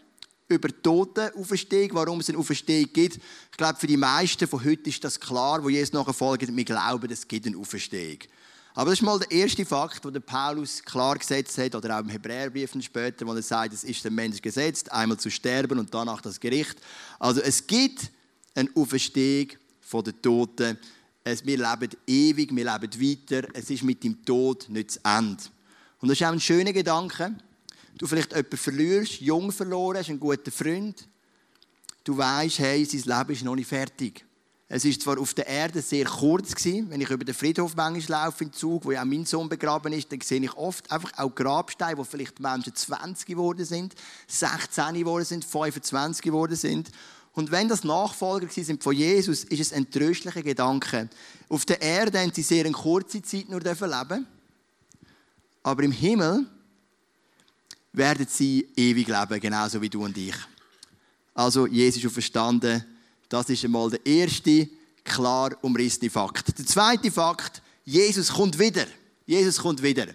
über 0.48 0.70
Totenauferstehung, 0.70 1.90
warum 1.92 2.20
es 2.20 2.30
eine 2.30 2.38
Auferstehung 2.38 2.88
gibt. 2.94 3.16
Ich 3.16 3.56
glaube, 3.58 3.78
für 3.78 3.88
die 3.88 3.98
meisten 3.98 4.48
von 4.48 4.64
heute 4.64 4.88
ist 4.88 5.04
das 5.04 5.20
klar, 5.20 5.62
wo 5.62 5.68
Jesus 5.68 5.92
nachher 5.92 6.14
folgt, 6.14 6.56
wir 6.56 6.64
glauben, 6.64 7.12
es 7.12 7.28
gibt 7.28 7.46
eine 7.46 7.58
Auferstehung. 7.58 8.20
Aber 8.72 8.88
das 8.88 9.00
ist 9.00 9.04
mal 9.04 9.18
der 9.18 9.32
erste 9.32 9.66
Fakt, 9.66 10.02
den 10.02 10.22
Paulus 10.22 10.82
klar 10.82 11.18
gesetzt 11.18 11.58
hat, 11.58 11.75
oder 11.75 11.96
auch 11.96 12.00
im 12.00 12.08
Hebräerbrief 12.08 12.72
später, 12.80 13.26
wo 13.26 13.34
er 13.34 13.42
sagt, 13.42 13.75
es 13.75 13.84
ist 13.84 14.02
dem 14.02 14.14
Mensch 14.14 14.40
gesetzt, 14.40 14.90
einmal 14.90 15.18
zu 15.18 15.30
sterben 15.30 15.78
und 15.78 15.92
danach 15.92 16.22
das 16.22 16.40
Gericht. 16.40 16.76
Also 17.18 17.42
es 17.42 17.66
gibt 17.66 18.15
eine 18.56 18.70
Auferstehung 18.75 19.48
von 19.80 20.04
den 20.04 20.20
Toten. 20.20 20.78
Wir 21.25 21.56
leben 21.56 21.90
ewig, 22.06 22.54
wir 22.54 22.64
leben 22.64 23.00
weiter. 23.00 23.48
Es 23.52 23.70
ist 23.70 23.82
mit 23.82 24.02
dem 24.02 24.25
Tod 24.25 24.68
nicht 24.68 24.92
zu 24.92 25.00
Ende. 25.04 25.42
Und 26.00 26.08
das 26.08 26.20
ist 26.20 26.26
auch 26.26 26.32
ein 26.32 26.40
schöner 26.40 26.72
Gedanke. 26.72 27.34
Du 27.98 28.06
vielleicht 28.06 28.32
jemanden 28.32 28.56
verlierst, 28.56 29.20
jung 29.20 29.50
verloren, 29.50 29.98
hast 29.98 30.10
einen 30.10 30.20
guten 30.20 30.50
Freund. 30.50 31.08
Du 32.04 32.16
weißt, 32.16 32.58
hey, 32.60 32.84
sein 32.84 33.18
Leben 33.18 33.32
ist 33.32 33.44
noch 33.44 33.56
nicht 33.56 33.68
fertig. 33.68 34.25
Es 34.68 34.84
ist 34.84 35.02
zwar 35.02 35.18
auf 35.20 35.32
der 35.32 35.46
Erde 35.46 35.80
sehr 35.80 36.06
kurz 36.06 36.54
gewesen. 36.54 36.90
Wenn 36.90 37.00
ich 37.00 37.10
über 37.10 37.25
den 37.25 37.34
Friedhof 37.34 37.76
manchmal 37.76 38.25
laufe 38.25 38.42
im 38.42 38.52
Zug, 38.52 38.84
wo 38.84 38.90
ja 38.90 39.02
auch 39.02 39.06
mein 39.06 39.25
Sohn 39.25 39.48
begraben 39.48 39.92
ist, 39.92 40.10
dann 40.10 40.20
sehe 40.20 40.40
ich 40.40 40.54
oft 40.54 40.90
einfach 40.90 41.12
auch 41.18 41.32
Grabsteine, 41.32 41.96
wo 41.96 42.04
vielleicht 42.04 42.40
Menschen 42.40 42.75
20 42.75 43.26
geworden 43.26 43.64
sind, 43.64 43.94
16 44.26 44.94
geworden 44.94 45.25
sind, 45.25 45.44
25 45.44 46.20
geworden 46.22 46.56
sind. 46.56 46.90
Und 47.37 47.50
wenn 47.50 47.69
das 47.69 47.85
Nachfolger 47.85 48.49
sind 48.49 48.83
von 48.83 48.97
Jesus, 48.97 49.45
ist 49.45 49.61
es 49.61 49.73
ein 49.75 49.90
tröstlicher 49.90 50.43
Gedanke. 50.43 51.09
Auf 51.50 51.66
der 51.66 51.83
Erde 51.83 52.19
haben 52.19 52.33
sie 52.33 52.40
sehr 52.40 52.64
eine 52.64 52.73
kurze 52.73 53.21
Zeit 53.21 53.49
nur 53.50 53.61
leben 53.61 54.26
aber 55.62 55.83
im 55.83 55.90
Himmel 55.90 56.47
werden 57.93 58.26
sie 58.31 58.69
ewig 58.76 59.09
leben, 59.09 59.40
genauso 59.40 59.83
wie 59.83 59.88
du 59.88 60.05
und 60.05 60.16
ich. 60.16 60.37
Also 61.35 61.66
Jesus 61.66 62.05
ist 62.05 62.12
verstanden. 62.12 62.85
Das 63.28 63.50
ist 63.50 63.64
einmal 63.64 63.90
der 63.90 64.07
erste 64.07 64.69
klar 65.02 65.57
umrissene 65.61 66.09
Fakt. 66.09 66.57
Der 66.57 66.64
zweite 66.64 67.11
Fakt: 67.11 67.61
Jesus 67.85 68.33
kommt 68.33 68.59
wieder. 68.59 68.87
Jesus 69.26 69.59
kommt 69.59 69.83
wieder. 69.83 70.07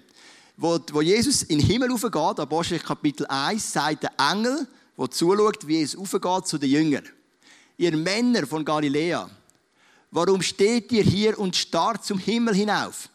Wo, 0.56 0.80
wo 0.92 1.01
Jesus 1.01 1.44
in 1.44 1.60
den 1.60 1.68
Himmel 1.68 1.92
aufgeht, 1.92 2.40
Apostel 2.40 2.80
Kapitel 2.80 3.28
1, 3.28 3.74
sagt 3.74 4.04
der 4.04 4.12
Engel, 4.18 4.66
der 5.01 5.12
zuschaut, 5.12 5.67
wie 5.67 5.81
es 5.81 5.96
aufgeht 5.96 6.48
zu 6.48 6.58
den 6.58 6.70
Jüngern. 6.70 7.05
Ihr 7.77 7.98
Männer 7.98 8.46
von 8.46 8.63
Galiläa, 8.63 9.29
warum 10.12 10.41
steht 10.41 10.91
ihr 10.91 11.03
hier 11.03 11.39
und 11.39 11.55
starrt 11.55 12.05
zum 12.05 12.20
Himmel 12.20 12.53
hinauf? 12.53 13.10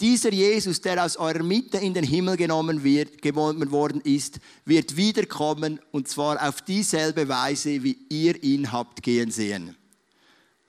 Dieser 0.00 0.32
Jesus, 0.32 0.80
der 0.80 1.04
aus 1.04 1.16
eurer 1.16 1.44
Mitte 1.44 1.78
in 1.78 1.94
den 1.94 2.02
Himmel 2.02 2.36
genommen 2.36 2.82
wird, 2.82 3.22
genommen 3.22 3.70
worden 3.70 4.00
ist, 4.00 4.40
wird 4.64 4.96
wiederkommen 4.96 5.78
und 5.92 6.08
zwar 6.08 6.42
auf 6.48 6.62
dieselbe 6.62 7.28
Weise, 7.28 7.84
wie 7.84 7.98
ihr 8.08 8.42
ihn 8.42 8.72
habt 8.72 9.00
gehen 9.02 9.30
sehen. 9.30 9.76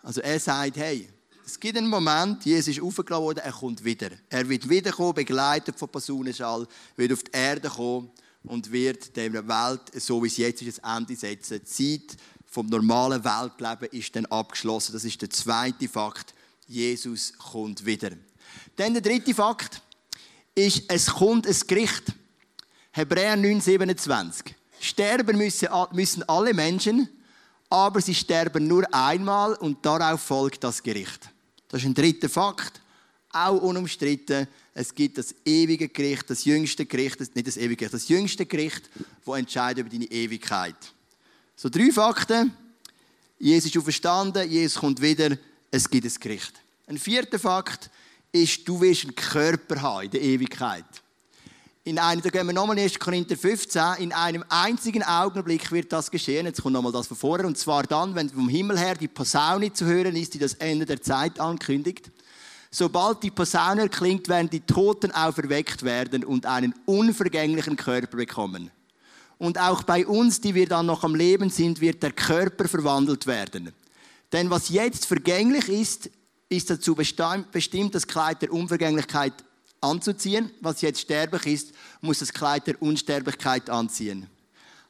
Also 0.03 0.22
er 0.22 0.39
sagt, 0.39 0.77
hey, 0.77 1.10
es 1.43 1.60
gibt 1.60 1.77
einen 1.77 1.88
Moment, 1.88 2.45
Jesus 2.45 2.77
ist 2.77 2.83
aufgeladen 2.83 3.25
worden, 3.25 3.39
er 3.39 3.53
kommt 3.53 3.83
wieder. 3.83 4.12
Er 4.29 4.48
wird 4.48 4.69
wiederkommen, 4.69 5.15
begleitet 5.15 5.79
von 5.79 5.89
Personenschall, 5.89 6.67
wird 6.95 7.13
auf 7.13 7.24
die 7.24 7.31
Erde 7.31 7.69
kommen 7.69 8.12
und 8.43 8.71
wird 8.71 9.15
der 9.15 9.33
Welt, 9.33 9.81
so 10.01 10.21
wie 10.23 10.27
es 10.27 10.38
jetzt 10.38 10.62
ist, 10.62 10.83
ein 10.83 11.03
Ende 11.03 11.15
setzen. 11.15 11.59
Die 11.59 12.07
Zeit 12.07 12.17
vom 12.45 12.67
normalen 12.67 13.23
Weltleben 13.23 13.89
ist 13.91 14.15
dann 14.15 14.25
abgeschlossen. 14.27 14.93
Das 14.93 15.05
ist 15.05 15.21
der 15.21 15.29
zweite 15.29 15.88
Fakt. 15.88 16.33
Jesus 16.67 17.33
kommt 17.38 17.85
wieder. 17.85 18.12
Dann 18.75 18.93
der 18.93 19.01
dritte 19.01 19.33
Fakt 19.33 19.81
ist, 20.55 20.83
es 20.88 21.07
kommt 21.07 21.47
ein 21.47 21.57
Gericht. 21.67 22.03
Hebräer 22.91 23.35
9,27. 23.35 24.53
Sterben 24.79 25.38
müssen, 25.38 25.69
müssen 25.93 26.23
alle 26.29 26.53
Menschen, 26.53 27.09
aber 27.69 28.01
sie 28.01 28.13
sterben 28.13 28.67
nur 28.67 28.85
einmal 28.93 29.55
und 29.55 29.83
darauf 29.83 30.21
folgt 30.21 30.63
das 30.63 30.83
Gericht. 30.83 31.29
Das 31.69 31.81
ist 31.81 31.88
ein 31.88 31.95
dritter 31.95 32.29
Fakt, 32.29 32.81
auch 33.31 33.62
unumstritten. 33.62 34.47
Es 34.74 34.94
gibt 34.94 35.18
das 35.20 35.36
ewige 35.46 35.88
Gericht, 35.88 36.30
das 36.30 36.46
jüngste 36.46 36.86
Gericht, 36.86 37.20
nicht 37.20 37.48
das 37.48 37.58
ewige 37.58 37.75
Gericht, 37.75 37.94
das 37.94 38.08
jüngste 38.08 38.46
Gericht, 38.46 38.89
das 39.24 39.38
entscheidet 39.38 39.86
über 39.86 39.89
deine 39.89 40.06
Ewigkeit. 40.06 40.75
So 41.56 41.70
drei 41.70 41.92
Fakten. 41.92 42.51
Jesus 43.38 43.72
ist 43.72 43.77
auferstanden, 43.77 44.50
Jesus 44.50 44.80
kommt 44.80 45.01
wieder, 45.01 45.38
es 45.70 45.89
gibt 45.89 46.06
ein 46.06 46.20
Gericht. 46.20 46.53
Ein 46.88 46.98
vierter 46.98 47.38
Fakt 47.38 47.89
ist, 48.32 48.68
du 48.68 48.82
wirst 48.82 49.03
einen 49.03 49.15
Körper 49.15 49.82
haben 49.82 50.06
in 50.06 50.12
der 50.12 50.22
Ewigkeit. 50.22 50.86
In 51.86 52.00
einem, 52.00 52.22
da 52.22 52.30
gehen 52.30 52.48
wir 52.48 52.53
nochmal 52.53 52.77
in 52.77 52.84
1. 52.86 52.98
Korinther 52.98 53.36
15, 53.36 53.82
in 54.00 54.13
einem 54.13 54.46
einzigen 54.48 55.03
Augenblick 55.03 55.70
wird 55.72 55.92
das 55.92 56.10
geschehen. 56.10 56.46
Jetzt 56.46 56.62
kommt 56.62 56.74
nochmal 56.74 56.94
das 56.94 57.08
von 57.08 57.18
vorher. 57.18 57.46
Und 57.46 57.58
zwar 57.58 57.84
dann, 57.84 58.15
wenn 58.15 58.30
vom 58.30 58.48
Himmel 58.48 58.80
her 58.80 58.96
die 58.96 59.10
Posaune 59.10 59.74
zu 59.74 59.86
hören 59.86 60.15
ist, 60.15 60.34
die 60.34 60.39
das 60.39 60.53
Ende 60.53 60.86
der 60.86 61.01
Zeit 61.01 61.42
ankündigt. 61.42 62.10
Sobald 62.75 63.22
die 63.22 63.30
Posaune 63.30 63.84
erklingt, 63.84 64.27
werden 64.27 64.50
die 64.50 64.62
Toten 64.62 65.12
auferweckt 65.12 65.84
werden 65.84 66.24
und 66.24 66.48
einen 66.48 66.74
unvergänglichen 66.88 67.75
Körper 67.75 68.18
bekommen. 68.18 68.72
Und 69.38 69.60
auch 69.60 69.84
bei 69.84 70.08
uns, 70.08 70.42
die 70.42 70.56
wir 70.56 70.68
dann 70.68 70.88
noch 70.88 71.03
am 71.03 71.13
Leben 71.13 71.51
sind, 71.51 71.82
wird 71.82 72.01
der 72.01 72.13
Körper 72.13 72.68
verwandelt 72.68 73.27
werden. 73.27 73.72
Denn 74.32 74.50
was 74.50 74.70
jetzt 74.70 75.06
vergänglich 75.06 75.70
ist, 75.70 76.10
ist 76.50 76.72
dazu 76.72 76.96
bestimmt, 76.96 77.94
das 77.94 78.08
Kleid 78.08 78.42
der 78.42 78.51
Unvergänglichkeit 78.51 79.34
anzuziehen. 79.80 80.50
Was 80.60 80.82
jetzt 80.82 81.01
sterblich 81.01 81.46
ist, 81.46 81.74
muss 82.01 82.20
das 82.20 82.34
Kleid 82.34 82.65
der 82.65 82.82
Unsterblichkeit 82.82 83.70
anziehen. 83.70 84.25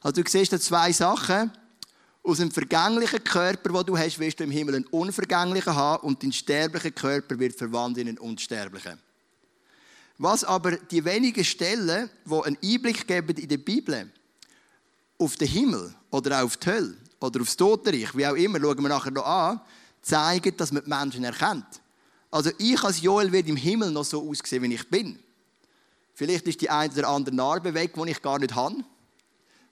Also 0.00 0.22
du 0.22 0.30
siehst 0.30 0.54
da 0.54 0.58
zwei 0.58 0.90
Sachen. 0.90 1.52
Aus 2.26 2.38
dem 2.38 2.50
vergänglichen 2.50 3.22
Körper, 3.22 3.74
wo 3.74 3.82
du 3.82 3.98
hast, 3.98 4.18
wirst 4.18 4.40
du 4.40 4.44
im 4.44 4.50
Himmel 4.50 4.76
einen 4.76 4.86
unvergänglichen 4.86 5.74
haben 5.74 6.06
und 6.06 6.22
dein 6.22 6.32
sterblicher 6.32 6.90
Körper 6.90 7.38
wird 7.38 7.54
verwandelt 7.54 8.08
in 8.08 8.08
einen 8.08 8.18
unsterblichen. 8.18 8.98
Was 10.16 10.42
aber 10.42 10.78
die 10.78 11.04
wenigen 11.04 11.44
Stellen, 11.44 12.08
wo 12.24 12.40
einen 12.40 12.56
Einblick 12.64 13.06
geben 13.06 13.36
in 13.36 13.48
der 13.48 13.58
Bibel, 13.58 14.10
auf 15.18 15.36
den 15.36 15.48
Himmel 15.48 15.94
oder 16.10 16.38
auch 16.40 16.44
auf 16.44 16.56
die 16.56 16.70
Hölle 16.70 16.96
oder 17.20 17.42
aufs 17.42 17.58
Totenreich, 17.58 18.16
wie 18.16 18.26
auch 18.26 18.36
immer, 18.36 18.58
schauen 18.58 18.82
wir 18.82 18.88
nachher 18.88 19.10
noch 19.10 19.26
an, 19.26 19.60
zeigen, 20.00 20.56
dass 20.56 20.72
man 20.72 20.82
die 20.82 20.88
Menschen 20.88 21.24
erkennt. 21.24 21.82
Also 22.30 22.50
ich 22.58 22.82
als 22.82 23.02
Joel 23.02 23.32
werde 23.32 23.50
im 23.50 23.56
Himmel 23.56 23.90
noch 23.90 24.04
so 24.04 24.28
aussehen, 24.28 24.62
wie 24.62 24.74
ich 24.74 24.88
bin. 24.88 25.18
Vielleicht 26.14 26.46
ist 26.46 26.60
die 26.62 26.70
eine 26.70 26.92
oder 26.92 27.08
andere 27.08 27.34
Narbe 27.34 27.74
weg, 27.74 27.92
die 27.94 28.10
ich 28.10 28.22
gar 28.22 28.38
nicht 28.38 28.54
habe. 28.54 28.76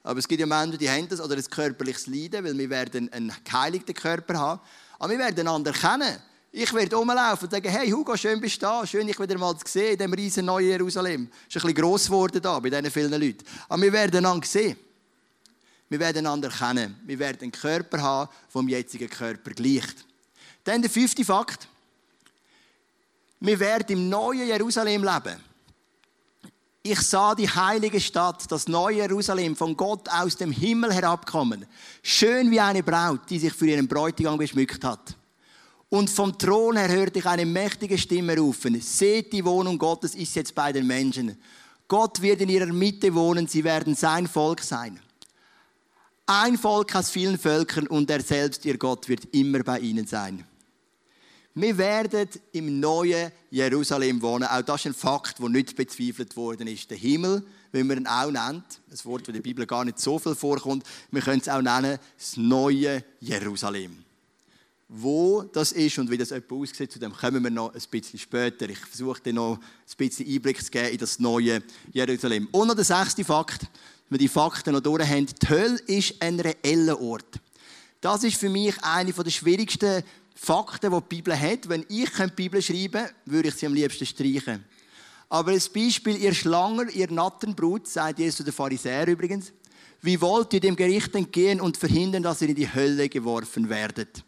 Aber 0.03 0.19
es 0.19 0.27
gibt 0.27 0.41
ja 0.41 0.45
Menschen, 0.45 0.77
die 0.77 0.89
haben 0.89 1.07
das 1.07 1.21
oder 1.21 1.35
ein 1.35 1.43
körperliches 1.45 2.07
Leiden, 2.07 2.43
weil 2.43 2.57
wir 2.57 2.69
werden 2.69 3.11
einen 3.13 3.33
geheiligten 3.43 3.95
Körper 3.95 4.37
haben. 4.37 4.61
Aber 4.99 5.11
wir 5.11 5.19
werden 5.19 5.39
einander 5.39 5.71
kennen. 5.71 6.17
Ich 6.51 6.71
werde 6.73 6.95
rumlaufen 6.95 7.47
und 7.47 7.51
sagen, 7.51 7.69
hey 7.69 7.89
Hugo, 7.89 8.15
schön 8.15 8.39
bist 8.39 8.57
du 8.57 8.67
da, 8.67 8.85
schön 8.85 9.07
dich 9.07 9.19
wieder 9.19 9.37
mal 9.39 9.57
zu 9.57 9.63
sehen 9.65 9.93
in 9.93 9.97
diesem 9.97 10.13
riesen 10.13 10.45
neuen 10.45 10.67
Jerusalem. 10.67 11.23
Ist 11.23 11.55
ein 11.55 11.61
bisschen 11.61 11.73
gross 11.73 12.05
geworden 12.05 12.41
da, 12.41 12.59
bei 12.59 12.69
diesen 12.69 12.91
vielen 12.91 13.11
Leuten. 13.11 13.43
Aber 13.69 13.81
wir 13.81 13.91
werden 13.91 14.17
einander 14.17 14.45
sehen. 14.45 14.77
Wir 15.89 15.99
werden 15.99 16.19
einander 16.19 16.49
kennen. 16.49 16.99
Wir 17.05 17.17
werden 17.17 17.41
einen 17.41 17.51
Körper 17.51 18.01
haben, 18.01 18.29
der 18.53 18.61
dem 18.61 18.67
jetzigen 18.67 19.09
Körper 19.09 19.51
gleicht. 19.51 20.05
Dann 20.63 20.81
der 20.81 20.91
fünfte 20.91 21.25
Fakt. 21.25 21.67
Wir 23.39 23.59
werden 23.59 23.97
im 23.97 24.09
neuen 24.09 24.47
Jerusalem 24.47 25.03
leben. 25.03 25.52
Ich 26.85 26.99
sah 26.99 27.33
die 27.33 27.49
heilige 27.49 28.01
Stadt, 28.01 28.51
das 28.51 28.67
neue 28.67 28.97
Jerusalem, 28.97 29.55
von 29.55 29.77
Gott 29.77 30.09
aus 30.09 30.35
dem 30.35 30.51
Himmel 30.51 30.93
herabkommen. 30.93 31.65
Schön 32.01 32.51
wie 32.51 32.59
eine 32.59 32.83
Braut, 32.83 33.21
die 33.29 33.39
sich 33.39 33.53
für 33.53 33.67
ihren 33.67 33.87
Bräutigam 33.87 34.37
geschmückt 34.37 34.83
hat. 34.83 35.15
Und 35.87 36.09
vom 36.09 36.37
Thron 36.37 36.75
her 36.75 36.89
hörte 36.89 37.19
ich 37.19 37.25
eine 37.25 37.45
mächtige 37.45 37.97
Stimme 37.97 38.37
rufen. 38.37 38.81
Seht, 38.81 39.31
die 39.31 39.45
Wohnung 39.45 39.77
Gottes 39.77 40.13
ist 40.13 40.35
jetzt 40.35 40.53
bei 40.53 40.73
den 40.73 40.85
Menschen. 40.85 41.37
Gott 41.87 42.21
wird 42.21 42.41
in 42.41 42.49
ihrer 42.49 42.73
Mitte 42.73 43.15
wohnen, 43.15 43.47
sie 43.47 43.63
werden 43.63 43.95
sein 43.95 44.27
Volk 44.27 44.59
sein. 44.59 44.99
Ein 46.25 46.57
Volk 46.57 46.93
aus 46.95 47.09
vielen 47.09 47.37
Völkern 47.37 47.87
und 47.87 48.09
er 48.09 48.21
selbst, 48.21 48.65
ihr 48.65 48.77
Gott, 48.77 49.07
wird 49.07 49.33
immer 49.33 49.63
bei 49.63 49.79
ihnen 49.79 50.05
sein. 50.05 50.45
Wir 51.55 51.77
werden 51.77 52.29
im 52.51 52.79
neuen 52.79 53.31
Jerusalem 53.51 54.19
wohnen. 54.23 54.47
Auch 54.47 54.63
das 54.63 54.81
ist 54.81 54.87
ein 54.87 54.93
Fakt, 54.95 55.37
der 55.37 55.49
nicht 55.49 55.75
bezweifelt 55.75 56.35
worden 56.35 56.65
ist. 56.65 56.89
Der 56.89 56.97
Himmel, 56.97 57.45
wie 57.71 57.83
man 57.83 57.99
ihn 57.99 58.07
auch 58.07 58.31
nennt, 58.31 58.63
ein 58.89 59.05
Wort, 59.05 59.21
das 59.21 59.27
in 59.27 59.33
der 59.35 59.41
Bibel 59.41 59.67
gar 59.67 59.85
nicht 59.85 59.99
so 59.99 60.17
viel 60.17 60.33
vorkommt, 60.33 60.83
wir 61.11 61.21
können 61.21 61.41
es 61.41 61.49
auch 61.49 61.61
nennen, 61.61 61.99
das 62.17 62.37
neue 62.37 63.03
Jerusalem. 63.19 64.03
Wo 64.87 65.43
das 65.43 65.73
ist 65.73 65.99
und 65.99 66.09
wie 66.09 66.17
das 66.17 66.31
etwa 66.31 66.55
aussieht, 66.55 66.91
zu 66.91 66.97
dem 66.97 67.13
kommen 67.13 67.43
wir 67.43 67.51
noch 67.51 67.73
ein 67.75 67.81
bisschen 67.89 68.19
später. 68.19 68.67
Ich 68.67 68.79
versuche 68.79 69.21
dir 69.21 69.33
noch 69.33 69.57
ein 69.57 69.95
bisschen 69.95 70.27
Einblick 70.27 70.63
zu 70.63 70.71
geben 70.71 70.89
in 70.89 70.97
das 70.97 71.19
neue 71.19 71.61
Jerusalem. 71.91 72.47
Und 72.51 72.67
noch 72.67 72.75
der 72.75 72.83
sechste 72.83 73.23
Fakt, 73.23 73.61
wenn 74.09 74.17
wir 74.17 74.17
die 74.17 74.27
Fakten 74.27 74.73
noch 74.73 74.81
durch 74.81 75.07
haben. 75.07 75.27
Die 75.27 75.49
Hölle 75.49 75.79
ist 75.85 76.15
ein 76.19 76.39
reeller 76.39 76.99
Ort. 76.99 77.39
Das 78.01 78.23
ist 78.23 78.37
für 78.37 78.49
mich 78.49 78.75
eine 78.83 79.13
der 79.13 79.31
schwierigsten 79.31 80.03
Fakten, 80.35 80.91
die 80.91 80.97
die 80.97 81.15
Bibel 81.15 81.39
hat. 81.39 81.69
Wenn 81.69 81.85
ich 81.87 82.09
die 82.09 82.27
Bibel 82.35 82.61
schreiben 82.61 83.03
könnte, 83.03 83.15
würde 83.25 83.49
ich 83.49 83.55
sie 83.55 83.65
am 83.65 83.73
liebsten 83.73 84.05
streichen. 84.05 84.63
Aber 85.29 85.51
als 85.51 85.69
Beispiel, 85.69 86.17
ihr 86.17 86.33
Schlanger, 86.33 86.89
ihr 86.89 87.11
Nattenbrut, 87.11 87.87
sagt 87.87 88.19
Jesus 88.19 88.37
zu 88.37 88.43
den 88.43 88.53
Pharisäern 88.53 89.09
übrigens, 89.09 89.51
wie 90.01 90.19
wollt 90.19 90.53
ihr 90.53 90.59
dem 90.59 90.75
Gericht 90.75 91.15
entgehen 91.15 91.61
und 91.61 91.77
verhindern, 91.77 92.23
dass 92.23 92.41
ihr 92.41 92.49
in 92.49 92.55
die 92.55 92.71
Hölle 92.71 93.09
geworfen 93.09 93.69
werdet? 93.69 94.23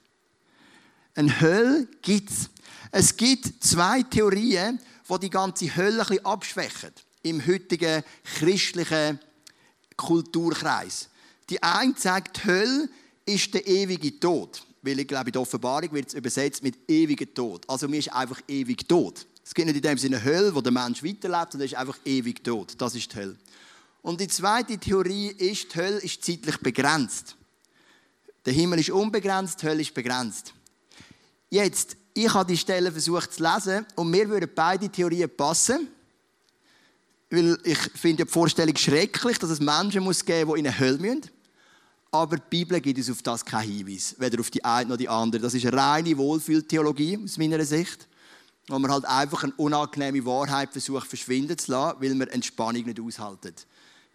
Eine 1.13 1.39
Hölle 1.41 1.87
gibt 2.01 2.29
es. 2.29 2.49
Es 2.91 3.15
gibt 3.15 3.63
zwei 3.63 4.03
Theorien, 4.03 4.79
die 5.09 5.19
die 5.19 5.29
ganze 5.29 5.75
Hölle 5.75 6.01
ein 6.01 6.07
bisschen 6.07 6.25
abschwächen 6.25 6.91
im 7.23 7.45
heutigen 7.45 8.03
christlichen 8.23 9.19
Kulturkreis. 9.97 11.09
Die 11.49 11.61
eine 11.61 11.93
sagt, 11.97 12.37
die 12.37 12.47
Hölle 12.47 12.89
ist 13.25 13.53
der 13.53 13.67
ewige 13.67 14.19
Tod 14.19 14.65
weil 14.85 14.99
ich 14.99 15.07
glaube, 15.07 15.29
in 15.29 15.33
der 15.33 15.41
Offenbarung 15.41 15.91
wird 15.93 16.09
es 16.09 16.13
übersetzt 16.13 16.61
mit 16.61 16.77
ewiger 16.87 17.33
Tod. 17.33 17.67
Also 17.67 17.87
mir 17.87 17.97
ist 17.97 18.13
einfach 18.13 18.39
ewig 18.47 18.87
tot. 18.87 19.25
Es 19.43 19.53
gibt 19.53 19.67
nicht 19.67 19.77
in 19.77 19.81
dem 19.81 19.97
Sinne 19.97 20.23
Hölle, 20.23 20.53
wo 20.53 20.61
der 20.61 20.71
Mensch 20.71 21.03
weiterlebt, 21.03 21.51
sondern 21.51 21.65
ist 21.65 21.75
einfach 21.75 21.97
ewig 22.05 22.43
tot. 22.43 22.73
Das 22.77 22.95
ist 22.95 23.11
die 23.11 23.15
Hölle. 23.17 23.37
Und 24.01 24.21
die 24.21 24.27
zweite 24.27 24.77
Theorie 24.77 25.29
ist, 25.29 25.73
die 25.73 25.77
Hölle 25.79 25.97
ist 25.97 26.23
zeitlich 26.23 26.57
begrenzt. 26.59 27.35
Der 28.45 28.53
Himmel 28.53 28.79
ist 28.79 28.91
unbegrenzt, 28.91 29.61
die 29.61 29.65
Hölle 29.65 29.81
ist 29.81 29.93
begrenzt. 29.93 30.53
Jetzt, 31.49 31.97
ich 32.13 32.31
habe 32.31 32.51
die 32.51 32.57
Stelle 32.57 32.91
versucht 32.91 33.33
zu 33.33 33.43
lesen 33.43 33.85
und 33.95 34.11
mir 34.11 34.29
würden 34.29 34.49
beide 34.53 34.89
Theorien 34.89 35.29
passen. 35.35 35.87
Weil 37.31 37.57
ich 37.63 37.79
finde 37.95 38.25
die 38.25 38.31
Vorstellung 38.31 38.75
schrecklich, 38.75 39.39
dass 39.39 39.49
es 39.49 39.59
Menschen 39.59 39.91
geben 39.91 40.05
muss, 40.05 40.23
die 40.23 40.31
in 40.31 40.67
eine 40.67 40.79
Hölle 40.79 40.99
müssen. 40.99 41.34
Aber 42.15 42.37
die 42.37 42.43
Bibel 42.49 42.79
gibt 42.79 42.97
uns 42.97 43.11
auf 43.11 43.21
das 43.21 43.43
keinen 43.43 43.69
Hinweis, 43.69 44.15
weder 44.17 44.39
auf 44.39 44.49
die 44.49 44.63
eine 44.63 44.89
noch 44.89 44.95
die 44.95 45.09
andere. 45.09 45.41
Das 45.41 45.53
ist 45.53 45.65
eine 45.65 45.75
reine 45.75 46.17
Wohlfühltheologie 46.17 47.19
aus 47.21 47.37
meiner 47.37 47.63
Sicht, 47.65 48.07
wo 48.69 48.79
man 48.79 48.89
halt 48.89 49.03
einfach 49.03 49.43
eine 49.43 49.51
unangenehme 49.57 50.25
Wahrheit 50.25 50.71
versucht 50.71 51.07
verschwinden 51.07 51.57
zu 51.57 51.71
lassen, 51.71 51.97
weil 51.99 52.15
man 52.15 52.29
Entspannung 52.29 52.85
nicht 52.85 53.01
aushaltet. 53.01 53.67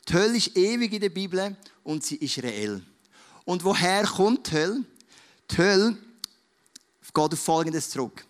Die 0.08 0.14
Hölle 0.14 0.38
ist 0.38 0.56
ewig 0.56 0.94
in 0.94 1.00
der 1.02 1.10
Bibel 1.10 1.54
und 1.84 2.02
sie 2.02 2.16
ist 2.16 2.42
reell. 2.42 2.82
Und 3.44 3.62
woher 3.64 4.04
kommt 4.04 4.50
die 4.50 4.56
Hölle? 4.56 4.84
Die 5.50 5.58
Hölle 5.58 5.98
geht 7.12 7.32
auf 7.34 7.38
Folgendes 7.38 7.90
zurück. 7.90 8.24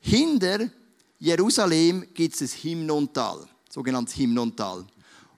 Hinter 0.00 0.68
Jerusalem 1.20 2.08
gibt 2.12 2.34
es 2.34 2.42
ein 2.42 2.58
Himnontal, 2.60 3.46
sogenanntes 3.70 4.16
Himnontal. 4.16 4.84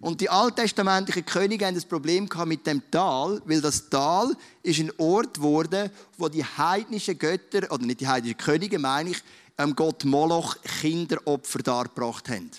Und 0.00 0.20
die 0.20 0.30
alttestamentlichen 0.30 1.24
Könige 1.24 1.66
haben 1.66 1.74
das 1.74 1.84
Problem 1.84 2.28
mit 2.44 2.66
dem 2.66 2.88
Tal, 2.90 3.42
weil 3.44 3.60
das 3.60 3.88
Tal 3.88 4.36
ist 4.62 4.78
ein 4.78 4.92
Ort 4.98 5.34
geworden, 5.34 5.90
wo 6.16 6.28
die 6.28 6.44
heidnischen 6.44 7.18
Götter, 7.18 7.72
oder 7.72 7.84
nicht 7.84 8.00
die 8.00 8.06
heidnischen 8.06 8.38
Könige, 8.38 8.78
meine 8.78 9.10
ich, 9.10 9.22
ähm, 9.58 9.74
Gott 9.74 10.04
Moloch 10.04 10.56
Kinderopfer 10.80 11.58
dargebracht 11.58 12.28
haben. 12.28 12.50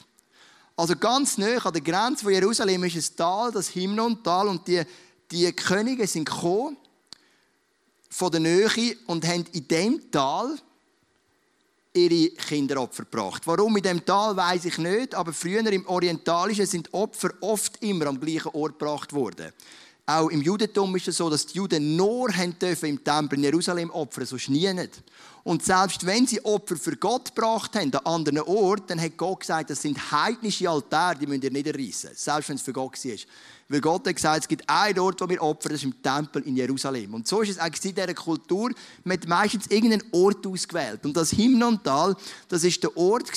Also 0.76 0.96
ganz 0.96 1.38
nah 1.38 1.58
an 1.58 1.74
der 1.74 1.82
Grenze 1.82 2.24
von 2.24 2.34
Jerusalem 2.34 2.84
ist 2.84 2.96
ein 2.96 3.16
Tal, 3.16 3.52
das 3.52 3.70
Himnon-Tal, 3.70 4.48
und 4.50 4.68
die, 4.68 4.84
die 5.32 5.52
Könige 5.54 6.08
sind 6.08 6.26
gekommen 6.26 6.76
von 8.10 8.32
der 8.32 8.42
Nähe 8.42 8.98
und 9.08 9.26
haben 9.26 9.46
in 9.54 9.68
dem 9.68 10.12
Tal 10.12 10.58
ihre 11.94 12.30
Kinderopfer 12.32 13.04
gebracht. 13.04 13.44
Warum 13.46 13.78
in 13.78 13.84
dem 13.84 14.06
Tal 14.06 14.36
weiß 14.36 14.66
ich 14.66 14.78
nicht, 14.78 15.16
aber 15.16 15.34
früher 15.34 15.66
im 15.72 15.88
Orientalischen 15.88 16.66
sind 16.66 16.94
Opfer 16.94 17.32
oft 17.42 17.82
immer 17.82 18.08
am 18.08 18.20
gleichen 18.20 18.50
Ort 18.50 18.80
gebracht 18.80 19.14
worden. 19.14 19.52
Auch 20.10 20.30
im 20.30 20.42
Judentum 20.42 20.96
ist 20.96 21.08
es 21.08 21.18
so, 21.18 21.30
dass 21.30 21.46
die 21.46 21.58
Juden 21.60 21.96
nur 21.96 22.34
im 22.36 22.58
Tempel 22.58 23.38
in 23.38 23.44
Jerusalem 23.44 23.92
opfern, 23.92 24.26
sonst 24.26 24.50
nie 24.50 24.74
nicht. 24.74 25.04
Und 25.44 25.64
selbst 25.64 26.04
wenn 26.04 26.26
sie 26.26 26.44
Opfer 26.44 26.78
für 26.78 26.96
Gott 26.96 27.36
gebracht 27.36 27.76
haben, 27.76 27.94
an 27.94 28.06
anderen 28.06 28.40
Orten, 28.40 28.88
dann 28.88 29.02
hat 29.02 29.16
Gott 29.18 29.42
gesagt, 29.42 29.70
das 29.70 29.84
sind 29.84 30.12
heidnische 30.12 30.68
Altäre, 30.68 31.16
die 31.20 31.28
müsst 31.28 31.44
ihr 31.44 31.52
niederreißen. 31.52 32.10
Selbst 32.16 32.50
wenn 32.50 32.56
es 32.56 32.64
für 32.64 32.74
Gott 32.74 33.06
war. 33.06 33.18
Weil 33.68 33.82
Gott 33.82 34.08
hat 34.08 34.16
gesagt, 34.16 34.42
es 34.42 34.48
gibt 34.48 34.68
einen 34.68 34.98
Ort, 34.98 35.22
wo 35.22 35.30
wir 35.30 35.44
opfern, 35.44 35.74
das 35.74 35.82
ist 35.82 35.86
im 35.86 36.02
Tempel 36.02 36.42
in 36.42 36.58
Jerusalem. 36.58 37.14
Und 37.14 37.28
so 37.28 37.42
ist 37.42 37.50
es 37.50 37.60
eigentlich 37.60 37.86
in 37.86 37.94
dieser 37.94 38.16
Kultur, 38.16 38.72
man 39.04 39.16
hat 39.16 39.28
meistens 39.28 39.68
irgendeinen 39.68 40.06
Ort 40.12 40.44
ausgewählt. 40.48 41.06
Und 41.06 41.16
das 41.16 41.30
Himnontal, 41.30 42.18
das 42.48 42.64
ist 42.64 42.82
der 42.82 42.98
Ort 42.98 43.32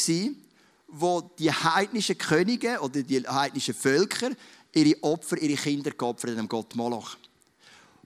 wo 0.94 1.22
die 1.38 1.50
heidnischen 1.50 2.18
Könige 2.18 2.78
oder 2.80 3.02
die 3.02 3.26
heidnischen 3.26 3.74
Völker 3.74 4.30
ihre 4.72 5.02
Opfer, 5.02 5.38
ihre 5.38 5.60
Kinder 5.60 5.90
geopfert 5.90 6.36
haben, 6.36 6.48
Gott 6.48 6.74
Moloch. 6.74 7.16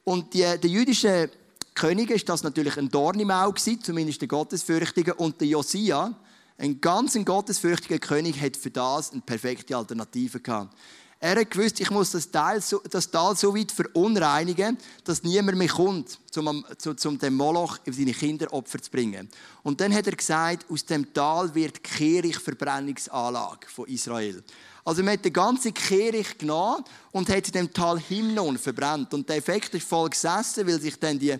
Und 0.04 0.34
die, 0.34 0.40
der 0.40 0.70
jüdische 0.70 1.30
König 1.74 2.10
ist 2.10 2.28
das 2.28 2.42
natürlich 2.42 2.76
ein 2.78 2.88
Dorn 2.88 3.20
im 3.20 3.30
Auge, 3.30 3.60
zumindest 3.60 4.20
der 4.20 4.28
Gottesfürchtige. 4.28 5.14
Und 5.14 5.40
der 5.40 5.48
Josia, 5.48 6.14
ein 6.58 6.80
ganz 6.80 7.18
gottesfürchtiger 7.22 7.98
König, 7.98 8.40
hat 8.40 8.56
für 8.56 8.70
das 8.70 9.12
eine 9.12 9.20
perfekte 9.20 9.76
Alternative 9.76 10.40
gehabt. 10.40 10.74
Er 11.18 11.40
hat 11.40 11.50
gewusst, 11.50 11.80
ich 11.80 11.90
muss 11.90 12.10
das 12.10 12.30
Tal 12.30 12.60
so, 12.60 12.80
das 12.90 13.10
Tal 13.10 13.34
so 13.36 13.56
weit 13.56 13.72
verunreinigen, 13.72 14.76
dass 15.02 15.22
niemand 15.22 15.56
mehr 15.56 15.68
kommt, 15.68 16.18
um, 16.36 16.64
um 17.04 17.18
dem 17.18 17.34
Moloch 17.34 17.78
seine 17.86 18.12
Kinderopfer 18.12 18.80
zu 18.82 18.90
bringen. 18.90 19.28
Und 19.62 19.80
dann 19.80 19.94
hat 19.94 20.06
er 20.06 20.14
gesagt, 20.14 20.70
aus 20.70 20.84
dem 20.84 21.12
Tal 21.14 21.54
wird 21.54 21.76
die 21.76 21.82
Kehrichtverbrennungsanlage 21.82 23.66
von 23.66 23.88
Israel. 23.88 24.44
Also 24.86 25.02
man 25.02 25.14
hat 25.14 25.24
die 25.24 25.32
ganze 25.32 25.72
Kehricht 25.72 26.38
genommen 26.38 26.84
und 27.10 27.28
hat 27.28 27.48
in 27.48 27.52
dem 27.52 27.72
Tal 27.72 27.98
Himnon 27.98 28.56
verbrannt. 28.56 29.12
Und 29.14 29.28
der 29.28 29.34
Effekt 29.36 29.74
ist 29.74 29.88
voll 29.88 30.08
gesessen, 30.08 30.64
weil 30.64 30.80
sich 30.80 30.96
dann 30.96 31.18
die, 31.18 31.36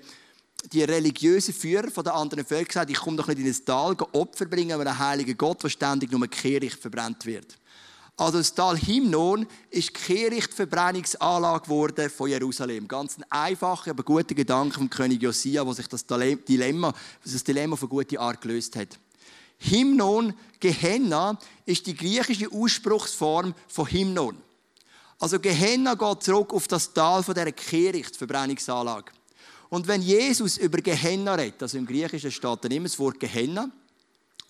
die 0.73 0.83
religiösen 0.83 1.55
Führer 1.55 1.89
von 1.89 2.03
den 2.03 2.13
anderen 2.13 2.45
Völkern 2.45 2.67
gesagt 2.67 2.91
ich 2.91 2.99
komme 2.99 3.17
doch 3.17 3.29
nicht 3.29 3.39
in 3.39 3.47
das 3.47 3.65
Tal, 3.65 3.97
Opfer 4.15 4.47
bringen, 4.47 4.73
aber 4.73 4.83
einen 4.83 4.99
heiligen 4.99 5.39
Gott, 5.39 5.63
wo 5.63 5.69
ständig 5.69 6.11
nur 6.11 6.27
Kehricht 6.27 6.81
verbrannt 6.81 7.25
wird. 7.25 7.57
Also 8.17 8.39
das 8.39 8.53
Tal 8.53 8.77
Himnon 8.77 9.47
ist 9.71 9.91
die 9.91 9.95
geworden 11.61 12.11
von 12.11 12.29
Jerusalem. 12.29 12.89
Ganz 12.89 13.17
ein 13.17 13.25
einfacher, 13.31 13.93
aber 13.93 14.03
guter 14.03 14.35
Gedanke 14.35 14.75
vom 14.75 14.91
König 14.91 15.23
Josia, 15.23 15.65
wo 15.65 15.73
sich 15.73 15.87
das 15.87 16.05
Dilemma, 16.05 16.93
das 17.23 17.45
Dilemma 17.45 17.75
auf 17.75 17.83
eine 17.83 17.91
gute 17.91 18.19
Art 18.19 18.41
gelöst 18.41 18.75
hat. 18.75 18.99
Himnon, 19.59 20.35
Gehenna, 20.61 21.39
ist 21.65 21.87
die 21.87 21.95
griechische 21.95 22.51
Ausspruchsform 22.51 23.55
von 23.69 23.87
Himnon. 23.87 24.37
Also 25.19 25.41
Gehenna 25.41 25.95
geht 25.95 26.23
zurück 26.23 26.53
auf 26.53 26.69
das 26.69 26.93
Tal 26.93 27.23
von 27.23 27.35
dieser 27.35 27.53
Kehrichtverbrennungsanlage. 27.53 29.13
Und 29.69 29.89
wenn 29.89 30.03
Jesus 30.03 30.59
über 30.59 30.79
Gehenna 30.79 31.35
redet, 31.35 31.63
also 31.63 31.79
im 31.79 31.87
Griechischen 31.87 32.31
steht 32.31 32.65
dann 32.65 32.71
immer 32.71 32.87
das 32.87 32.99
Wort 32.99 33.19
Gehenna, 33.19 33.71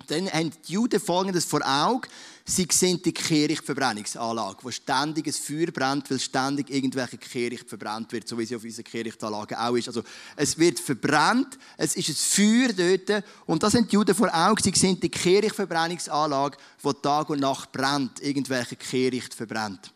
dann 0.08 0.30
haben 0.30 0.50
die 0.68 0.72
Juden 0.72 1.00
folgendes 1.00 1.44
vor 1.44 1.60
Augen. 1.64 2.08
Sie 2.48 2.68
sehen 2.70 3.02
die 3.02 3.12
Kehrichtverbrennungsanlage, 3.12 4.58
wo 4.62 4.70
ständig 4.70 5.26
ein 5.26 5.32
Feuer 5.32 5.72
brennt, 5.72 6.08
weil 6.08 6.20
ständig 6.20 6.70
irgendwelche 6.70 7.18
Kehricht 7.18 7.68
verbrannt 7.68 8.12
wird, 8.12 8.28
so 8.28 8.38
wie 8.38 8.46
sie 8.46 8.54
auf 8.54 8.62
unserer 8.62 8.84
Kehrichtanlage 8.84 9.60
auch 9.60 9.74
ist. 9.74 9.88
Also, 9.88 10.04
es 10.36 10.56
wird 10.56 10.78
verbrannt, 10.78 11.58
es 11.76 11.96
ist 11.96 12.08
ein 12.08 12.14
Feuer 12.14 12.72
dort. 12.72 13.24
Und 13.46 13.64
das 13.64 13.72
sind 13.72 13.90
die 13.90 13.96
Juden 13.96 14.14
vor 14.14 14.32
Augen. 14.32 14.62
Sie 14.62 14.70
sehen 14.78 15.00
die 15.00 15.08
Kehrichtverbrennungsanlage, 15.08 16.56
wo 16.82 16.92
Tag 16.92 17.30
und 17.30 17.40
Nacht 17.40 17.72
brennt, 17.72 18.22
irgendwelche 18.22 18.76
Kehricht 18.76 19.34
verbrennt. 19.34 19.92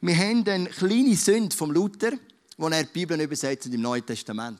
Wir 0.00 0.16
haben 0.16 0.44
eine 0.48 0.68
kleine 0.68 1.14
Sünde 1.14 1.54
vom 1.54 1.70
Luther, 1.70 2.14
wo 2.56 2.66
er 2.66 2.82
die 2.82 2.92
Bibel 2.92 3.20
übersetzt 3.20 3.66
im 3.66 3.80
Neuen 3.80 4.04
Testament. 4.04 4.58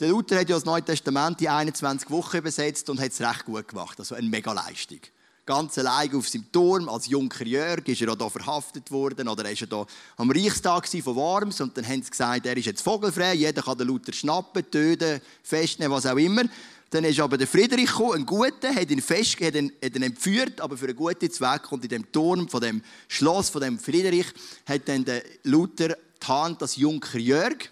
Der 0.00 0.08
Luther 0.08 0.40
hat 0.40 0.48
ja 0.48 0.56
das 0.56 0.64
Neue 0.64 0.82
Testament 0.82 1.42
in 1.42 1.48
21 1.48 2.08
Wochen 2.08 2.38
übersetzt 2.38 2.88
und 2.88 2.98
hat 2.98 3.12
es 3.12 3.20
recht 3.20 3.44
gut 3.44 3.68
gemacht. 3.68 3.98
Also 3.98 4.14
eine 4.14 4.26
Mega-Leistung. 4.26 5.00
Ganz 5.46 5.76
allein 5.78 6.14
auf 6.14 6.28
seinem 6.28 6.50
Turm, 6.50 6.88
als 6.88 7.06
Junker 7.06 7.44
Jörg, 7.44 7.86
ist 7.86 8.00
er 8.00 8.10
auch 8.10 8.16
hier 8.16 8.30
verhaftet 8.30 8.90
worden. 8.90 9.28
Oder 9.28 9.44
er 9.44 9.60
war 9.60 9.78
ja 9.78 9.86
am 10.16 10.30
Reichstag 10.30 10.88
von 10.88 11.16
Worms. 11.16 11.60
Und 11.60 11.76
dann 11.76 11.86
haben 11.86 12.02
sie 12.02 12.10
gesagt, 12.10 12.46
er 12.46 12.56
ist 12.56 12.66
jetzt 12.66 12.82
vogelfrei, 12.82 13.34
jeder 13.34 13.62
kann 13.62 13.76
den 13.76 13.86
Luther 13.86 14.12
schnappen, 14.12 14.70
töten, 14.70 15.20
festnehmen, 15.42 15.94
was 15.94 16.06
auch 16.06 16.16
immer. 16.16 16.44
Dann 16.90 17.04
ist 17.04 17.20
aber 17.20 17.36
der 17.36 17.46
Friedrich 17.46 17.86
gekommen, 17.86 18.14
ein 18.14 18.26
Guter, 18.26 18.74
hat 18.74 18.90
ihn, 18.90 19.02
fest, 19.02 19.40
hat 19.40 19.54
ihn, 19.54 19.72
hat 19.82 19.94
ihn 19.94 20.02
entführt, 20.02 20.60
aber 20.60 20.76
für 20.76 20.86
einen 20.86 20.96
guten 20.96 21.30
Zweck. 21.30 21.70
Und 21.72 21.82
in 21.84 21.90
dem 21.90 22.12
Turm 22.12 22.48
von 22.48 22.60
dem 22.60 22.82
Schloss 23.08 23.50
von 23.50 23.60
dem 23.60 23.78
Friedrich 23.78 24.26
hat 24.66 24.88
dann 24.88 25.04
der 25.04 25.22
Luther 25.42 25.96
die 26.22 26.26
Hand 26.26 26.62
als 26.62 26.76
Junker 26.76 27.18
Jörg 27.18 27.70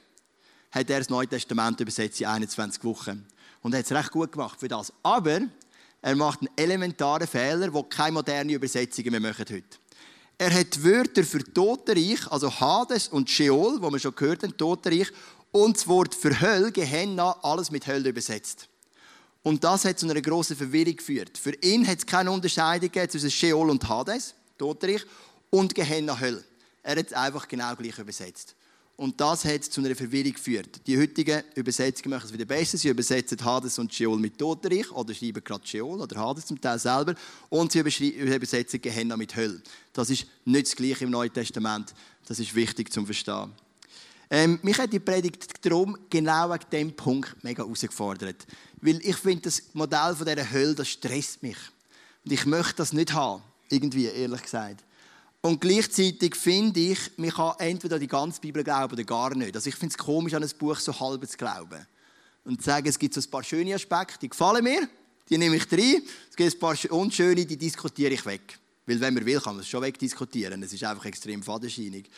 hat 0.73 0.89
er 0.89 0.99
das 0.99 1.11
Neue 1.11 1.29
Testament 1.29 1.79
übersetzt 1.81 2.21
in 2.21 2.27
21 2.27 2.83
Wochen. 2.83 3.27
Und 3.61 3.75
er 3.75 3.81
hat 3.81 3.87
es 3.87 3.93
recht 3.93 4.11
gut 4.11 4.33
gemacht 4.33 4.59
für 4.59 4.69
das. 4.69 4.93
Aber 5.03 5.43
er 6.03 6.17
macht 6.17 6.41
einen 6.41 6.51
elementaren 6.57 7.29
Fehler, 7.29 7.69
den 7.71 7.89
keine 7.89 8.13
modernen 8.13 8.51
Übersetzungen 8.51 9.13
mehr 9.13 9.21
machen 9.21 9.47
heute. 9.49 9.79
Er 10.37 10.53
hat 10.53 10.83
Wörter 10.83 11.23
für 11.23 11.45
Totenreich, 11.45 12.31
also 12.31 12.51
Hades 12.51 13.07
und 13.07 13.31
Sheol, 13.31 13.81
wo 13.81 13.89
wir 13.91 14.01
schon 14.01 14.15
gehört 14.15 14.43
haben, 14.43 14.57
Totenreich, 14.57 15.13
und 15.53 15.77
das 15.77 15.87
Wort 15.87 16.15
für 16.15 16.41
Hölle, 16.41 16.73
Gehenna, 16.73 17.37
alles 17.43 17.71
mit 17.71 17.87
Hölle 17.87 18.09
übersetzt. 18.09 18.69
Und 19.45 19.63
das 19.63 19.85
hat 19.85 20.01
zu 20.01 20.09
einer 20.09 20.21
grossen 20.21 20.57
Verwirrung 20.57 20.97
geführt. 20.97 21.39
Für 21.39 21.55
ihn 21.63 21.87
hat 21.87 21.99
es 21.99 22.07
keine 22.07 22.33
Unterscheidung 22.33 22.91
zwischen 23.09 23.31
Sheol 23.31 23.71
und 23.71 23.89
Hades, 23.89 24.35
Totenreich, 24.59 25.05
und 25.51 25.75
Gehenna, 25.75 26.19
Hölle. 26.19 26.43
Er 26.83 26.97
hat 26.97 27.07
es 27.07 27.13
einfach 27.13 27.47
genau 27.47 27.77
gleich 27.77 27.99
übersetzt. 27.99 28.57
Und 28.97 29.21
das 29.21 29.45
hat 29.45 29.65
zu 29.65 29.81
einer 29.81 29.97
Verwirrung 29.97 30.33
geführt. 30.33 30.81
Die 30.87 30.99
heutigen 30.99 31.43
Übersetzungen 31.55 32.11
machen 32.11 32.27
es 32.27 32.33
wieder 32.33 32.45
besser. 32.45 32.77
Sie 32.77 32.89
übersetzen 32.89 33.43
Hades 33.43 33.79
und 33.79 33.93
Sheol 33.93 34.19
mit 34.19 34.39
Totenreich 34.39 34.91
oder 34.93 35.15
schreiben 35.15 35.43
gerade 35.43 35.67
Sheol 35.67 36.01
oder 36.01 36.17
Hades 36.21 36.47
zum 36.47 36.61
Teil 36.61 36.79
selber. 36.79 37.15
Und 37.49 37.73
sie 37.73 37.81
übersetzen 37.81 38.81
Gehenna 38.81 39.17
mit 39.17 39.35
Hölle. 39.35 39.63
Das 39.93 40.11
ist 40.11 40.27
nicht 40.45 40.67
das 40.67 40.77
Gleiche 40.77 41.05
im 41.05 41.11
Neuen 41.11 41.33
Testament. 41.33 41.95
Das 42.27 42.39
ist 42.39 42.55
wichtig 42.55 42.93
zum 42.93 43.07
Verstehen. 43.07 43.51
Ähm, 44.31 44.59
mich 44.63 44.79
hat 44.79 44.93
die 44.93 45.01
Predigt 45.01 45.65
darum 45.65 45.99
genau 46.09 46.51
wegen 46.51 46.65
diesem 46.71 46.97
Punkt 46.97 47.43
mega 47.43 47.63
herausgefordert. 47.63 48.47
Weil 48.81 48.99
ich 49.03 49.17
finde, 49.17 49.43
das 49.43 49.63
Modell 49.75 50.15
von 50.15 50.27
dieser 50.27 50.51
Hölle, 50.51 50.75
das 50.75 50.89
stresst 50.89 51.43
mich. 51.43 51.59
Und 52.25 52.33
ich 52.33 52.47
möchte 52.47 52.77
das 52.77 52.93
nicht 52.93 53.13
haben. 53.13 53.43
Irgendwie, 53.69 54.07
ehrlich 54.07 54.43
gesagt. 54.43 54.85
Und 55.45 55.61
gleichzeitig 55.61 56.37
finde 56.37 56.79
ich, 56.79 56.99
man 57.17 57.31
kann 57.31 57.55
entweder 57.59 57.99
die 57.99 58.07
ganze 58.07 58.41
Bibel 58.41 58.63
glauben 58.63 58.93
oder 58.93 59.03
gar 59.03 59.35
nicht. 59.35 59.57
Also 59.57 59.69
ich 59.69 59.75
finde 59.75 59.93
es 59.93 59.99
komisch, 59.99 60.35
an 60.35 60.45
ein 60.45 60.51
Buch 60.57 60.79
so 60.79 60.99
halb 60.99 61.29
zu 61.29 61.37
glauben. 61.37 61.85
Und 62.45 62.61
zu 62.61 62.67
sagen, 62.67 62.87
es 62.87 62.97
gibt 62.97 63.13
so 63.13 63.21
ein 63.21 63.29
paar 63.29 63.43
schöne 63.43 63.75
Aspekte, 63.75 64.21
die 64.21 64.29
gefallen 64.29 64.63
mir, 64.63 64.89
die 65.29 65.39
nehme 65.39 65.57
ich 65.57 65.71
rein. 65.73 66.03
Es 66.31 66.37
gibt 66.37 66.55
ein 66.55 66.59
paar 66.61 66.77
unschöne, 66.91 67.45
die 67.45 67.57
diskutiere 67.57 68.15
ich 68.15 68.25
weg. 68.25 68.57
Weil 68.87 69.01
wenn 69.01 69.15
man 69.15 69.27
will, 69.27 69.41
kann 69.41 69.55
man 69.55 69.63
es 69.63 69.69
schon 69.69 69.83
wegdiskutieren. 69.83 70.63
Es 70.63 70.73
ist 70.73 70.85
einfach 70.85 71.07
extrem 71.07 71.43
fadenscheinig. 71.43 72.09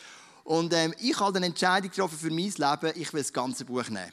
Und 0.43 0.71
ähm, 0.73 0.93
ich 0.99 1.19
habe 1.19 1.35
eine 1.35 1.47
Entscheidung 1.47 1.89
getroffen 1.89 2.19
für 2.19 2.29
mein 2.29 2.51
Leben, 2.51 3.01
ich 3.01 3.11
will 3.11 3.21
das 3.21 3.33
ganze 3.33 3.65
Buch 3.65 3.89
nehmen. 3.89 4.11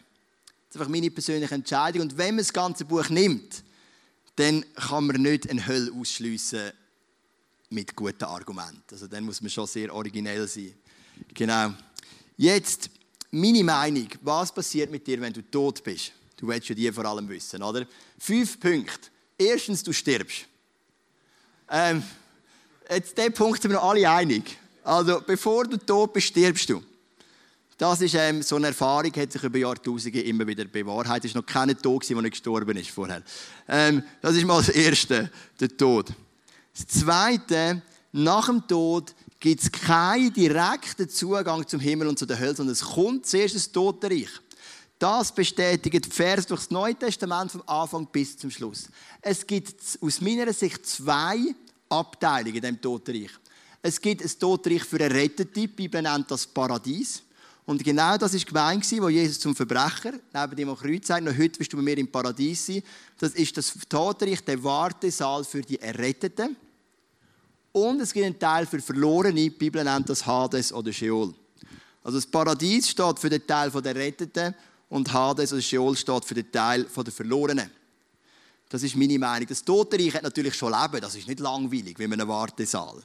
Das 0.68 0.76
ist 0.76 0.80
einfach 0.80 0.88
meine 0.88 1.10
persönliche 1.10 1.54
Entscheidung. 1.54 2.00
Und 2.00 2.16
wenn 2.16 2.36
man 2.36 2.44
das 2.44 2.52
ganze 2.52 2.86
Buch 2.86 3.10
nimmt, 3.10 3.62
dann 4.36 4.64
kann 4.74 5.06
man 5.06 5.20
nicht 5.20 5.50
eine 5.50 5.66
Hölle 5.66 5.92
ausschliessen 5.92 6.72
mit 7.72 7.96
guten 7.96 8.24
Argumenten. 8.24 8.82
Also 8.90 9.06
dann 9.06 9.24
muss 9.24 9.40
man 9.40 9.50
schon 9.50 9.66
sehr 9.66 9.92
originell 9.94 10.46
sein. 10.46 10.74
Genau. 11.34 11.72
Jetzt 12.36 12.90
meine 13.30 13.64
Meinung. 13.64 14.08
Was 14.22 14.52
passiert 14.52 14.90
mit 14.90 15.06
dir, 15.06 15.20
wenn 15.20 15.32
du 15.32 15.42
tot 15.42 15.82
bist? 15.82 16.12
Du 16.36 16.48
willst 16.48 16.68
ja 16.68 16.74
die 16.74 16.90
vor 16.92 17.04
allem 17.04 17.28
wissen, 17.28 17.62
oder? 17.62 17.86
Fünf 18.18 18.58
Punkte. 18.58 19.08
Erstens, 19.38 19.82
du 19.82 19.92
stirbst. 19.92 20.46
Ähm, 21.70 22.02
jetzt 22.90 23.16
den 23.16 23.32
Punkt 23.32 23.62
sind 23.62 23.70
wir 23.70 23.82
alle 23.82 24.08
einig. 24.10 24.58
Also, 24.84 25.20
bevor 25.24 25.64
du 25.64 25.76
tot 25.76 26.12
bist, 26.12 26.28
stirbst 26.28 26.68
du. 26.68 26.82
Das 27.78 28.00
ist 28.00 28.14
ähm, 28.14 28.42
so 28.42 28.56
eine 28.56 28.68
Erfahrung, 28.68 29.12
hat 29.16 29.32
sich 29.32 29.42
über 29.42 29.58
Jahrtausende 29.58 30.20
immer 30.20 30.46
wieder 30.46 30.64
bewahrheitet. 30.64 31.24
Es 31.24 31.30
ist 31.30 31.34
noch 31.34 31.46
keiner 31.46 31.76
tot, 31.76 32.08
der 32.08 32.20
nicht 32.20 32.32
gestorben 32.32 32.76
ist 32.76 32.90
vorher. 32.90 33.22
Ähm, 33.66 34.02
das 34.20 34.36
ist 34.36 34.44
mal 34.44 34.58
das 34.58 34.68
Erste, 34.68 35.30
der 35.58 35.76
Tod. 35.76 36.12
Das 36.74 36.86
Zweite, 36.86 37.82
nach 38.12 38.46
dem 38.46 38.66
Tod 38.66 39.14
gibt 39.40 39.62
es 39.62 39.72
keinen 39.72 40.32
direkten 40.32 41.08
Zugang 41.08 41.66
zum 41.66 41.80
Himmel 41.80 42.08
und 42.08 42.18
zu 42.18 42.26
der 42.26 42.38
Hölle, 42.38 42.54
sondern 42.54 42.72
es 42.72 42.82
kommt 42.82 43.26
zuerst 43.26 43.54
das 43.54 43.72
Totenreich. 43.72 44.30
Das 44.98 45.34
bestätigt 45.34 46.14
Vers 46.14 46.46
durch 46.46 46.60
das 46.60 46.70
Neue 46.70 46.94
Testament 46.94 47.50
vom 47.50 47.62
Anfang 47.66 48.06
bis 48.06 48.36
zum 48.38 48.50
Schluss. 48.50 48.88
Es 49.20 49.44
gibt 49.46 49.74
aus 50.00 50.20
meiner 50.20 50.52
Sicht 50.52 50.86
zwei 50.86 51.38
Abteilungen 51.88 52.56
in 52.56 52.62
dem 52.62 52.80
Totenreich. 52.80 53.30
Es 53.82 54.00
gibt 54.00 54.22
ein 54.22 54.30
Totenreich 54.38 54.84
für 54.84 55.00
Errettete, 55.00 55.46
die 55.46 55.66
Bibel 55.66 56.00
nennt 56.00 56.30
das 56.30 56.46
Paradies. 56.46 57.22
Und 57.64 57.82
genau 57.84 58.16
das 58.16 58.34
war 58.34 58.40
gemeint, 58.40 59.00
wo 59.00 59.08
Jesus 59.08 59.38
zum 59.38 59.54
Verbrecher 59.54 60.14
neben 60.34 60.56
dem 60.56 60.76
Kreuz 60.76 61.06
sagt, 61.06 61.24
noch 61.24 61.36
heute 61.36 61.60
wirst 61.60 61.72
du 61.72 61.76
bei 61.76 61.82
mir 61.82 61.98
im 61.98 62.10
Paradies 62.10 62.66
sein. 62.66 62.82
Das 63.18 63.34
ist 63.34 63.56
das 63.56 63.72
Totenreich, 63.88 64.44
der 64.44 64.62
Wartesaal 64.62 65.44
für 65.44 65.62
die 65.62 65.80
Erretteten. 65.80 66.56
Und 67.70 68.00
es 68.00 68.12
gibt 68.12 68.26
einen 68.26 68.38
Teil 68.38 68.66
für 68.66 68.80
Verlorene, 68.80 69.34
die 69.34 69.50
Bibel 69.50 69.82
nennt 69.82 70.08
das 70.08 70.26
Hades 70.26 70.72
oder 70.72 70.92
Sheol. 70.92 71.32
Also 72.02 72.18
das 72.18 72.26
Paradies 72.26 72.88
steht 72.88 73.18
für 73.18 73.30
den 73.30 73.46
Teil 73.46 73.70
der 73.70 73.96
Erretteten 73.96 74.54
und 74.88 75.12
Hades 75.12 75.52
oder 75.52 75.62
Sheol 75.62 75.96
steht 75.96 76.24
für 76.24 76.34
den 76.34 76.50
Teil 76.50 76.84
der 76.84 77.12
Verlorenen. 77.12 77.70
Das 78.68 78.82
ist 78.82 78.96
meine 78.96 79.18
Meinung. 79.18 79.46
Das 79.46 79.64
Totenreich 79.64 80.14
hat 80.14 80.22
natürlich 80.22 80.54
schon 80.54 80.72
Leben, 80.72 81.00
das 81.00 81.14
ist 81.14 81.28
nicht 81.28 81.40
langweilig 81.40 81.98
wie 81.98 82.04
in 82.04 82.12
einem 82.12 82.28
Wartesaal. 82.28 83.02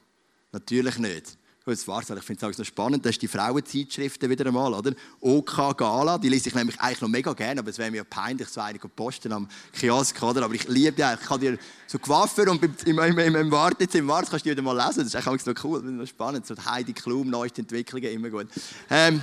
Natürlich 0.51 0.97
nicht. 0.97 1.37
Gut, 1.67 1.85
war's, 1.89 2.09
ich 2.09 2.23
finde 2.23 2.47
es 2.47 2.57
noch 2.57 2.65
spannend, 2.65 3.05
das 3.05 3.15
ist 3.15 3.21
die 3.21 3.27
Frauenzeitschriften 3.27 4.29
wieder 4.29 4.45
einmal, 4.45 4.73
oder? 4.73 4.93
OK 5.19 5.77
Gala, 5.77 6.17
die 6.17 6.29
lese 6.29 6.47
ich 6.47 6.55
nämlich 6.55 6.79
eigentlich 6.79 7.01
noch 7.01 7.09
mega 7.09 7.33
gerne, 7.33 7.59
aber 7.59 7.69
es 7.69 7.77
wäre 7.77 7.91
mir 7.91 8.05
peinlich, 8.05 8.47
so 8.47 8.61
einige 8.61 8.87
posten 8.87 9.33
am 9.33 9.49
Kiosk, 9.73 10.23
oder? 10.23 10.45
Aber 10.45 10.53
ich 10.53 10.65
liebe 10.69 10.93
die 10.93 11.01
Ich 11.01 11.27
kann 11.27 11.41
dir 11.41 11.57
so 11.85 11.99
Coiffeur 11.99 12.49
und 12.51 12.63
im, 12.63 12.99
im, 12.99 13.19
im, 13.19 13.35
im 13.35 13.51
Wartezimmer, 13.51 14.13
Warte, 14.13 14.29
kannst 14.29 14.45
du 14.45 14.49
die 14.49 14.55
wieder 14.55 14.61
mal 14.61 14.77
lesen, 14.77 14.99
das 14.99 15.07
ist 15.07 15.27
eigentlich 15.27 15.45
noch 15.45 15.61
cool, 15.65 15.81
noch 15.83 16.07
spannend. 16.07 16.47
So 16.47 16.55
Heidi 16.55 16.93
Klum, 16.93 17.29
neueste 17.29 17.63
Entwicklungen, 17.63 18.13
immer 18.13 18.29
gut. 18.29 18.47
Ähm, 18.89 19.21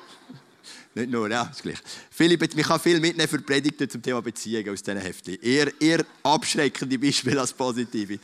nicht 0.94 1.10
nur, 1.10 1.30
ja, 1.30 1.42
ist 1.42 1.62
gleich. 1.62 1.78
Philipp, 2.10 2.42
ich 2.42 2.66
kann 2.66 2.80
viel 2.80 3.00
mitnehmen 3.00 3.28
für 3.28 3.42
Predigten 3.42 3.90
zum 3.90 4.00
Thema 4.00 4.22
Beziehungen 4.22 4.70
aus 4.70 4.82
diesen 4.82 4.98
Heften. 4.98 5.34
Eher, 5.42 5.78
eher 5.78 6.06
abschreckende 6.22 6.98
Beispiele 6.98 7.38
als 7.38 7.52
positive. 7.52 8.18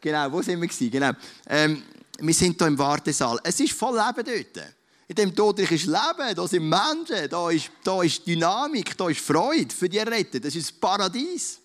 Genau, 0.00 0.32
wo 0.32 0.40
sind 0.40 0.58
wir? 0.58 0.90
Genau. 0.90 1.10
Ähm, 1.50 1.82
wir 2.18 2.34
sind 2.34 2.58
hier 2.58 2.66
im 2.66 2.78
Wartesaal. 2.78 3.38
Es 3.44 3.60
ist 3.60 3.72
voll 3.72 3.96
Leben 3.96 4.46
dort. 4.54 4.66
In 5.06 5.14
dem 5.14 5.34
Todreich 5.34 5.70
ist 5.70 5.86
Leben, 5.86 6.34
da 6.34 6.46
sind 6.46 6.68
Menschen, 6.68 7.30
da 7.30 7.50
ist, 7.50 7.70
da 7.82 8.02
ist 8.02 8.26
Dynamik, 8.26 8.96
da 8.96 9.08
ist 9.08 9.20
Freude 9.20 9.74
für 9.74 9.88
die 9.88 9.96
Erretteten. 9.96 10.42
Das 10.42 10.54
ist 10.54 10.70
das 10.70 10.78
Paradies. 10.78 11.58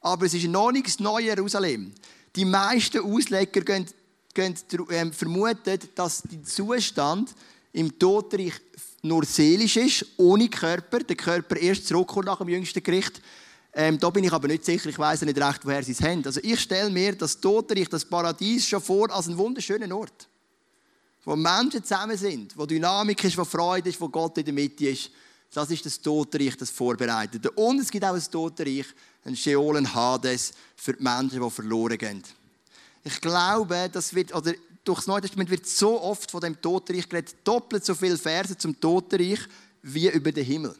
Aber 0.00 0.26
es 0.26 0.34
ist 0.34 0.48
noch 0.48 0.72
nicht 0.72 0.86
das 0.86 0.98
neue 0.98 1.26
Jerusalem. 1.26 1.92
Die 2.34 2.44
meisten 2.44 2.98
Ausleger 2.98 3.60
gehen, 3.60 3.86
gehen, 4.34 4.56
äh, 4.88 5.12
vermuten, 5.12 5.78
dass 5.94 6.22
der 6.22 6.42
Zustand 6.42 7.32
im 7.72 7.96
Todreich 7.96 8.54
nur 9.02 9.24
seelisch 9.24 9.76
ist, 9.76 10.06
ohne 10.16 10.48
Körper. 10.48 11.00
Der 11.00 11.16
Körper 11.16 11.56
erst 11.56 11.86
zurückkommt 11.86 12.26
nach 12.26 12.38
dem 12.38 12.48
jüngsten 12.48 12.82
Gericht. 12.82 13.20
Ähm, 13.74 13.98
da 13.98 14.10
bin 14.10 14.24
ich 14.24 14.32
aber 14.32 14.48
nicht 14.48 14.64
sicher, 14.64 14.90
ich 14.90 14.98
weiß 14.98 15.22
nicht 15.22 15.38
recht, 15.38 15.64
woher 15.64 15.82
sie 15.82 15.92
es 15.92 16.02
haben. 16.02 16.24
Also 16.26 16.40
ich 16.42 16.60
stelle 16.60 16.90
mir 16.90 17.16
das 17.16 17.40
Totenreich, 17.40 17.88
das 17.88 18.04
Paradies 18.04 18.66
schon 18.66 18.82
vor 18.82 19.10
als 19.10 19.28
einen 19.28 19.38
wunderschönen 19.38 19.90
Ort. 19.92 20.28
Wo 21.24 21.36
Menschen 21.36 21.82
zusammen 21.82 22.18
sind, 22.18 22.56
wo 22.56 22.66
Dynamik 22.66 23.24
ist, 23.24 23.38
wo 23.38 23.44
Freude 23.44 23.88
ist, 23.88 24.00
wo 24.00 24.08
Gott 24.08 24.36
in 24.38 24.44
der 24.44 24.52
Mitte 24.52 24.88
ist. 24.88 25.10
Das 25.54 25.70
ist 25.70 25.86
das 25.86 26.00
Totenreich, 26.00 26.56
das 26.56 26.70
Vorbereitete. 26.70 27.50
Und 27.52 27.80
es 27.80 27.90
gibt 27.90 28.04
auch 28.04 28.14
ein 28.14 28.30
Totenreich, 28.30 28.86
ein 29.24 29.36
Sheol, 29.36 29.76
ein 29.76 29.94
Hades 29.94 30.52
für 30.76 30.92
die 30.92 31.02
Menschen, 31.02 31.42
die 31.42 31.50
verloren 31.50 31.96
gehen. 31.96 32.22
Ich 33.04 33.20
glaube, 33.20 33.88
das 33.90 34.14
wird, 34.14 34.34
oder 34.34 34.52
durch 34.84 34.98
das 34.98 35.06
Neue 35.06 35.22
Testament 35.22 35.50
wird 35.50 35.66
so 35.66 36.00
oft 36.00 36.30
von 36.30 36.40
dem 36.40 36.60
Totenreich 36.60 37.08
geredet, 37.08 37.36
doppelt 37.44 37.84
so 37.84 37.94
viele 37.94 38.18
Verse 38.18 38.56
zum 38.56 38.78
Totenreich 38.78 39.40
wie 39.82 40.08
über 40.10 40.32
den 40.32 40.44
Himmel 40.44 40.74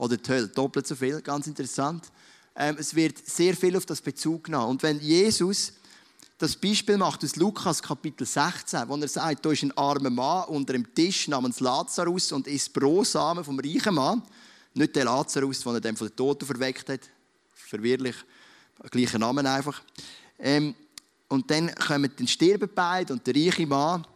oder 0.00 0.16
die 0.16 0.30
Hölle. 0.30 0.48
Doppelt 0.48 0.86
so 0.86 0.96
viel, 0.96 1.20
ganz 1.20 1.46
interessant. 1.46 2.10
Ähm, 2.56 2.76
es 2.78 2.94
wird 2.94 3.18
sehr 3.28 3.54
viel 3.54 3.76
auf 3.76 3.84
das 3.84 4.00
Bezug 4.00 4.44
genommen. 4.44 4.70
Und 4.70 4.82
wenn 4.82 4.98
Jesus 4.98 5.74
das 6.38 6.56
Beispiel 6.56 6.96
macht 6.96 7.22
aus 7.22 7.36
Lukas 7.36 7.82
Kapitel 7.82 8.26
16, 8.26 8.88
wo 8.88 8.96
er 8.96 9.08
sagt, 9.08 9.44
da 9.44 9.52
ist 9.52 9.62
ein 9.62 9.76
armer 9.76 10.08
Mann 10.08 10.44
unter 10.48 10.72
einem 10.72 10.92
Tisch 10.94 11.28
namens 11.28 11.60
Lazarus 11.60 12.32
und 12.32 12.46
isst 12.46 12.72
Brosamen 12.72 13.44
vom 13.44 13.60
reichen 13.60 13.94
Mann. 13.94 14.22
Nicht 14.72 14.96
der 14.96 15.04
Lazarus, 15.04 15.60
den 15.60 15.74
er 15.74 15.80
dann 15.82 15.96
von 15.96 16.08
den 16.08 16.16
Toten 16.16 16.46
verweckt 16.46 16.88
hat. 16.88 17.00
Verwirrlich. 17.52 18.16
Gleicher 18.90 19.18
Namen 19.18 19.46
einfach. 19.46 19.82
Ähm, 20.38 20.74
und 21.28 21.50
dann 21.50 21.74
kommen 21.74 22.10
den 22.18 22.26
sterben 22.26 22.70
beide 22.74 23.12
und 23.12 23.26
der 23.26 23.34
reiche 23.34 23.66
Mann 23.66 24.06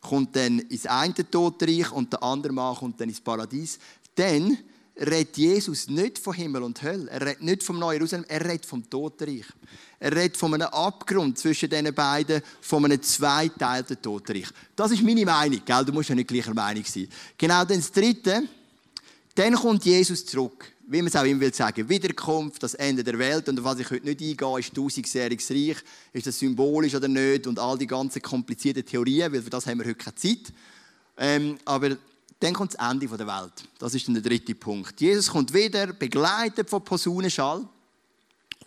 kommt 0.00 0.34
dann 0.34 0.60
ins 0.60 0.86
eine 0.86 1.30
Totenreich 1.30 1.92
und 1.92 2.10
der 2.10 2.22
andere 2.22 2.54
Mann 2.54 2.74
kommt 2.74 2.98
dann 2.98 3.10
ins 3.10 3.20
Paradies. 3.20 3.78
Dann 4.14 4.56
redet 4.98 5.36
Jesus 5.36 5.88
nicht 5.88 6.18
von 6.18 6.34
Himmel 6.34 6.62
und 6.62 6.82
Hölle. 6.82 7.10
Er 7.10 7.20
redet 7.20 7.42
nicht 7.42 7.62
vom 7.62 7.78
Neuen 7.78 7.98
Jerusalem, 7.98 8.24
er 8.28 8.44
redet 8.44 8.66
vom 8.66 8.88
Totenreich. 8.88 9.44
Er 9.98 10.14
redet 10.14 10.36
von 10.36 10.54
einem 10.54 10.68
Abgrund 10.68 11.38
zwischen 11.38 11.68
diesen 11.68 11.94
beiden, 11.94 12.42
von 12.60 12.84
einem 12.84 13.02
zweiteilten 13.02 14.00
Totenreich. 14.00 14.48
Das 14.74 14.90
ist 14.90 15.02
meine 15.02 15.24
Meinung, 15.24 15.60
gell? 15.64 15.84
Du 15.84 15.92
musst 15.92 16.08
ja 16.08 16.14
nicht 16.14 16.28
gleicher 16.28 16.54
Meinung 16.54 16.84
sein. 16.84 17.08
Genau 17.36 17.64
das 17.64 17.92
Dritte, 17.92 18.42
dann 19.34 19.54
kommt 19.54 19.84
Jesus 19.84 20.24
zurück. 20.24 20.72
Wie 20.88 20.98
man 20.98 21.08
es 21.08 21.16
auch 21.16 21.24
immer 21.24 21.40
will 21.40 21.52
sagen. 21.52 21.88
Wiederkunft, 21.88 22.62
das 22.62 22.74
Ende 22.74 23.02
der 23.02 23.18
Welt. 23.18 23.48
Und 23.48 23.58
auf 23.58 23.64
was 23.64 23.80
ich 23.80 23.90
heute 23.90 24.06
nicht 24.06 24.20
eingehe, 24.20 24.60
ist 24.60 24.72
tausendjähriges 24.72 25.50
Reich. 25.50 25.76
Ist 26.12 26.28
das 26.28 26.38
symbolisch 26.38 26.94
oder 26.94 27.08
nicht? 27.08 27.48
Und 27.48 27.58
all 27.58 27.76
die 27.76 27.88
ganzen 27.88 28.22
komplizierten 28.22 28.86
Theorien, 28.86 29.32
weil 29.32 29.42
für 29.42 29.50
das 29.50 29.66
haben 29.66 29.78
wir 29.80 29.86
heute 29.86 29.96
keine 29.96 30.14
Zeit. 30.14 30.52
Ähm, 31.18 31.58
aber 31.64 31.96
dann 32.40 32.52
kommt 32.52 32.74
das 32.74 32.90
Ende 32.90 33.06
der 33.06 33.26
Welt. 33.26 33.52
Das 33.78 33.94
ist 33.94 34.06
dann 34.06 34.14
der 34.14 34.22
dritte 34.22 34.54
Punkt. 34.54 35.00
Jesus 35.00 35.30
kommt 35.30 35.52
wieder, 35.54 35.92
begleitet 35.92 36.68
von 36.68 36.84
Posaunenschall, 36.84 37.66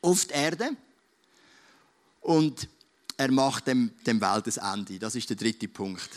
auf 0.01 0.25
die 0.25 0.33
Erde. 0.33 0.71
Und 2.21 2.67
er 3.15 3.31
macht 3.31 3.67
dem, 3.67 3.91
dem 4.05 4.19
Welt 4.19 4.47
das 4.47 4.57
Ende. 4.57 4.97
Das 4.97 5.15
ist 5.15 5.29
der 5.29 5.37
dritte 5.37 5.67
Punkt. 5.67 6.09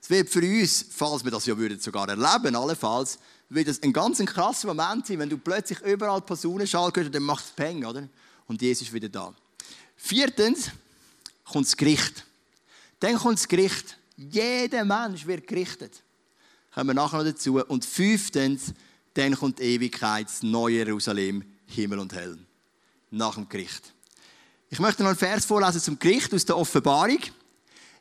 Es 0.00 0.08
wird 0.08 0.30
für 0.30 0.40
uns, 0.40 0.86
falls 0.90 1.24
wir 1.24 1.30
das 1.30 1.46
ja 1.46 1.56
würden 1.56 1.80
sogar 1.80 2.08
erleben, 2.08 2.54
allenfalls, 2.56 3.18
wird 3.48 3.68
es 3.68 3.82
ein 3.82 3.92
ganz 3.92 4.18
krasser 4.24 4.68
Moment 4.68 5.06
sein, 5.06 5.18
wenn 5.18 5.28
du 5.28 5.38
plötzlich 5.38 5.80
überall 5.80 6.20
Posaunenschall 6.20 6.90
hörst, 6.94 7.14
dann 7.14 7.22
macht 7.22 7.44
es 7.44 7.50
Peng, 7.50 7.84
oder? 7.84 8.08
Und 8.46 8.62
Jesus 8.62 8.88
ist 8.88 8.94
wieder 8.94 9.08
da. 9.08 9.34
Viertens 9.96 10.70
kommt 11.44 11.66
das 11.66 11.76
Gericht. 11.76 12.24
Dann 13.00 13.16
kommt 13.16 13.38
das 13.38 13.48
Gericht. 13.48 13.98
Jeder 14.16 14.84
Mensch 14.84 15.26
wird 15.26 15.46
gerichtet 15.46 16.02
kommen 16.76 16.90
wir 16.90 16.94
nachher 16.94 17.18
noch 17.18 17.24
dazu. 17.24 17.58
Und 17.64 17.86
fünftens, 17.86 18.74
dann 19.14 19.34
kommt 19.34 19.60
Ewigkeit, 19.60 20.26
das 20.26 20.42
neue 20.42 20.76
Jerusalem, 20.76 21.42
Himmel 21.64 21.98
und 22.00 22.14
Hölle. 22.14 22.38
Nach 23.10 23.34
dem 23.34 23.48
Gericht. 23.48 23.94
Ich 24.68 24.78
möchte 24.78 25.02
noch 25.02 25.08
einen 25.08 25.18
Vers 25.18 25.46
vorlesen 25.46 25.80
zum 25.80 25.98
Gericht 25.98 26.34
aus 26.34 26.44
der 26.44 26.58
Offenbarung. 26.58 27.20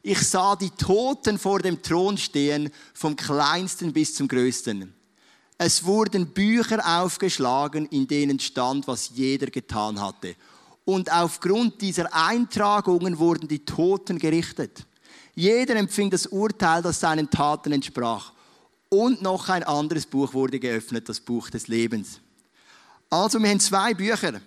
Ich 0.02 0.20
sah 0.20 0.58
die 0.58 0.72
Toten 0.72 1.40
vor 1.40 1.60
dem 1.60 1.82
Thron 1.82 2.18
stehen, 2.18 2.70
vom 2.94 3.16
kleinsten 3.16 3.94
bis 3.94 4.14
zum 4.14 4.28
größten. 4.28 4.94
Es 5.58 5.86
wurden 5.86 6.34
Bücher 6.34 7.02
aufgeschlagen, 7.02 7.86
in 7.86 8.06
denen 8.08 8.40
stand, 8.42 8.90
was 8.90 9.12
jeder 9.14 9.48
getan 9.48 10.02
hatte. 10.02 10.36
Und 10.84 11.10
aufgrund 11.14 11.82
dieser 11.82 12.14
Eintragungen 12.14 13.20
wurden 13.20 13.48
die 13.48 13.64
Toten 13.64 14.20
gerichtet. 14.20 14.86
Jeder 15.34 15.78
empfing 15.78 16.10
das 16.10 16.28
Urteil, 16.28 16.82
das 16.82 17.00
seinen 17.00 17.30
Taten 17.30 17.72
entsprach. 17.72 18.36
Und 18.96 19.22
noch 19.22 19.50
ein 19.50 19.64
anderes 19.64 20.06
Buch 20.06 20.34
wurde 20.34 20.58
geöffnet, 20.58 21.10
das 21.10 21.20
Buch 21.20 21.50
des 21.50 21.68
Lebens. 21.68 22.22
Also, 23.10 23.42
wir 23.42 23.50
haben 23.50 23.60
zwei 23.60 23.94
Bücher. 23.94 24.40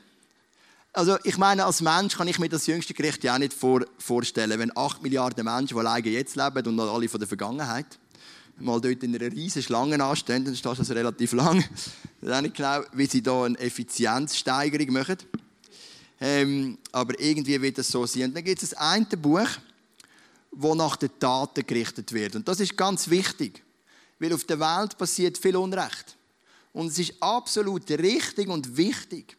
Also, 0.94 1.18
ich 1.24 1.37
meine, 1.37 1.66
als 1.66 1.82
Mensch 1.82 2.16
kann 2.16 2.28
ich 2.28 2.38
mir 2.38 2.48
das 2.48 2.66
jüngste 2.66 2.94
Gericht 2.94 3.22
ja 3.24 3.34
auch 3.34 3.38
nicht 3.38 3.52
vor, 3.52 3.82
vorstellen, 3.98 4.58
wenn 4.58 4.74
acht 4.74 5.02
Milliarden 5.02 5.44
Menschen, 5.44 5.74
die 5.74 5.80
alleine 5.80 6.08
jetzt 6.08 6.34
leben 6.34 6.66
und 6.66 6.76
noch 6.76 6.94
alle 6.94 7.11
von 7.11 7.20
der 7.20 7.28
Vergangenheit, 7.28 7.98
mal 8.56 8.80
dort 8.80 9.02
in 9.02 9.14
einer 9.14 9.30
riesen 9.30 9.62
Schlange 9.62 10.02
anstehen, 10.02 10.46
dann 10.46 10.56
steht 10.56 10.78
das 10.78 10.90
relativ 10.92 11.34
lang. 11.34 11.62
Ich 12.22 12.26
weiß 12.26 12.40
nicht 12.40 12.56
genau, 12.56 12.80
wie 12.94 13.04
sie 13.04 13.22
da 13.22 13.44
eine 13.44 13.58
Effizienzsteigerung 13.58 14.94
machen. 14.94 15.18
Ähm, 16.22 16.78
aber 16.90 17.20
irgendwie 17.20 17.61
wird 17.61 17.76
das 17.76 17.88
so 17.88 18.06
sein. 18.06 18.24
Und 18.24 18.34
dann 18.34 18.44
gibt 18.44 18.62
es 18.62 18.70
das 18.70 18.78
eine 18.78 19.04
Buch, 19.04 19.46
das 20.52 20.74
nach 20.74 20.96
den 20.96 21.11
Taten 21.20 21.66
gerichtet 21.66 22.14
wird. 22.14 22.34
Und 22.34 22.48
das 22.48 22.61
ist 22.61 22.78
ganz 22.78 23.11
wichtig. 23.11 23.62
Weil 24.18 24.33
auf 24.33 24.44
der 24.44 24.59
Welt 24.59 24.98
passiert 24.98 25.38
viel 25.38 25.57
Unrecht. 25.57 26.16
Und 26.72 26.88
es 26.88 26.98
ist 26.98 27.14
absolut 27.20 27.88
richtig 27.90 28.48
und 28.48 28.76
wichtig, 28.76 29.37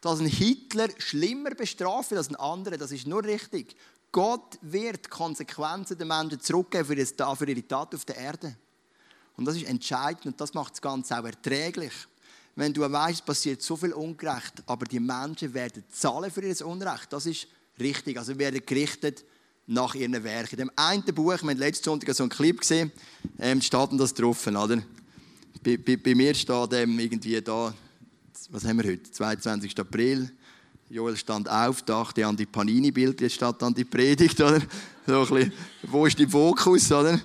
dass 0.00 0.20
ein 0.20 0.26
Hitler 0.26 0.88
schlimmer 0.98 1.50
bestraft 1.50 2.12
als 2.12 2.28
ein 2.28 2.36
anderer. 2.36 2.78
Das 2.78 2.92
ist 2.92 3.06
nur 3.06 3.24
richtig. 3.24 3.76
Gott 4.12 4.58
wird 4.62 5.08
Konsequenzen 5.08 5.98
den 5.98 6.08
Menschen 6.08 6.40
zurückgeben 6.40 6.86
für, 6.86 6.94
ihre 7.48 7.66
Tat 7.66 7.94
auf 7.94 8.04
der 8.04 8.16
Erde. 8.16 8.56
Und 9.36 9.44
das 9.44 9.56
ist 9.56 9.66
entscheidend 9.66 10.26
und 10.26 10.40
das 10.40 10.52
macht 10.52 10.72
das 10.72 10.82
Ganze 10.82 11.18
auch 11.18 11.24
erträglich. 11.24 11.92
Wenn 12.56 12.74
du 12.74 12.80
weißt, 12.80 13.20
es 13.20 13.22
passiert 13.22 13.62
so 13.62 13.76
viel 13.76 13.92
Ungerecht, 13.92 14.62
aber 14.66 14.84
die 14.84 15.00
Menschen 15.00 15.54
werden 15.54 15.84
zahlen 15.88 16.30
für 16.30 16.42
ihr 16.42 16.66
Unrecht. 16.66 17.12
Das 17.12 17.26
ist 17.26 17.46
richtig. 17.78 18.18
Also 18.18 18.36
werden 18.36 18.60
gerichtet 18.66 19.24
nach 19.70 19.94
ihren 19.94 20.22
Werken. 20.24 20.58
In 20.58 20.66
dem 20.66 20.70
einen 20.74 21.04
Buch, 21.04 21.30
wir 21.30 21.38
haben 21.38 21.56
letzten 21.56 21.84
Sonntag 21.84 22.14
so 22.14 22.24
einen 22.24 22.30
Clip 22.30 22.58
gesehen, 22.58 22.90
ähm, 23.38 23.62
steht 23.62 23.88
das 23.92 24.12
drauf, 24.12 24.46
oder? 24.46 24.82
Bei, 25.62 25.76
bei, 25.76 25.96
bei, 25.96 26.14
mir 26.14 26.34
steht 26.34 26.72
ähm, 26.72 26.98
irgendwie 26.98 27.40
da, 27.40 27.72
was 28.50 28.64
haben 28.64 28.82
wir 28.82 28.90
heute? 28.90 29.10
22. 29.10 29.78
April. 29.78 30.30
Joel 30.88 31.16
stand 31.16 31.48
auf, 31.48 31.82
dachte 31.82 32.26
an 32.26 32.36
die 32.36 32.46
Panini-Bild, 32.46 33.20
jetzt 33.20 33.36
statt 33.36 33.62
an 33.62 33.72
die 33.72 33.84
Predigt, 33.84 34.40
oder? 34.40 34.60
So 35.06 35.20
ein 35.20 35.28
bisschen, 35.28 35.52
wo 35.82 36.06
ist 36.06 36.18
der 36.18 36.28
Fokus, 36.28 36.90
oder? 36.90 37.20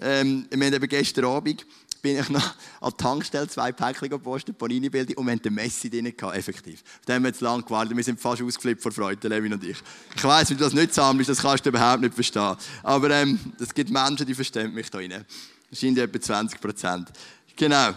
Ähm, 0.00 0.46
wir 0.50 0.66
haben 0.66 0.74
eben 0.74 0.88
gestern 0.88 1.24
Abend 1.24 1.66
bin 2.08 2.18
ich 2.18 2.28
noch 2.30 2.54
an 2.80 2.90
die 2.90 3.02
Tankstelle 3.02 3.48
zwei 3.48 3.70
Päckchen 3.70 4.08
gepostet, 4.08 4.56
Panini-Bilder, 4.56 5.18
und 5.18 5.26
wir 5.26 5.32
hatten 5.32 5.42
den 5.42 5.54
Messi 5.54 5.90
drin 5.90 6.16
gehabt, 6.16 6.36
effektiv. 6.36 6.82
Da 7.04 7.14
haben 7.14 7.22
wir 7.22 7.28
jetzt 7.28 7.42
lange 7.42 7.62
gewartet, 7.62 7.94
wir 7.94 8.02
sind 8.02 8.18
fast 8.18 8.40
ausgeflippt 8.40 8.82
vor 8.82 8.92
Freude, 8.92 9.28
Levin 9.28 9.52
und 9.52 9.62
ich. 9.62 9.76
Ich 10.16 10.24
weiss, 10.24 10.48
wenn 10.48 10.56
du 10.56 10.64
das 10.64 10.72
nicht 10.72 10.94
sammelst, 10.94 11.28
das 11.28 11.42
kannst 11.42 11.66
du 11.66 11.68
überhaupt 11.68 12.00
nicht 12.00 12.14
verstehen. 12.14 12.56
Aber 12.82 13.10
ähm, 13.10 13.38
es 13.60 13.74
gibt 13.74 13.90
Menschen, 13.90 14.24
die 14.26 14.34
verstehen 14.34 14.72
mich 14.72 14.90
da 14.90 14.98
rein. 14.98 15.24
Sind 15.70 15.98
etwa 15.98 16.18
20 16.18 16.60
Prozent. 16.60 17.10
Genau. 17.54 17.90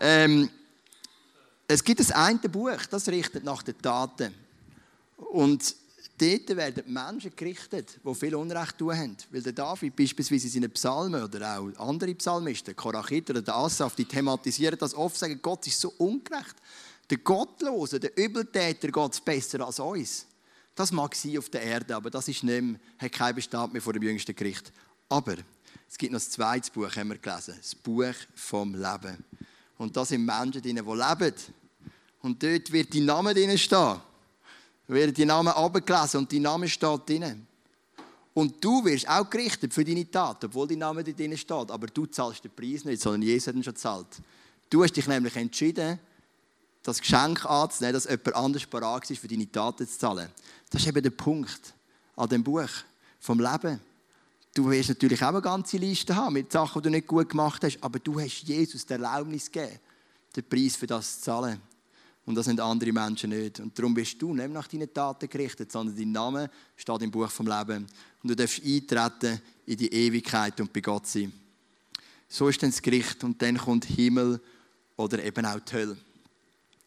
Ähm, 0.00 0.50
es 1.68 1.84
gibt 1.84 2.00
das 2.00 2.10
eine 2.10 2.40
Buch, 2.40 2.84
das 2.90 3.06
richtet 3.06 3.44
nach 3.44 3.62
den 3.62 3.80
Taten. 3.80 4.34
Und 5.16 5.76
dort 6.18 6.56
werden 6.56 6.92
Menschen 6.92 7.34
gerichtet, 7.34 7.98
die 8.04 8.14
viel 8.14 8.34
Unrecht 8.34 8.78
tun 8.78 8.96
haben. 8.96 9.16
Weil 9.30 9.42
der 9.42 9.52
David 9.52 9.96
beispielsweise 9.96 10.46
in 10.46 10.52
seinen 10.52 10.70
Psalmen 10.70 11.22
oder 11.22 11.58
auch 11.58 11.70
andere 11.78 12.14
Psalmisten, 12.14 12.74
Korachit 12.76 13.30
oder 13.30 13.42
der 13.42 13.54
Asaf, 13.56 13.94
die 13.94 14.04
thematisieren 14.04 14.78
das 14.78 14.94
oft, 14.94 15.16
sagen, 15.16 15.38
Gott 15.42 15.66
ist 15.66 15.80
so 15.80 15.92
ungerecht. 15.98 16.56
Der 17.10 17.18
Gottlose, 17.18 18.00
der 18.00 18.16
Übeltäter 18.16 18.88
geht 18.88 19.12
es 19.12 19.20
besser 19.20 19.66
als 19.66 19.78
uns. 19.78 20.26
Das 20.74 20.90
mag 20.90 21.14
sein 21.14 21.38
auf 21.38 21.48
der 21.50 21.62
Erde, 21.62 21.94
aber 21.94 22.10
das 22.10 22.26
ist 22.28 22.42
nicht 22.42 22.62
mehr, 22.62 22.80
hat 22.98 23.12
keinen 23.12 23.34
Bestand 23.36 23.72
mehr 23.72 23.82
vor 23.82 23.92
dem 23.92 24.02
jüngsten 24.02 24.34
Gericht. 24.34 24.72
Aber 25.08 25.36
es 25.88 25.98
gibt 25.98 26.12
noch 26.12 26.20
ein 26.20 26.30
zweites 26.30 26.70
Buch, 26.70 26.96
haben 26.96 27.10
wir 27.10 27.18
gelesen. 27.18 27.54
Das 27.56 27.74
Buch 27.74 28.14
vom 28.34 28.74
Leben. 28.74 29.24
Und 29.78 29.96
da 29.96 30.04
sind 30.04 30.24
Menschen 30.24 30.62
die 30.62 30.72
leben. 30.72 31.34
Und 32.22 32.42
dort 32.42 32.72
wird 32.72 32.92
die 32.92 33.00
Name 33.00 33.34
drin 33.34 33.56
stehen. 33.58 34.00
Werden 34.86 35.14
die 35.14 35.24
Namen 35.24 35.48
abgelesen 35.48 36.20
und 36.20 36.32
dein 36.32 36.42
Name 36.42 36.68
steht 36.68 37.08
drin. 37.08 37.46
Und 38.34 38.62
du 38.62 38.84
wirst 38.84 39.08
auch 39.08 39.30
gerichtet 39.30 39.72
für 39.72 39.84
deine 39.84 40.10
Tat, 40.10 40.44
obwohl 40.44 40.66
dein 40.66 40.78
Name 40.78 41.04
drin 41.04 41.36
steht. 41.38 41.70
Aber 41.70 41.86
du 41.86 42.06
zahlst 42.06 42.44
den 42.44 42.50
Preis 42.50 42.84
nicht, 42.84 43.00
sondern 43.00 43.22
Jesus 43.22 43.46
hat 43.46 43.54
ihn 43.54 43.62
schon 43.62 43.74
gezahlt. 43.74 44.08
Du 44.68 44.82
hast 44.82 44.92
dich 44.92 45.06
nämlich 45.06 45.36
entschieden, 45.36 45.98
das 46.82 47.00
Geschenk 47.00 47.46
anzunehmen, 47.46 47.94
dass 47.94 48.04
jemand 48.04 48.34
anders 48.34 48.66
parat 48.66 49.10
ist, 49.10 49.20
für 49.20 49.28
deine 49.28 49.50
Taten 49.50 49.86
zu 49.88 49.98
zahlen. 49.98 50.28
Das 50.68 50.82
ist 50.82 50.88
eben 50.88 51.02
der 51.02 51.10
Punkt 51.10 51.74
an 52.16 52.28
dem 52.28 52.42
Buch 52.42 52.68
vom 53.20 53.38
Leben. 53.40 53.80
Du 54.52 54.70
wirst 54.70 54.90
natürlich 54.90 55.22
auch 55.22 55.28
eine 55.28 55.40
ganze 55.40 55.78
Liste 55.78 56.14
haben 56.14 56.34
mit 56.34 56.52
Sachen, 56.52 56.82
die 56.82 56.88
du 56.88 56.90
nicht 56.90 57.06
gut 57.06 57.28
gemacht 57.28 57.64
hast, 57.64 57.78
aber 57.82 57.98
du 57.98 58.20
hast 58.20 58.42
Jesus 58.42 58.86
der 58.86 58.98
Erlaubnis 58.98 59.50
gegeben, 59.50 59.78
den 60.36 60.48
Preis 60.48 60.76
für 60.76 60.86
das 60.86 61.16
zu 61.16 61.22
zahlen. 61.22 61.60
Und 62.26 62.34
das 62.36 62.46
sind 62.46 62.60
andere 62.60 62.92
Menschen 62.92 63.30
nicht. 63.30 63.60
Und 63.60 63.78
darum 63.78 63.92
bist 63.92 64.20
du 64.20 64.34
nicht 64.34 64.50
nach 64.50 64.66
deinen 64.66 64.92
Taten 64.92 65.28
gerichtet, 65.28 65.70
sondern 65.70 65.96
dein 65.96 66.10
Name 66.10 66.50
steht 66.76 67.02
im 67.02 67.10
Buch 67.10 67.30
vom 67.30 67.46
Leben. 67.46 67.86
Und 68.22 68.30
du 68.30 68.34
darfst 68.34 68.62
eintreten 68.64 69.40
in 69.66 69.76
die 69.76 69.92
Ewigkeit 69.92 70.58
und 70.60 70.72
bei 70.72 70.80
Gott 70.80 71.06
sein. 71.06 71.32
So 72.28 72.48
ist 72.48 72.62
dann 72.62 72.70
das 72.70 72.80
Gericht 72.80 73.22
und 73.24 73.40
dann 73.42 73.58
kommt 73.58 73.84
Himmel 73.84 74.40
oder 74.96 75.22
eben 75.22 75.44
auch 75.44 75.60
die 75.60 75.72
Hölle. 75.72 75.96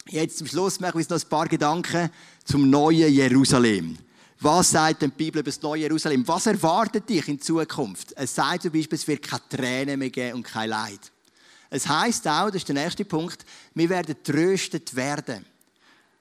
Jetzt 0.09 0.37
zum 0.39 0.47
Schluss 0.47 0.79
mache 0.79 0.99
ich 1.01 1.09
noch 1.09 1.21
ein 1.21 1.29
paar 1.29 1.47
Gedanken 1.47 2.09
zum 2.43 2.69
neuen 2.69 3.13
Jerusalem. 3.13 3.97
Was 4.39 4.71
sagt 4.71 5.01
denn 5.01 5.11
die 5.11 5.23
Bibel 5.23 5.41
über 5.41 5.49
das 5.49 5.61
neue 5.61 5.81
Jerusalem? 5.81 6.27
Was 6.27 6.45
erwartet 6.45 7.09
dich 7.09 7.27
in 7.27 7.41
Zukunft? 7.41 8.13
Es 8.15 8.35
sagt 8.35 8.63
zum 8.63 8.71
Beispiel, 8.71 8.95
es 8.95 9.07
wird 9.07 9.21
keine 9.21 9.41
Tränen 9.49 9.99
mehr 9.99 10.09
geben 10.09 10.37
und 10.37 10.43
kein 10.43 10.69
Leid. 10.69 11.11
Es 11.69 11.87
heißt 11.87 12.27
auch, 12.27 12.47
das 12.47 12.57
ist 12.57 12.67
der 12.67 12.75
nächste 12.75 13.05
Punkt, 13.05 13.45
wir 13.73 13.89
werden 13.89 14.15
tröstet 14.23 14.95
werden. 14.95 15.45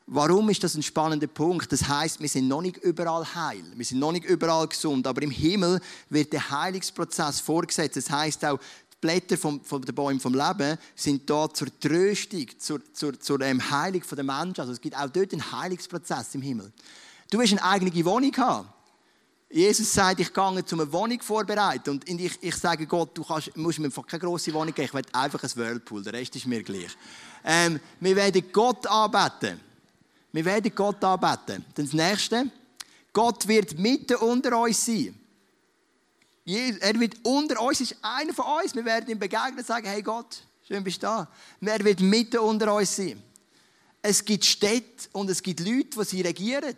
Warum 0.08 0.48
ist 0.50 0.62
das 0.62 0.76
ein 0.76 0.84
spannender 0.84 1.26
Punkt? 1.26 1.70
Das 1.72 1.86
heißt, 1.86 2.20
wir 2.20 2.28
sind 2.28 2.46
noch 2.46 2.62
nicht 2.62 2.76
überall 2.76 3.24
heil, 3.34 3.64
wir 3.74 3.84
sind 3.84 3.98
noch 3.98 4.12
nicht 4.12 4.24
überall 4.24 4.68
gesund, 4.68 5.04
aber 5.06 5.22
im 5.22 5.32
Himmel 5.32 5.80
wird 6.10 6.32
der 6.32 6.48
Heilungsprozess 6.48 7.40
vorgesetzt. 7.40 7.96
Das 7.96 8.10
heißt 8.10 8.44
auch, 8.44 8.58
die 8.92 8.96
Blätter 9.00 9.36
vom, 9.36 9.60
von 9.64 9.82
den 9.82 9.94
Bäumen 9.94 10.20
vom 10.20 10.32
Leben 10.32 10.78
sind 10.94 11.28
da 11.28 11.52
zur 11.52 11.68
Tröstung, 11.80 12.46
zur, 12.56 12.80
zur, 12.92 13.18
zur 13.18 13.40
ähm, 13.40 13.70
Heilung 13.70 14.02
der 14.08 14.24
Menschen. 14.24 14.60
Also 14.60 14.72
es 14.72 14.80
gibt 14.80 14.96
auch 14.96 15.10
dort 15.10 15.32
einen 15.32 15.52
Heilungsprozess 15.52 16.36
im 16.36 16.42
Himmel. 16.42 16.72
Du 17.28 17.38
wirst 17.40 17.52
eine 17.52 17.64
eigene 17.64 18.04
Wohnung 18.04 18.36
haben. 18.36 18.68
Jesus 19.48 19.92
sagt, 19.92 20.20
ich 20.20 20.32
gehe 20.32 20.64
zu 20.64 20.74
einer 20.74 20.92
Wohnung 20.92 21.20
vorbereiten. 21.20 21.90
Und 21.90 22.08
ich, 22.08 22.38
ich 22.40 22.56
sage 22.56 22.86
Gott, 22.86 23.16
du 23.16 23.22
kannst, 23.22 23.56
musst 23.56 23.78
mir 23.78 23.90
keine 23.90 24.20
grosse 24.20 24.52
Wohnung 24.52 24.74
geben, 24.74 24.86
ich 24.86 24.94
will 24.94 25.04
einfach 25.12 25.42
ein 25.42 25.50
Whirlpool, 25.54 26.02
der 26.02 26.14
Rest 26.14 26.34
ist 26.36 26.46
mir 26.46 26.62
gleich. 26.62 26.96
Ähm, 27.44 27.78
wir 28.00 28.16
werden 28.16 28.44
Gott 28.52 28.86
anbeten. 28.86 29.60
Wir 30.32 30.44
werden 30.44 30.74
Gott 30.74 31.02
anbeten. 31.04 31.64
Dann 31.74 31.84
das 31.86 31.92
Nächste, 31.92 32.50
Gott 33.12 33.46
wird 33.46 33.78
mitten 33.78 34.16
unter 34.16 34.58
uns 34.58 34.84
sein. 34.84 35.18
Er 36.44 37.00
wird 37.00 37.14
unter 37.24 37.60
uns, 37.60 37.80
ist 37.80 37.96
einer 38.02 38.34
von 38.34 38.44
uns. 38.62 38.74
Wir 38.74 38.84
werden 38.84 39.10
ihm 39.10 39.18
begegnen 39.18 39.58
und 39.58 39.66
sagen, 39.66 39.86
hey 39.86 40.02
Gott, 40.02 40.42
schön 40.66 40.84
bist 40.84 41.02
du 41.02 41.06
da. 41.06 41.28
Er 41.60 41.84
wird 41.84 42.00
mitten 42.00 42.38
unter 42.38 42.74
uns 42.74 42.94
sein. 42.94 43.22
Es 44.02 44.24
gibt 44.24 44.44
Städte 44.44 45.08
und 45.12 45.30
es 45.30 45.42
gibt 45.42 45.60
Leute, 45.60 45.98
die 45.98 46.04
sie 46.04 46.20
regieren. 46.20 46.76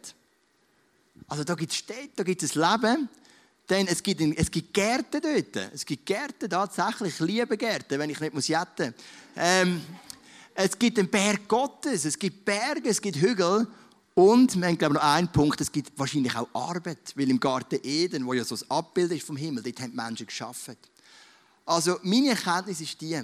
Also 1.29 1.45
da 1.45 1.55
gibt 1.55 1.73
es 1.73 1.79
Städte, 1.79 2.11
da 2.17 2.23
gibt 2.25 2.43
es 2.43 2.55
Leben. 2.55 3.09
Denn 3.69 3.87
es 3.87 4.03
gibt, 4.03 4.21
es 4.21 4.51
gibt 4.51 4.73
Gärten 4.73 5.21
dort. 5.21 5.71
Es 5.75 5.85
gibt 5.85 6.07
Gärten 6.07 6.49
tatsächlich. 6.49 7.15
Ich 7.15 7.21
liebe 7.21 7.57
Gärten, 7.57 7.99
wenn 7.99 8.09
ich 8.09 8.19
nicht 8.19 8.33
muss 8.33 8.49
jetten. 8.49 8.95
Ähm, 9.37 9.83
es 10.55 10.79
gibt 10.79 10.97
den 10.97 11.09
Berg 11.09 11.47
Gottes. 11.47 12.07
Es 12.07 12.19
gibt 12.19 12.47
Berge, 12.47 12.89
es 12.89 13.01
gibt 13.01 13.19
Hügel. 13.19 13.67
Und 14.15 14.57
wir 14.57 14.67
haben, 14.67 14.79
glaube 14.79 14.95
ich, 14.95 15.01
noch 15.03 15.09
einen 15.09 15.31
Punkt. 15.31 15.61
Es 15.61 15.71
gibt 15.71 15.97
wahrscheinlich 15.99 16.35
auch 16.35 16.49
Arbeit. 16.55 17.13
Weil 17.15 17.29
im 17.29 17.39
Garten 17.39 17.79
Eden, 17.83 18.27
wo 18.27 18.33
ja 18.33 18.43
so 18.43 18.55
ein 18.55 18.71
Abbild 18.71 19.13
ist 19.13 19.27
vom 19.27 19.37
Himmel, 19.37 19.63
dort 19.63 19.81
haben 19.81 19.95
Menschen 19.95 20.27
geschaffen. 20.27 20.77
Also 21.67 21.99
meine 22.03 22.31
Erkenntnis 22.31 22.81
ist 22.81 22.99
die, 23.03 23.21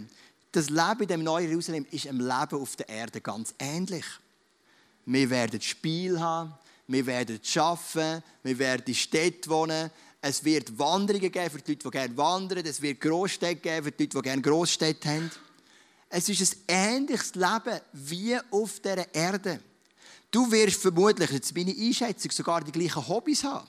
das 0.52 0.68
Leben 0.68 1.00
in 1.00 1.08
dem 1.08 1.24
neuen 1.24 1.48
Jerusalem 1.48 1.86
ist 1.90 2.04
dem 2.04 2.20
Leben 2.20 2.60
auf 2.60 2.76
der 2.76 2.88
Erde 2.88 3.20
ganz 3.20 3.54
ähnlich. 3.58 4.04
Wir 5.06 5.28
werden 5.30 5.60
Spiel 5.60 6.20
haben, 6.20 6.52
wir 6.86 7.06
werden 7.06 7.40
arbeiten, 7.56 8.22
wir 8.42 8.58
werden 8.58 8.84
in 8.86 8.94
Städten 8.94 9.50
wohnen. 9.50 9.90
Es 10.20 10.44
wird 10.44 10.78
Wanderungen 10.78 11.30
geben 11.30 11.50
für 11.50 11.60
die 11.60 11.72
Leute, 11.72 11.84
die 11.84 11.90
gerne 11.90 12.16
wandern. 12.16 12.66
Es 12.66 12.80
wird 12.80 13.00
Großstädte 13.00 13.56
geben 13.56 13.84
für 13.84 13.92
die 13.92 14.04
Leute, 14.04 14.16
die 14.16 14.22
gerne 14.22 14.42
Großstädte 14.42 15.08
haben. 15.08 15.30
Es 16.08 16.28
ist 16.28 16.56
ein 16.68 16.96
ähnliches 16.96 17.34
Leben 17.34 17.80
wie 17.92 18.38
auf 18.50 18.80
dieser 18.80 19.14
Erde. 19.14 19.60
Du 20.30 20.50
wirst 20.50 20.80
vermutlich, 20.80 21.30
jetzt 21.30 21.54
meine 21.56 21.72
Einschätzung, 21.72 22.30
sogar 22.30 22.62
die 22.62 22.72
gleichen 22.72 23.06
Hobbys 23.06 23.44
haben. 23.44 23.68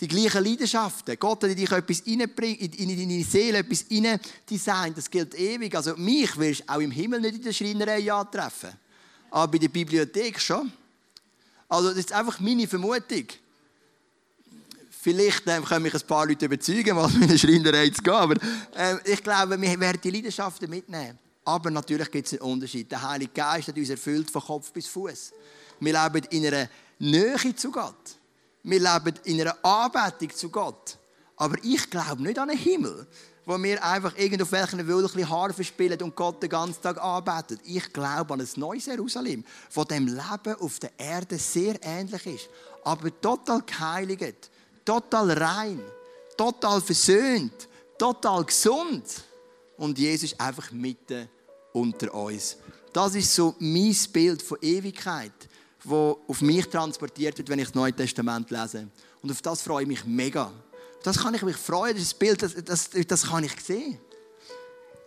Die 0.00 0.08
gleichen 0.08 0.44
Leidenschaften. 0.44 1.16
Gott 1.18 1.44
hat 1.44 1.56
dich 1.56 1.70
etwas 1.70 2.00
in 2.00 2.18
deine 2.18 3.24
Seele 3.24 3.58
etwas 3.58 3.84
rein 3.90 4.20
designt. 4.48 4.98
Das 4.98 5.10
gilt 5.10 5.34
ewig. 5.34 5.74
Also 5.74 5.96
mich 5.96 6.36
wirst 6.36 6.60
du 6.62 6.68
auch 6.68 6.80
im 6.80 6.90
Himmel 6.90 7.20
nicht 7.20 7.36
in 7.36 7.42
der 7.42 7.52
Schreinerei 7.52 8.12
antreffen. 8.12 8.70
Aber 9.30 9.52
bei 9.52 9.58
der 9.58 9.68
Bibliothek 9.68 10.40
schon. 10.40 10.72
Also 11.72 11.88
das 11.88 12.00
ist 12.00 12.12
einfach 12.12 12.38
meine 12.38 12.68
Vermutung. 12.68 13.24
Vielleicht 14.90 15.46
ähm, 15.46 15.64
können 15.64 15.84
mich 15.84 15.94
ein 15.94 16.06
paar 16.06 16.26
Leute 16.26 16.44
überzeugen, 16.44 16.94
was 16.94 17.14
mit 17.14 17.30
einer 17.30 17.38
Schreinerei 17.38 17.88
zu 17.88 18.02
gehen. 18.02 18.12
Aber 18.12 18.34
ähm, 18.76 19.00
ich 19.06 19.22
glaube, 19.22 19.58
wir 19.58 19.80
werden 19.80 19.98
die 20.04 20.10
Leidenschaften 20.10 20.68
mitnehmen. 20.68 21.18
Aber 21.46 21.70
natürlich 21.70 22.10
gibt 22.10 22.26
es 22.26 22.34
einen 22.34 22.52
Unterschied. 22.52 22.92
Der 22.92 23.00
Heilige 23.00 23.32
Geist 23.32 23.68
hat 23.68 23.76
uns 23.78 23.88
erfüllt 23.88 24.30
von 24.30 24.42
Kopf 24.42 24.70
bis 24.70 24.86
Fuß. 24.86 25.32
Wir 25.80 25.92
leben 25.94 26.26
in 26.28 26.46
einer 26.46 26.68
Nähe 26.98 27.56
zu 27.56 27.70
Gott. 27.70 28.18
Wir 28.64 28.78
leben 28.78 29.18
in 29.24 29.40
einer 29.40 29.56
Anbetung 29.64 30.28
zu 30.36 30.50
Gott. 30.50 30.98
Aber 31.36 31.56
ich 31.64 31.88
glaube 31.88 32.22
nicht 32.22 32.38
an 32.38 32.50
einen 32.50 32.58
Himmel, 32.58 33.06
wo 33.44 33.60
wir 33.60 33.82
einfach 33.84 34.16
irgendwo 34.16 34.44
auf 34.44 34.52
welchen 34.52 34.86
Wölkchen 34.86 35.28
Harfe 35.28 35.64
spielen 35.64 36.00
und 36.02 36.14
Gott 36.14 36.42
den 36.42 36.50
ganzen 36.50 36.80
Tag 36.80 36.98
arbeitet. 36.98 37.60
Ich 37.64 37.92
glaube 37.92 38.34
an 38.34 38.40
ein 38.40 38.48
neues 38.56 38.86
Jerusalem, 38.86 39.44
wo 39.72 39.84
dem 39.84 40.06
Leben 40.06 40.54
auf 40.60 40.78
der 40.78 40.90
Erde 40.96 41.38
sehr 41.38 41.76
ähnlich 41.82 42.26
ist, 42.26 42.48
aber 42.84 43.20
total 43.20 43.62
geheiligt, 43.62 44.50
total 44.84 45.32
rein, 45.32 45.80
total 46.36 46.80
versöhnt, 46.80 47.68
total 47.98 48.44
gesund. 48.44 49.04
Und 49.76 49.98
Jesus 49.98 50.32
ist 50.32 50.40
einfach 50.40 50.70
mitten 50.70 51.28
unter 51.72 52.14
uns. 52.14 52.56
Das 52.92 53.14
ist 53.14 53.34
so 53.34 53.54
mein 53.58 53.96
Bild 54.12 54.42
von 54.42 54.58
Ewigkeit, 54.60 55.32
wo 55.82 56.20
auf 56.28 56.40
mich 56.42 56.68
transportiert 56.68 57.38
wird, 57.38 57.48
wenn 57.48 57.58
ich 57.58 57.66
das 57.66 57.74
Neue 57.74 57.92
Testament 57.92 58.50
lese. 58.50 58.88
Und 59.22 59.30
auf 59.30 59.40
das 59.40 59.62
freue 59.62 59.82
ich 59.82 59.88
mich 59.88 60.04
mega. 60.04 60.52
Das 61.02 61.18
kann 61.18 61.34
ich 61.34 61.42
mich 61.42 61.56
freuen, 61.56 61.96
das 61.96 62.14
Bild, 62.14 62.42
das, 62.42 62.54
das, 62.64 62.90
das 62.90 63.26
kann 63.26 63.44
ich 63.44 63.60
sehen. 63.60 63.98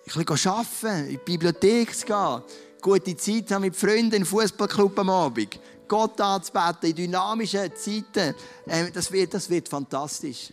Ich 0.05 0.13
kann 0.13 0.51
arbeiten, 0.51 1.05
in 1.05 1.09
die 1.09 1.17
Bibliothek 1.17 2.05
gehen, 2.05 2.43
gute 2.81 3.17
Zeit 3.17 3.51
haben 3.51 3.61
mit 3.61 3.75
Freunden 3.75 4.15
im 4.15 4.25
Fußballclub 4.25 4.99
am 4.99 5.09
Abend, 5.09 5.59
Gott 5.87 6.19
anzubeten 6.21 6.89
in 6.89 6.95
dynamischen 6.95 7.71
Zeiten. 7.75 8.35
Ähm, 8.67 8.91
das, 8.93 9.11
wird, 9.11 9.33
das 9.33 9.49
wird 9.49 9.67
fantastisch. 9.67 10.51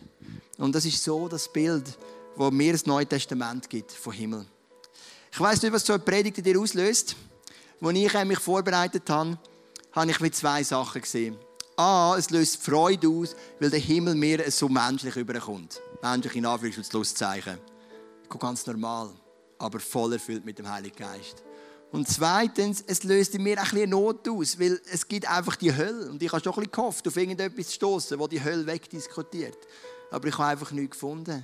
Und 0.57 0.73
das 0.73 0.85
ist 0.85 1.03
so 1.03 1.27
das 1.27 1.51
Bild, 1.51 1.97
wo 2.35 2.49
mir 2.49 2.71
das 2.71 2.85
Neue 2.85 3.05
Testament 3.05 3.69
gibt 3.69 3.91
vom 3.91 4.13
Himmel. 4.13 4.45
Ich 5.31 5.39
weiß 5.39 5.61
nicht, 5.61 5.73
was 5.73 5.85
so 5.85 5.93
eine 5.93 6.03
Predigt 6.03 6.37
in 6.37 6.43
dir 6.43 6.59
auslöst. 6.59 7.15
Als 7.81 7.97
ich 7.97 8.25
mich 8.25 8.39
vorbereitet 8.39 9.09
habe, 9.09 9.37
habe 9.91 10.11
ich 10.11 10.33
zwei 10.33 10.63
Sachen 10.63 11.01
gesehen. 11.01 11.37
A, 11.75 12.15
es 12.17 12.29
löst 12.29 12.63
Freude 12.63 13.07
aus, 13.07 13.35
weil 13.59 13.69
der 13.69 13.79
Himmel 13.79 14.15
mir 14.15 14.49
so 14.51 14.69
menschlich 14.69 15.15
überkommt. 15.15 15.81
Menschlich 16.01 16.35
in 16.35 16.45
Anführungs- 16.45 16.77
und 16.77 16.85
Schlusszeichen. 16.85 17.57
ganz 18.39 18.65
normal, 18.67 19.09
aber 19.57 19.79
voll 19.79 20.13
erfüllt 20.13 20.45
mit 20.45 20.59
dem 20.59 20.69
Heiligen 20.69 20.95
Geist. 20.95 21.43
Und 21.91 22.07
zweitens, 22.07 22.83
es 22.85 23.03
löst 23.03 23.35
in 23.35 23.43
mir 23.43 23.59
ein 23.59 23.63
bisschen 23.63 23.91
Not 23.91 24.27
aus, 24.27 24.59
weil 24.59 24.81
es 24.91 25.07
gibt 25.07 25.29
einfach 25.29 25.55
die 25.55 25.75
Hölle. 25.75 26.09
Und 26.09 26.21
ich 26.21 26.31
habe 26.31 26.43
schon 26.43 26.53
ein 26.53 26.55
bisschen 26.55 26.71
gehofft, 26.71 27.07
auf 27.07 27.17
irgendetwas 27.17 27.67
zu 27.67 27.73
stoßen, 27.73 28.19
wo 28.19 28.27
die 28.27 28.43
Hölle 28.43 28.65
wegdiskutiert. 28.65 29.57
Aber 30.09 30.27
ich 30.27 30.37
habe 30.37 30.49
einfach 30.49 30.71
nichts 30.71 30.91
gefunden. 30.91 31.43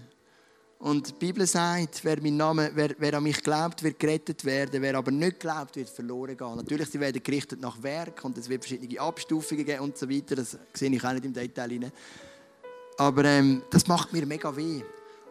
Und 0.79 1.09
die 1.09 1.13
Bibel 1.13 1.45
sagt, 1.45 2.05
wer, 2.05 2.21
mein 2.21 2.37
Name, 2.37 2.71
wer, 2.73 2.95
wer 2.97 3.15
an 3.15 3.23
mich 3.23 3.43
glaubt, 3.43 3.83
wird 3.83 3.99
gerettet 3.99 4.45
werden. 4.45 4.81
Wer 4.81 4.95
aber 4.95 5.11
nicht 5.11 5.41
glaubt, 5.41 5.75
wird 5.75 5.89
verloren 5.89 6.37
gehen. 6.37 6.55
Natürlich, 6.55 6.89
sie 6.89 7.01
werden 7.01 7.21
gerichtet 7.21 7.59
nach 7.59 7.83
Werk 7.83 8.23
und 8.23 8.37
es 8.37 8.47
wird 8.47 8.63
verschiedene 8.63 8.97
Abstufungen 9.01 9.65
geben 9.65 9.81
und 9.81 9.97
so 9.97 10.09
weiter. 10.09 10.37
Das 10.37 10.57
sehe 10.73 10.89
ich 10.89 11.03
auch 11.03 11.11
nicht 11.11 11.25
im 11.25 11.33
Detail 11.33 11.69
rein. 11.69 11.91
Aber 12.97 13.25
ähm, 13.25 13.61
das 13.69 13.87
macht 13.87 14.13
mir 14.13 14.25
mega 14.25 14.55
weh. 14.55 14.81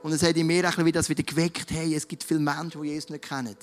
Und 0.03 0.13
es 0.13 0.23
hat 0.23 0.37
in 0.37 0.47
mir 0.47 0.69
auch 0.69 0.77
wieder 0.79 1.01
das 1.01 1.09
wieder 1.09 1.23
geweckt, 1.23 1.71
hey, 1.71 1.95
es 1.95 2.07
gibt 2.07 2.25
viele 2.25 2.41
Menschen, 2.41 2.83
die 2.83 2.89
Jesus 2.89 3.09
nicht 3.09 3.27
kennen. 3.27 3.57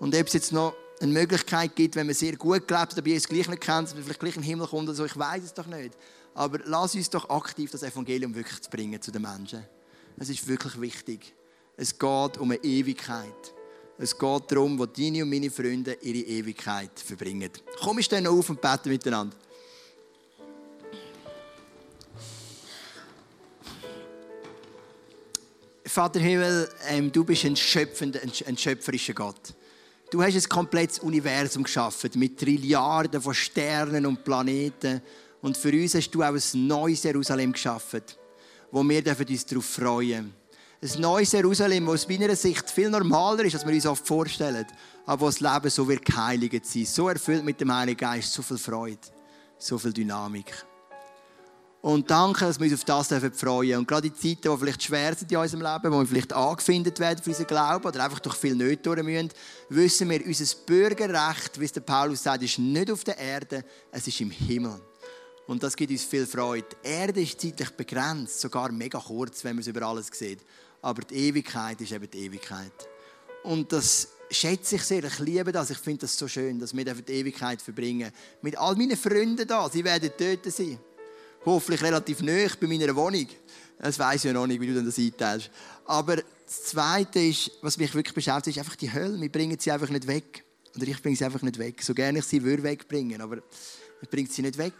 Und 0.00 0.14
ob 0.14 0.26
es 0.26 0.32
jetzt 0.32 0.52
noch 0.52 0.74
eine 1.00 1.12
Möglichkeit 1.12 1.76
gibt, 1.76 1.94
wenn 1.94 2.06
man 2.06 2.16
sehr 2.16 2.36
gut 2.36 2.66
glaubt, 2.66 2.98
aber 2.98 3.08
Jesus 3.08 3.28
gleich 3.28 3.48
nicht 3.48 3.60
kennt, 3.60 3.88
dass 3.88 3.94
man 3.94 4.02
vielleicht 4.02 4.20
gleich 4.20 4.34
in 4.34 4.42
den 4.42 4.48
Himmel 4.48 4.66
kommt 4.66 4.88
oder 4.88 4.94
so, 4.94 5.04
ich 5.04 5.16
weiß 5.16 5.44
es 5.44 5.54
doch 5.54 5.66
nicht. 5.66 5.96
Aber 6.34 6.58
lass 6.64 6.96
uns 6.96 7.08
doch 7.10 7.30
aktiv 7.30 7.70
das 7.70 7.84
Evangelium 7.84 8.34
wirklich 8.34 8.60
zu 8.60 8.70
bringen 8.70 9.00
zu 9.00 9.12
den 9.12 9.22
Menschen. 9.22 9.64
Es 10.16 10.28
ist 10.28 10.46
wirklich 10.46 10.80
wichtig. 10.80 11.34
Es 11.76 11.98
geht 11.98 12.38
um 12.38 12.50
eine 12.50 12.62
Ewigkeit. 12.62 13.54
Es 13.98 14.16
geht 14.16 14.42
darum, 14.50 14.78
wo 14.78 14.86
deine 14.86 15.22
und 15.22 15.30
meine 15.30 15.50
Freunde 15.50 15.96
ihre 16.02 16.26
Ewigkeit 16.26 16.98
verbringen. 16.98 17.50
Komm 17.80 17.98
ich 17.98 18.08
dann 18.08 18.26
auf 18.26 18.48
und 18.50 18.60
beten 18.60 18.88
miteinander. 18.88 19.36
Vater 25.84 26.18
Himmel, 26.18 26.68
ähm, 26.88 27.12
du 27.12 27.22
bist 27.22 27.44
ein 27.44 27.54
schöpfender, 27.54 28.20
ein 28.22 28.56
schöpferischer 28.56 29.14
Gott. 29.14 29.54
Du 30.10 30.22
hast 30.22 30.34
ein 30.34 30.48
komplettes 30.48 30.98
Universum 30.98 31.62
geschaffen 31.62 32.10
mit 32.16 32.38
Trilliarden 32.38 33.20
von 33.20 33.34
Sternen 33.34 34.06
und 34.06 34.24
Planeten. 34.24 35.02
Und 35.40 35.56
für 35.56 35.72
uns 35.72 35.94
hast 35.94 36.10
du 36.10 36.22
auch 36.22 36.34
ein 36.34 36.66
neues 36.66 37.02
Jerusalem 37.04 37.52
geschaffen, 37.52 38.02
wo 38.74 38.82
wir 38.82 39.06
uns 39.06 39.46
darauf 39.46 39.64
freuen 39.64 40.34
dürfen. 40.80 40.96
Ein 40.96 41.00
neues 41.00 41.30
Jerusalem, 41.30 41.86
das 41.86 41.94
aus 41.94 42.08
meiner 42.08 42.34
Sicht 42.34 42.68
viel 42.68 42.90
normaler 42.90 43.44
ist, 43.44 43.54
als 43.54 43.64
wir 43.64 43.72
uns 43.72 43.86
oft 43.86 44.04
vorstellen. 44.04 44.66
Aber 45.06 45.20
wo 45.20 45.26
das 45.26 45.38
Leben 45.38 45.70
so 45.70 45.86
wird 45.86 46.04
geheiligt 46.04 46.66
sein, 46.66 46.84
so 46.84 47.08
erfüllt 47.08 47.44
mit 47.44 47.60
dem 47.60 47.72
Heiligen 47.72 47.96
Geist, 47.96 48.32
so 48.32 48.42
viel 48.42 48.58
Freude, 48.58 48.98
so 49.58 49.78
viel 49.78 49.92
Dynamik. 49.92 50.52
Und 51.82 52.10
danke, 52.10 52.46
dass 52.46 52.58
wir 52.58 52.64
uns 52.68 52.74
auf 52.74 52.84
das 52.84 53.08
freuen 53.38 53.68
dürfen. 53.68 53.78
Und 53.78 53.86
gerade 53.86 54.08
in 54.08 54.14
Zeiten, 54.16 54.52
die 54.52 54.58
vielleicht 54.58 54.82
schwer 54.82 55.14
sind 55.14 55.30
in 55.30 55.38
unserem 55.38 55.62
Leben, 55.62 55.94
wo 55.94 56.00
wir 56.00 56.06
vielleicht 56.06 56.32
angefindet 56.32 56.98
werden 56.98 57.22
für 57.22 57.30
unseren 57.30 57.46
Glauben 57.46 57.86
oder 57.86 58.02
einfach 58.02 58.18
durch 58.18 58.34
viel 58.34 58.56
Nöte 58.56 58.82
durch 58.82 59.04
müssen, 59.04 59.30
wissen 59.68 60.10
wir, 60.10 60.26
unser 60.26 60.56
Bürgerrecht, 60.66 61.60
wie 61.60 61.64
es 61.64 61.72
der 61.72 61.82
Paulus 61.82 62.24
sagt, 62.24 62.42
ist 62.42 62.58
nicht 62.58 62.90
auf 62.90 63.04
der 63.04 63.18
Erde, 63.18 63.64
es 63.92 64.08
ist 64.08 64.20
im 64.20 64.32
Himmel. 64.32 64.80
Und 65.46 65.62
das 65.62 65.76
gibt 65.76 65.90
uns 65.90 66.04
viel 66.04 66.26
Freude. 66.26 66.66
Die 66.82 66.88
Erde 66.88 67.20
ist 67.20 67.40
zeitlich 67.40 67.70
begrenzt, 67.70 68.40
sogar 68.40 68.72
mega 68.72 68.98
kurz, 68.98 69.44
wenn 69.44 69.56
man 69.56 69.60
es 69.60 69.66
über 69.66 69.82
alles 69.82 70.08
sieht. 70.12 70.40
Aber 70.80 71.02
die 71.02 71.14
Ewigkeit 71.14 71.80
ist 71.80 71.92
eben 71.92 72.10
die 72.10 72.18
Ewigkeit. 72.18 72.72
Und 73.42 73.70
das 73.72 74.08
schätze 74.30 74.76
ich 74.76 74.82
sehr. 74.82 75.04
Ich 75.04 75.18
liebe 75.18 75.52
das. 75.52 75.70
Ich 75.70 75.78
finde 75.78 76.02
das 76.02 76.16
so 76.16 76.28
schön, 76.28 76.58
dass 76.58 76.74
wir 76.74 76.84
die 76.84 77.12
Ewigkeit 77.12 77.60
verbringen. 77.60 78.10
Mit 78.40 78.56
all 78.56 78.74
meinen 78.74 78.96
Freunden 78.96 79.46
da. 79.46 79.68
Sie 79.68 79.84
werden 79.84 80.10
dort 80.18 80.52
sein 80.52 80.78
hoffentlich 81.44 81.82
relativ 81.82 82.22
nah 82.22 82.46
bei 82.60 82.66
meiner 82.66 82.94
Wohnung. 82.96 83.26
Das 83.78 83.98
weiß 83.98 84.16
ich 84.16 84.24
ja 84.24 84.32
noch 84.32 84.46
nicht, 84.46 84.60
wie 84.60 84.66
du 84.66 84.82
das 84.82 84.98
einteilst. 84.98 85.50
Aber 85.84 86.16
das 86.16 86.64
Zweite 86.64 87.20
ist, 87.20 87.50
was 87.60 87.76
mich 87.76 87.94
wirklich 87.94 88.14
beschäftigt, 88.14 88.56
ist 88.56 88.58
einfach 88.58 88.76
die 88.76 88.92
Hölle. 88.92 89.20
Wir 89.20 89.30
bringen 89.30 89.58
sie 89.58 89.70
einfach 89.70 89.90
nicht 89.90 90.06
weg. 90.06 90.44
Oder 90.76 90.86
ich 90.88 91.02
bringe 91.02 91.16
sie 91.16 91.24
einfach 91.24 91.42
nicht 91.42 91.58
weg. 91.58 91.82
So 91.82 91.94
gerne 91.94 92.18
ich 92.18 92.24
sie 92.24 92.42
würde 92.42 92.62
wegbringen, 92.62 93.20
aber 93.20 93.38
ich 94.00 94.08
bringe 94.08 94.28
sie 94.28 94.42
nicht 94.42 94.58
weg. 94.58 94.74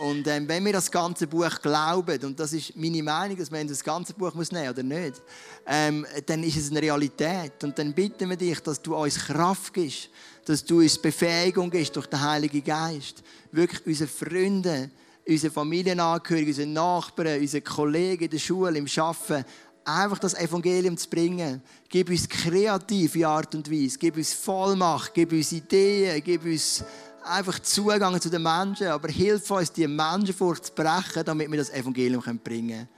Und 0.00 0.26
ähm, 0.28 0.48
wenn 0.48 0.64
wir 0.64 0.72
das 0.72 0.90
ganze 0.90 1.26
Buch 1.26 1.60
glauben, 1.60 2.24
und 2.24 2.40
das 2.40 2.54
ist 2.54 2.74
meine 2.74 3.02
Meinung, 3.02 3.36
dass 3.36 3.50
man 3.50 3.68
das 3.68 3.84
ganze 3.84 4.14
Buch 4.14 4.32
muss 4.32 4.50
nehmen 4.50 4.70
oder 4.70 4.82
nicht, 4.82 5.20
ähm, 5.66 6.06
dann 6.24 6.42
ist 6.42 6.56
es 6.56 6.70
eine 6.70 6.80
Realität. 6.80 7.62
Und 7.62 7.78
dann 7.78 7.92
bitten 7.92 8.30
wir 8.30 8.36
dich, 8.36 8.60
dass 8.60 8.80
du 8.80 8.96
uns 8.96 9.16
Kraft 9.18 9.74
gibst, 9.74 10.08
dass 10.46 10.64
du 10.64 10.78
uns 10.78 10.96
Befähigung 10.96 11.70
gibst 11.70 11.94
durch 11.96 12.06
den 12.06 12.18
Heiligen 12.18 12.64
Geist, 12.64 13.22
wirklich 13.52 13.86
unsere 13.86 14.08
Freunde 14.08 14.90
unsere 15.28 15.52
Familienangehörigen, 15.52 16.48
unsere 16.48 16.68
Nachbarn, 16.68 17.38
unsere 17.38 17.62
Kollegen 17.62 18.24
in 18.24 18.30
der 18.30 18.38
Schule, 18.38 18.78
im 18.78 18.86
Arbeiten, 18.96 19.44
einfach 19.84 20.18
das 20.18 20.34
Evangelium 20.34 20.96
zu 20.96 21.08
bringen. 21.08 21.62
Gib 21.88 22.08
uns 22.08 22.28
kreative 22.28 23.28
Art 23.28 23.54
und 23.54 23.70
Weise, 23.70 23.98
gib 23.98 24.16
uns 24.16 24.32
Vollmacht, 24.32 25.12
gib 25.14 25.30
uns 25.32 25.52
Ideen, 25.52 26.22
gib 26.24 26.44
uns 26.44 26.82
einfach 27.24 27.58
Zugang 27.60 28.20
zu 28.20 28.30
den 28.30 28.42
Menschen, 28.42 28.88
aber 28.88 29.08
hilf 29.08 29.50
uns, 29.50 29.72
die 29.72 29.86
Menschenfurcht 29.86 30.66
zu 30.66 30.72
brechen, 30.72 31.24
damit 31.24 31.50
wir 31.50 31.58
das 31.58 31.70
Evangelium 31.70 32.22
bringen 32.42 32.68
können. 32.68 32.88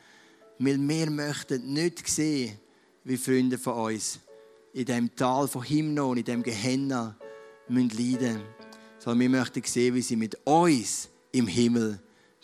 Weil 0.58 0.78
wir 0.78 1.10
möchten 1.10 1.72
nicht 1.72 2.06
sehen, 2.08 2.58
wie 3.04 3.16
Freunde 3.16 3.58
von 3.58 3.74
uns 3.74 4.18
in 4.72 4.84
dem 4.84 5.14
Tal 5.14 5.48
von 5.48 5.62
Himnon, 5.62 6.16
in 6.16 6.24
dem 6.24 6.42
Gehenna, 6.42 7.16
leiden 7.68 7.98
müssen. 7.98 8.40
Sondern 8.98 9.20
wir 9.20 9.40
möchten 9.40 9.62
sehen, 9.64 9.94
wie 9.94 10.02
sie 10.02 10.16
mit 10.16 10.36
uns 10.44 11.08
im 11.32 11.46
Himmel 11.46 12.00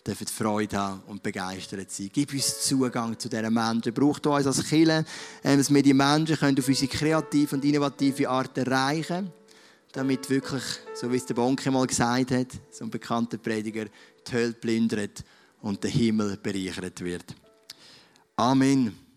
dürfen 0.06 0.26
Freude 0.26 0.76
haben 0.76 1.02
und 1.06 1.22
begeistert 1.22 1.90
sein. 1.90 2.10
Gib 2.12 2.32
uns 2.32 2.62
Zugang 2.62 3.18
zu 3.18 3.28
diesen 3.28 3.52
Menschen. 3.52 3.92
Braucht 3.92 4.26
uns 4.26 4.46
als 4.46 4.64
Kirche, 4.64 5.04
ähm, 5.44 5.58
dass 5.58 5.72
wir 5.72 5.82
die 5.82 5.94
Menschen 5.94 6.36
können 6.36 6.58
auf 6.58 6.66
unsere 6.66 6.90
kreative 6.90 7.56
und 7.56 7.64
innovative 7.64 8.28
Art 8.28 8.56
erreichen 8.56 9.30
damit 9.98 10.30
wirklich, 10.30 10.62
so 10.94 11.10
wie 11.10 11.16
es 11.16 11.26
der 11.26 11.34
Bonke 11.34 11.72
mal 11.72 11.84
gesagt 11.84 12.30
hat, 12.30 12.46
so 12.70 12.84
ein 12.84 12.90
bekannter 12.90 13.36
Prediger, 13.36 13.86
die 13.86 14.32
Hölle 14.32 14.52
plündert 14.52 15.24
und 15.60 15.82
der 15.82 15.90
Himmel 15.90 16.36
bereichert 16.36 17.00
wird. 17.00 17.34
Amen. 18.36 19.07